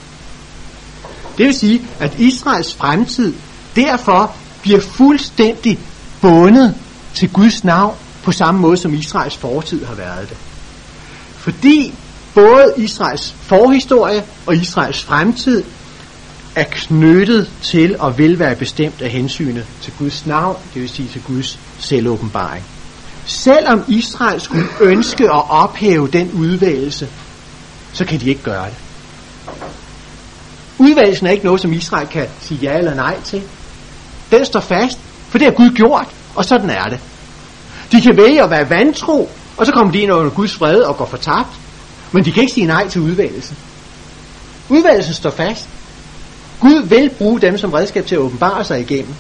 [1.39, 3.35] Det vil sige, at Israels fremtid
[3.77, 5.79] derfor bliver fuldstændig
[6.21, 6.75] bundet
[7.15, 10.37] til Guds navn på samme måde som Israels fortid har været det.
[11.37, 11.95] Fordi
[12.35, 15.65] både Israels forhistorie og Israels fremtid
[16.55, 21.09] er knyttet til og vil være bestemt af hensynet til Guds navn, det vil sige
[21.09, 22.65] til Guds selvåbenbaring.
[23.25, 27.09] Selvom Israel skulle ønske at ophæve den udvalgelse,
[27.93, 28.77] så kan de ikke gøre det.
[30.79, 33.43] Udvalgelsen er ikke noget, som Israel kan sige ja eller nej til.
[34.31, 36.99] Den står fast, for det har Gud gjort, og sådan er det.
[37.93, 40.97] De kan vælge at være vantro, og så kommer de ind under Guds fred og
[40.97, 41.49] går fortabt.
[42.13, 43.57] Men de kan ikke sige nej til udvalgelsen.
[44.69, 45.69] Udvalgelsen står fast.
[46.61, 49.15] Gud vil bruge dem som redskab til at åbenbare sig igennem.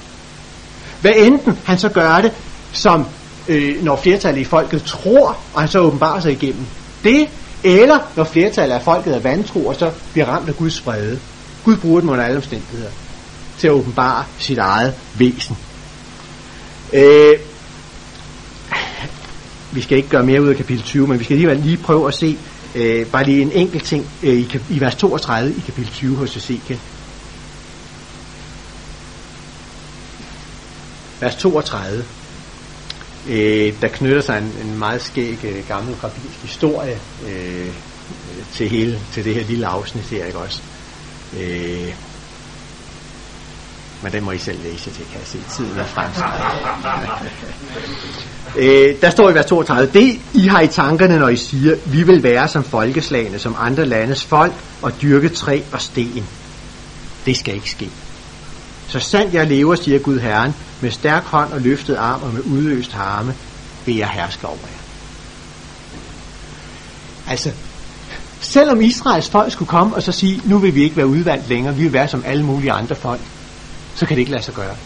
[1.00, 2.32] Hvad enten han så gør det
[2.72, 3.06] som
[3.48, 6.66] øh, når flertallet i folket tror, og han så åbenbarer sig igennem
[7.04, 7.28] det,
[7.64, 11.18] eller når flertallet af folket er vantro, og så bliver ramt af Guds frede.
[11.64, 12.90] Gud bruger dem under alle omstændigheder
[13.58, 15.56] til at åbenbare sit eget væsen.
[16.92, 17.38] Øh,
[19.72, 22.08] vi skal ikke gøre mere ud af kapitel 20, men vi skal alligevel lige prøve
[22.08, 22.38] at se
[22.74, 26.36] øh, bare lige en enkelt ting øh, i, i vers 32 i kapitel 20 hos
[26.36, 26.78] Ezekiel.
[31.20, 32.04] Vers 32.
[33.28, 37.72] Øh, der knytter sig en, en meget skæg øh, gammel rabbinsk historie øh, øh
[38.54, 40.62] til hele til det her lille afsnit her, ikke også?
[41.40, 41.94] Øh,
[44.02, 45.38] men den må I selv læse til, kan jeg se.
[45.56, 47.18] Tiden er fremskreden.
[48.90, 52.02] øh, der står i vers 32, det I har i tankerne, når I siger, vi
[52.02, 54.52] vil være som folkeslagene, som andre landes folk,
[54.82, 56.26] og dyrke træ og sten.
[57.26, 57.90] Det skal ikke ske.
[58.88, 62.42] Så sandt jeg lever, siger Gud Herren, med stærk hånd og løftet arm og med
[62.42, 63.34] udløst harme,
[63.86, 64.80] vil jeg herske over jer.
[67.30, 67.50] Altså,
[68.40, 71.76] selvom Israels folk skulle komme og så sige, nu vil vi ikke være udvalgt længere,
[71.76, 73.20] vi vil være som alle mulige andre folk,
[73.94, 74.76] så kan det ikke lade sig gøre.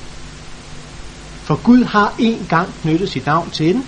[1.44, 3.86] For Gud har en gang knyttet sit navn til den,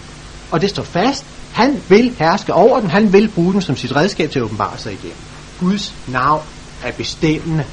[0.51, 1.25] og det står fast.
[1.53, 4.79] Han vil herske over den, han vil bruge den som sit redskab til at åbenbare
[4.79, 5.15] sig igen.
[5.61, 6.43] Guds navn
[6.85, 7.65] er bestemmende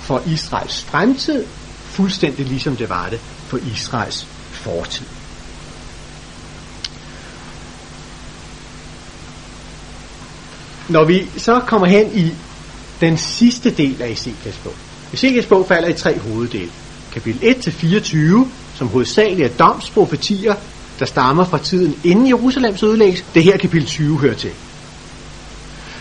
[0.00, 1.44] for Israels fremtid,
[1.84, 5.06] fuldstændig ligesom det var det for Israels fortid.
[10.88, 12.32] Når vi så kommer hen i
[13.00, 14.74] den sidste del af Ezekiels bog,
[15.12, 16.70] Ezekiels bog falder i tre hoveddele.
[17.12, 20.54] Kapitel 1-24, som hovedsageligt er domsprofetier,
[20.98, 23.24] der stammer fra tiden inden Jerusalems ødelæggelse.
[23.34, 24.50] Det her kapitel 20 hører til.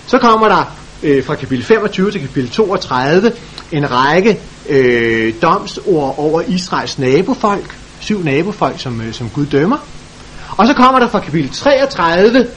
[0.07, 3.31] Så kommer der øh, fra kapitel 25 til kapitel 32
[3.71, 9.77] en række øh, domsord over Israels nabofolk, syv nabofolk, som, øh, som Gud dømmer.
[10.57, 12.47] Og så kommer der fra kapitel 33,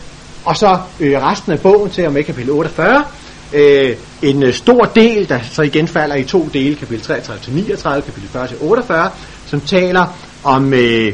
[0.45, 3.05] og så øh, resten af bogen til og med kapitel 48,
[3.53, 7.53] øh, en øh, stor del, der så igen falder i to dele, kapitel 33 til
[7.53, 9.11] 39, kapitel 40 til 48,
[9.47, 10.07] som taler
[10.45, 11.13] om øh,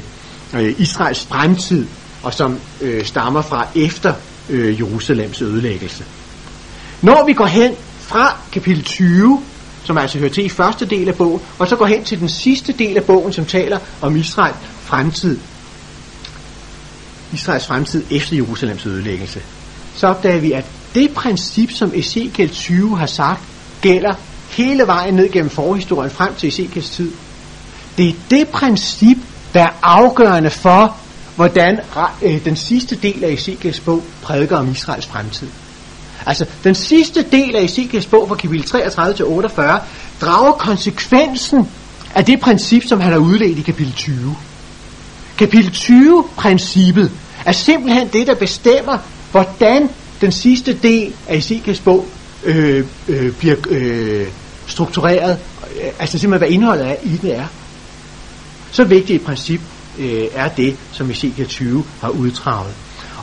[0.54, 1.86] øh, Israels fremtid,
[2.22, 4.14] og som øh, stammer fra efter
[4.50, 6.04] øh, Jerusalems ødelæggelse.
[7.02, 9.42] Når vi går hen fra kapitel 20,
[9.84, 12.28] som altså hører til i første del af bogen, og så går hen til den
[12.28, 15.38] sidste del af bogen, som taler om Israels fremtid.
[17.32, 19.40] Israels fremtid efter Jerusalems ødelæggelse.
[19.94, 20.64] Så opdager vi, at
[20.94, 23.42] det princip, som Ezekiel 20 har sagt,
[23.80, 24.14] gælder
[24.48, 27.12] hele vejen ned gennem forhistorien frem til Ezekiels tid.
[27.96, 29.16] Det er det princip,
[29.54, 30.96] der er afgørende for,
[31.36, 31.80] hvordan
[32.22, 35.48] øh, den sidste del af Ezekiels bog prædiker om Israels fremtid.
[36.26, 39.80] Altså, den sidste del af Ezekiels bog fra kapitel 33 til 48
[40.20, 41.68] drager konsekvensen
[42.14, 44.36] af det princip, som han har udledt i kapitel 20.
[45.38, 47.10] Kapitel 20-princippet
[47.44, 48.98] er simpelthen det, der bestemmer,
[49.30, 49.88] hvordan
[50.24, 52.06] den sidste del af Ezekiels bog
[52.44, 54.26] øh, øh, bliver øh,
[54.66, 55.38] struktureret,
[55.76, 57.46] øh, altså simpelthen hvad indholdet er, i det er.
[58.70, 59.60] Så vigtigt et princip
[59.98, 62.72] øh, er det, som Ezekiel 20 har udtravet.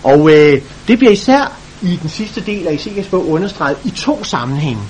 [0.03, 4.23] Og øh, det bliver især i den sidste del af Ezekiels bog understreget i to
[4.23, 4.81] sammenhænge.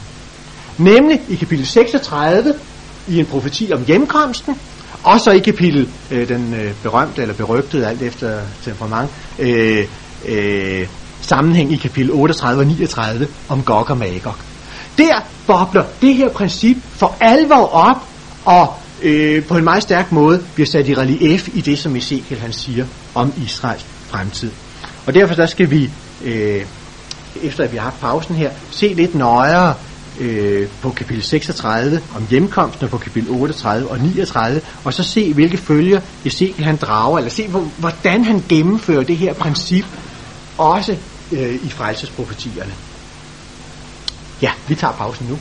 [0.77, 2.53] Nemlig i kapitel 36
[3.07, 4.55] i en profeti om hjemkomsten,
[5.03, 9.09] og så i kapitel, øh, den øh, berømte eller berygtede, alt efter temperament,
[9.39, 9.87] øh,
[10.27, 10.87] øh,
[11.21, 14.33] sammenhæng i kapitel 38 og 39 om Gog og Magog.
[14.97, 17.97] Der bobler det her princip for alvor op,
[18.45, 22.39] og øh, på en meget stærk måde bliver sat i relief i det, som Ezekiel
[22.39, 22.85] han siger
[23.15, 24.51] om Israels fremtid.
[25.05, 25.89] Og derfor så skal vi,
[26.23, 26.65] øh,
[27.43, 29.73] efter at vi har haft pausen her, se lidt nøjere
[30.19, 35.33] øh, på kapitel 36 om hjemkomsten og på kapitel 38 og 39, og så se,
[35.33, 39.85] hvilke følger Ezekiel han drager, eller se, hvordan han gennemfører det her princip,
[40.57, 40.95] også
[41.31, 42.73] øh, i frelsesprofetierne.
[44.41, 45.37] Ja, vi tager pausen nu.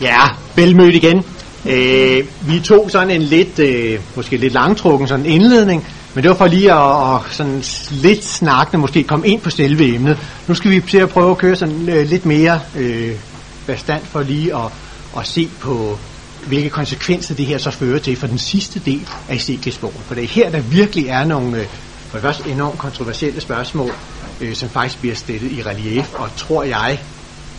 [0.00, 0.20] Ja,
[0.56, 1.24] velmødt igen.
[1.66, 6.36] Øh, vi tog sådan en lidt, øh, måske lidt langtrukken sådan indledning, men det var
[6.36, 10.18] for lige at, at sådan lidt snakkende måske komme ind på selve emnet.
[10.48, 13.12] Nu skal vi til at prøve at køre sådan øh, lidt mere øh,
[13.66, 14.72] bestand for lige at,
[15.18, 15.98] at se på,
[16.46, 19.96] hvilke konsekvenser det her så fører til for den sidste del af Ezekiels bogen.
[20.06, 21.66] For det er her, der virkelig er nogle, øh,
[22.08, 23.92] for det første enormt kontroversielle spørgsmål,
[24.40, 26.98] øh, som faktisk bliver stillet i relief, og tror jeg,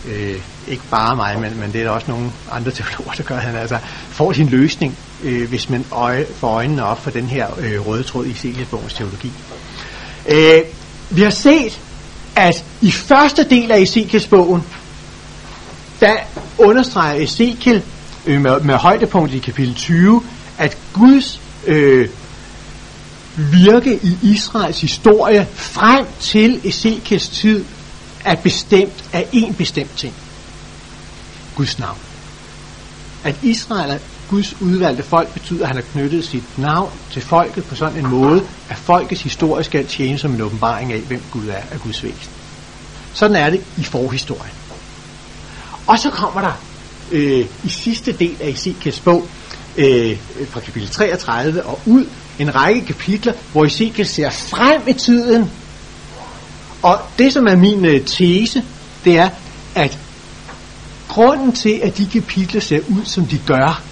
[0.08, 0.36] øh,
[0.68, 3.42] ikke bare mig, men, men det er der også nogle andre teologer, der gør, at
[3.42, 3.78] han altså
[4.10, 8.02] får sin løsning, øh, hvis man øje, får øjnene op for den her øh, røde
[8.02, 9.32] tråd i Ezekiels bogens teologi.
[10.28, 10.60] Øh,
[11.10, 11.80] vi har set,
[12.36, 14.62] at i første del af Ezekiels bogen,
[16.00, 16.16] der
[16.58, 17.82] understreger Ezekiel
[18.26, 20.22] øh, med, med højdepunkt i kapitel 20,
[20.58, 22.08] at Guds øh,
[23.36, 27.64] virke i Israels historie frem til Ezekiels tid
[28.24, 30.14] er bestemt af en bestemt ting.
[31.56, 31.98] Guds navn.
[33.24, 33.98] At Israel er
[34.30, 38.10] Guds udvalgte folk betyder, at han har knyttet sit navn til folket på sådan en
[38.10, 42.02] måde, at folkets historie skal tjene som en åbenbaring af, hvem Gud er af Guds
[42.02, 42.32] væsen.
[43.12, 44.57] Sådan er det i forhistorien.
[45.88, 46.52] Og så kommer der
[47.12, 49.28] øh, i sidste del af Ezekiels bog,
[49.76, 50.16] øh,
[50.48, 52.06] fra kapitel 33 og ud,
[52.38, 55.50] en række kapitler, hvor Ezekiel ser frem i tiden.
[56.82, 58.64] Og det, som er min øh, tese,
[59.04, 59.30] det er,
[59.74, 59.98] at
[61.08, 63.82] grunden til, at de kapitler ser ud, som de gør,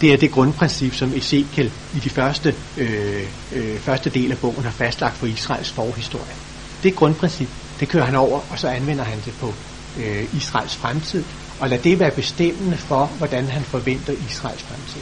[0.00, 3.22] det er det grundprincip, som Ezekiel i de første, øh,
[3.52, 6.34] øh, første del af bogen har fastlagt for Israels forhistorie.
[6.82, 7.48] Det grundprincip,
[7.80, 9.54] det kører han over, og så anvender han det på
[9.98, 11.24] øh, Israels fremtid,
[11.60, 15.00] og lad det være bestemmende for, hvordan han forventer Israels fremtid.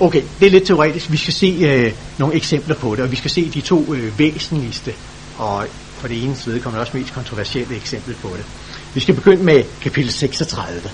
[0.00, 1.12] Okay, det er lidt teoretisk.
[1.12, 4.18] Vi skal se øh, nogle eksempler på det, og vi skal se de to øh,
[4.18, 4.94] væsentligste,
[5.38, 5.66] og
[5.98, 8.44] for det ene side kommer også mest kontroversielle eksempel på det.
[8.94, 10.90] Vi skal begynde med kapitel 36.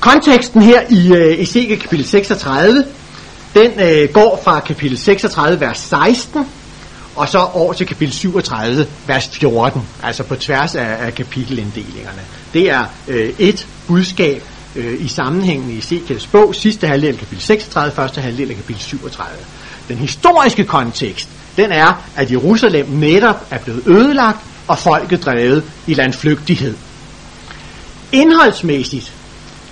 [0.00, 2.84] Konteksten her i øh, Ezekiel kapitel 36,
[3.56, 6.46] den øh, går fra kapitel 36, vers 16,
[7.16, 12.20] og så over til kapitel 37, vers 14, altså på tværs af, af kapitelinddelingerne.
[12.52, 14.42] Det er øh, et budskab
[14.76, 18.82] øh, i sammenhængen i Ezekiels bog, sidste halvdel af kapitel 36, første halvdel af kapitel
[18.82, 19.36] 37.
[19.88, 24.38] Den historiske kontekst, den er, at Jerusalem netop er blevet ødelagt,
[24.68, 26.74] og folket drevet i landflygtighed.
[28.12, 29.12] Indholdsmæssigt,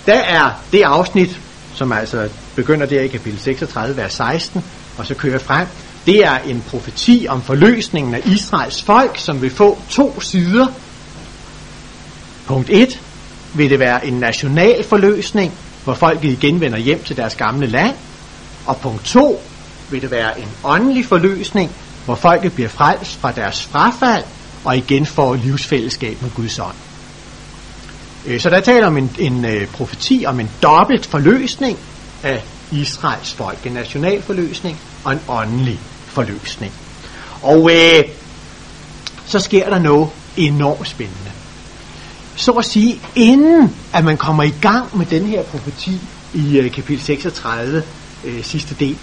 [0.07, 1.41] der er det afsnit,
[1.75, 4.65] som altså begynder der i kapitel 36, vers 16,
[4.99, 5.67] og så kører frem,
[6.07, 10.67] det er en profeti om forløsningen af Israels folk, som vil få to sider.
[12.47, 13.01] Punkt 1
[13.55, 15.53] vil det være en national forløsning,
[15.85, 17.95] hvor folket igen vender hjem til deres gamle land.
[18.67, 19.43] Og punkt 2
[19.91, 21.71] vil det være en åndelig forløsning,
[22.05, 24.25] hvor folket bliver frelst fra deres frafald
[24.65, 26.75] og igen får livsfællesskab med Guds ånd.
[28.27, 31.79] Øh, så der taler om en, en øh, profeti om en dobbelt forløsning
[32.25, 32.43] af
[32.73, 33.67] Israels folk.
[33.67, 36.73] En national forløsning og en åndelig forløsning.
[37.43, 38.05] Og øh,
[39.27, 41.31] så sker der noget enormt spændende.
[42.37, 46.01] Så at sige, inden at man kommer i gang med den her profeti
[46.35, 47.83] i øh, kapitel 36,
[48.25, 48.97] øh, sidste del,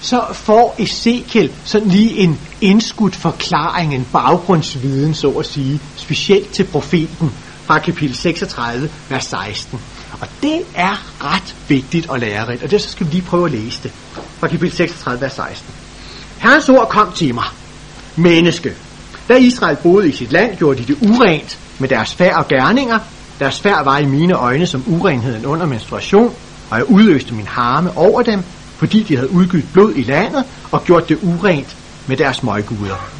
[0.00, 6.64] så får Ezekiel sådan lige en indskudt forklaring, en baggrundsviden, så at sige, specielt til
[6.64, 7.32] profeten
[7.64, 9.80] fra kapitel 36, vers 16.
[10.22, 13.52] Og det er ret vigtigt at lære, og det så skal vi lige prøve at
[13.52, 13.92] læse det.
[14.40, 15.74] Fra kapitel 36, vers 16.
[16.38, 17.44] Herrens ord kom til mig,
[18.16, 18.72] menneske.
[19.28, 22.98] Da Israel boede i sit land, gjorde de det urent med deres færd og gerninger.
[23.38, 26.34] Deres færd var i mine øjne som urenheden under menstruation,
[26.70, 28.42] og jeg udøste min harme over dem,
[28.76, 31.76] fordi de havde udgivet blod i landet og gjort det urent
[32.06, 33.10] med deres møgguder.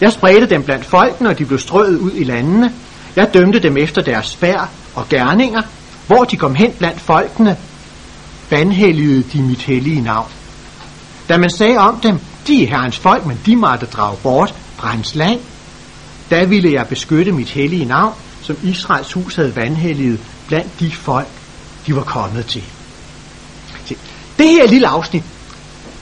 [0.00, 2.72] Jeg spredte dem blandt folkene, og de blev strøget ud i landene.
[3.16, 5.62] Jeg dømte dem efter deres færd og gerninger,
[6.06, 7.56] hvor de kom hen blandt folkene,
[8.50, 10.28] vanhelligede de mit hellige navn.
[11.28, 14.88] Da man sagde om dem, de er herrens folk, men de måtte drage bort fra
[14.88, 15.40] hans land.
[16.30, 21.28] Da ville jeg beskytte mit hellige navn, som Israels hus havde vandhelliget blandt de folk,
[21.86, 22.62] de var kommet til.
[24.38, 25.24] Det her lille afsnit,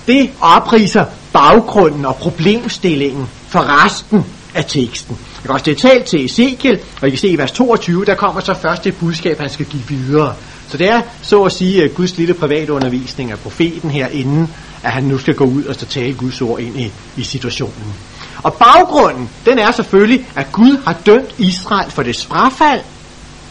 [0.07, 4.25] det opriser baggrunden og problemstillingen for resten
[4.55, 5.19] af teksten.
[5.45, 8.15] Jeg også det er talt til Ezekiel, og I kan se i vers 22, der
[8.15, 10.35] kommer så først det budskab, han skal give videre.
[10.69, 14.49] Så det er så at sige Guds lille privatundervisning af profeten herinde,
[14.83, 17.95] at han nu skal gå ud og så tale Guds ord ind i, i situationen.
[18.43, 22.81] Og baggrunden, den er selvfølgelig, at Gud har dømt Israel for det straffald,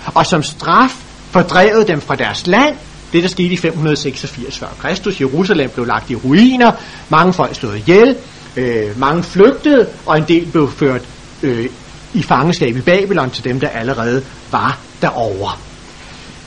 [0.06, 0.95] og som straf
[1.32, 2.76] fordrevet dem fra deres land,
[3.14, 5.22] det der skete i 586 før Kristus.
[5.22, 6.72] Jerusalem blev lagt i ruiner,
[7.10, 8.16] mange folk slået ihjel,
[8.57, 11.02] øh, mange flygtede, og en del blev ført
[11.44, 11.70] øh,
[12.14, 15.52] i fangenskab i Babylon til dem, der allerede var derovre.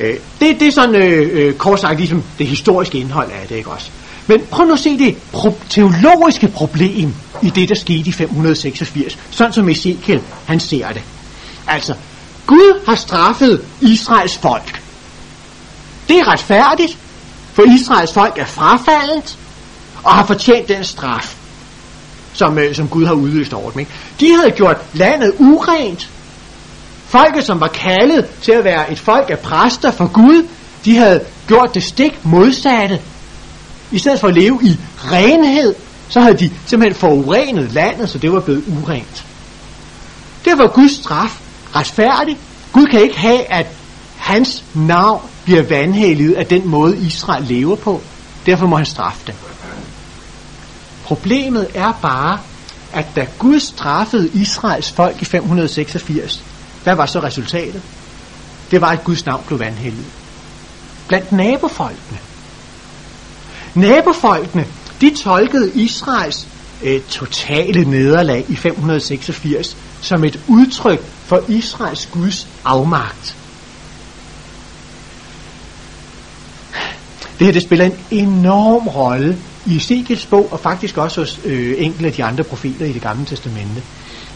[0.00, 3.56] Øh, det, det er sådan øh, øh, kort sagt ligesom det historiske indhold af det,
[3.56, 3.90] ikke også?
[4.26, 9.18] Men prøv nu at se det pro- teologiske problem i det, der skete i 586,
[9.30, 11.02] sådan som Ezekiel han ser det.
[11.66, 11.94] Altså,
[12.46, 14.82] Gud har straffet Israels folk.
[16.08, 16.98] Det er retfærdigt,
[17.52, 19.38] for Israels folk er frafaldet
[20.02, 21.36] og har fortjent den straf,
[22.32, 23.80] som, øh, som Gud har udløst over dem.
[23.80, 23.92] Ikke?
[24.20, 26.08] De havde gjort landet urent.
[27.06, 30.46] Folket, som var kaldet til at være et folk af præster for Gud,
[30.84, 33.00] de havde gjort det stik modsatte.
[33.90, 35.74] I stedet for at leve i renhed,
[36.08, 39.24] så havde de simpelthen forurenet landet, så det var blevet urent.
[40.44, 41.40] Det var Guds straf
[41.76, 42.38] retfærdig.
[42.72, 43.66] Gud kan ikke have, at
[44.16, 48.00] hans navn bliver vanhelliget af den måde, Israel lever på.
[48.46, 49.34] Derfor må han straffe dem.
[51.04, 52.38] Problemet er bare,
[52.92, 56.42] at da Gud straffede Israels folk i 586,
[56.82, 57.82] hvad var så resultatet?
[58.70, 60.04] Det var, at Guds navn blev vandhældet.
[61.08, 62.18] Blandt nabofolkene.
[63.74, 64.66] Nabofolkene,
[65.00, 66.48] de tolkede Israels
[66.82, 73.36] øh, totale nederlag i 586 som et udtryk for Israels Guds afmagt.
[77.38, 81.74] Det her det spiller en enorm rolle i Ezekiels bog, og faktisk også hos øh,
[81.78, 83.82] enkelte af de andre profeter i det gamle testamente.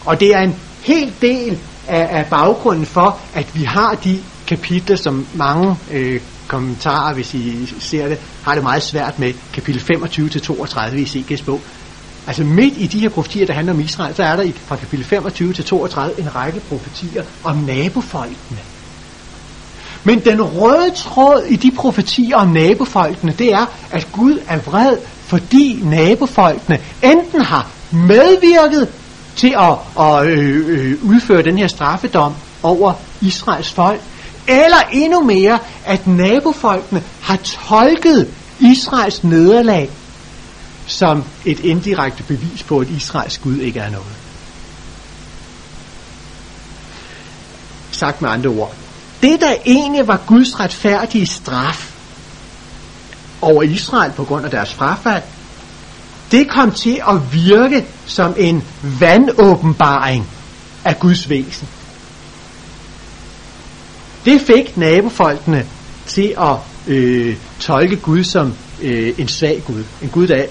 [0.05, 4.95] Og det er en hel del af, af baggrunden for, at vi har de kapitler,
[4.95, 10.95] som mange øh, kommentarer, hvis I ser det, har det meget svært med, kapitel 25-32
[10.95, 11.61] i Ezekiels bog.
[12.27, 15.05] Altså midt i de her profetier, der handler om Israel, så er der fra kapitel
[15.05, 18.59] 25 til 32 en række profetier om nabofolkene.
[20.03, 24.97] Men den røde tråd i de profetier om nabofolkene, det er, at Gud er vred,
[25.27, 28.87] fordi nabofolkene enten har medvirket
[29.35, 32.33] til at, at øh, øh, udføre den her straffedom
[32.63, 34.01] over Israels folk,
[34.47, 38.27] eller endnu mere, at nabofolkene har tolket
[38.59, 39.89] Israels nederlag
[40.87, 44.15] som et indirekte bevis på, at Israels Gud ikke er noget.
[47.91, 48.73] Sagt med andre ord.
[49.21, 51.96] Det, der egentlig var Guds retfærdige straf
[53.41, 55.23] over Israel på grund af deres frafald,
[56.31, 58.63] det kom til at virke som en
[58.99, 60.27] vandåbenbaring
[60.85, 61.67] af Guds væsen.
[64.25, 65.65] Det fik nabofolkene
[66.05, 66.55] til at
[66.87, 69.83] øh, tolke Gud som øh, en svag Gud.
[70.01, 70.45] En Gud, der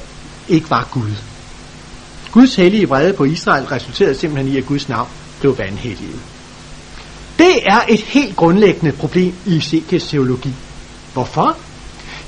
[0.49, 1.11] ikke var Gud.
[2.33, 5.09] Guds hellige vrede på Israel resulterede simpelthen i, at Guds navn
[5.41, 6.21] blev vanhelliget.
[7.39, 10.55] Det er et helt grundlæggende problem i Ezekiels teologi.
[11.13, 11.57] Hvorfor?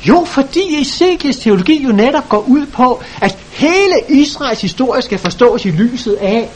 [0.05, 5.65] Jo, fordi Ezekiels teologi jo netop går ud på, at hele Israels historie skal forstås
[5.65, 6.51] i lyset af,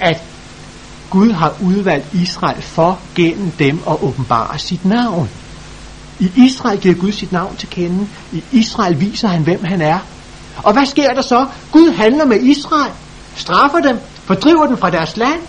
[0.00, 0.22] at
[1.10, 5.30] Gud har udvalgt Israel for gennem dem at åbenbare sit navn.
[6.20, 8.08] I Israel giver Gud sit navn til kende.
[8.32, 9.98] I Israel viser han, hvem han er.
[10.56, 11.46] Og hvad sker der så?
[11.72, 12.92] Gud handler med Israel,
[13.36, 15.40] straffer dem, fordriver dem fra deres land.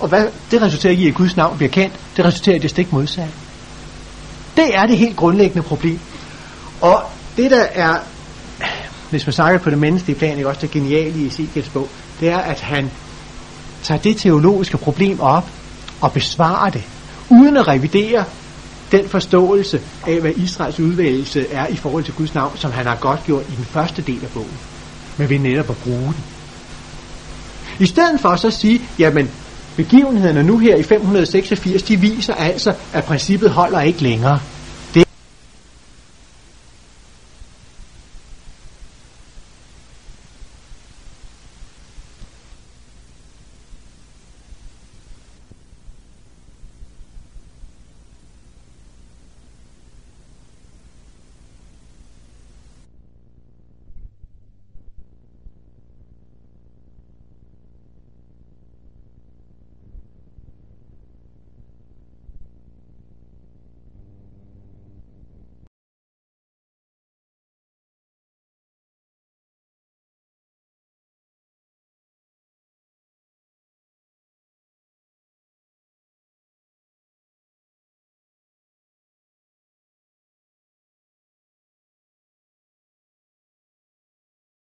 [0.00, 2.92] Og hvad det resulterer i, at Guds navn bliver kendt, det resulterer i det stik
[2.92, 3.32] modsatte.
[4.56, 5.98] Det er det helt grundlæggende problem.
[6.80, 7.02] Og
[7.36, 7.94] det der er,
[9.10, 11.88] hvis man snakker på det menneskelige plan, ikke også det geniale i Ezekiels bog,
[12.20, 12.90] det er, at han
[13.82, 15.50] tager det teologiske problem op
[16.00, 16.82] og besvarer det,
[17.30, 18.24] uden at revidere
[18.92, 22.96] den forståelse af, hvad Israels udvælgelse er i forhold til Guds navn, som han har
[22.96, 24.58] godt gjort i den første del af bogen,
[25.16, 26.24] men vi netop at bruge den.
[27.80, 29.28] I stedet for så at sige, jamen
[29.82, 34.38] begivenhederne nu her i 586, de viser altså, at princippet holder ikke længere.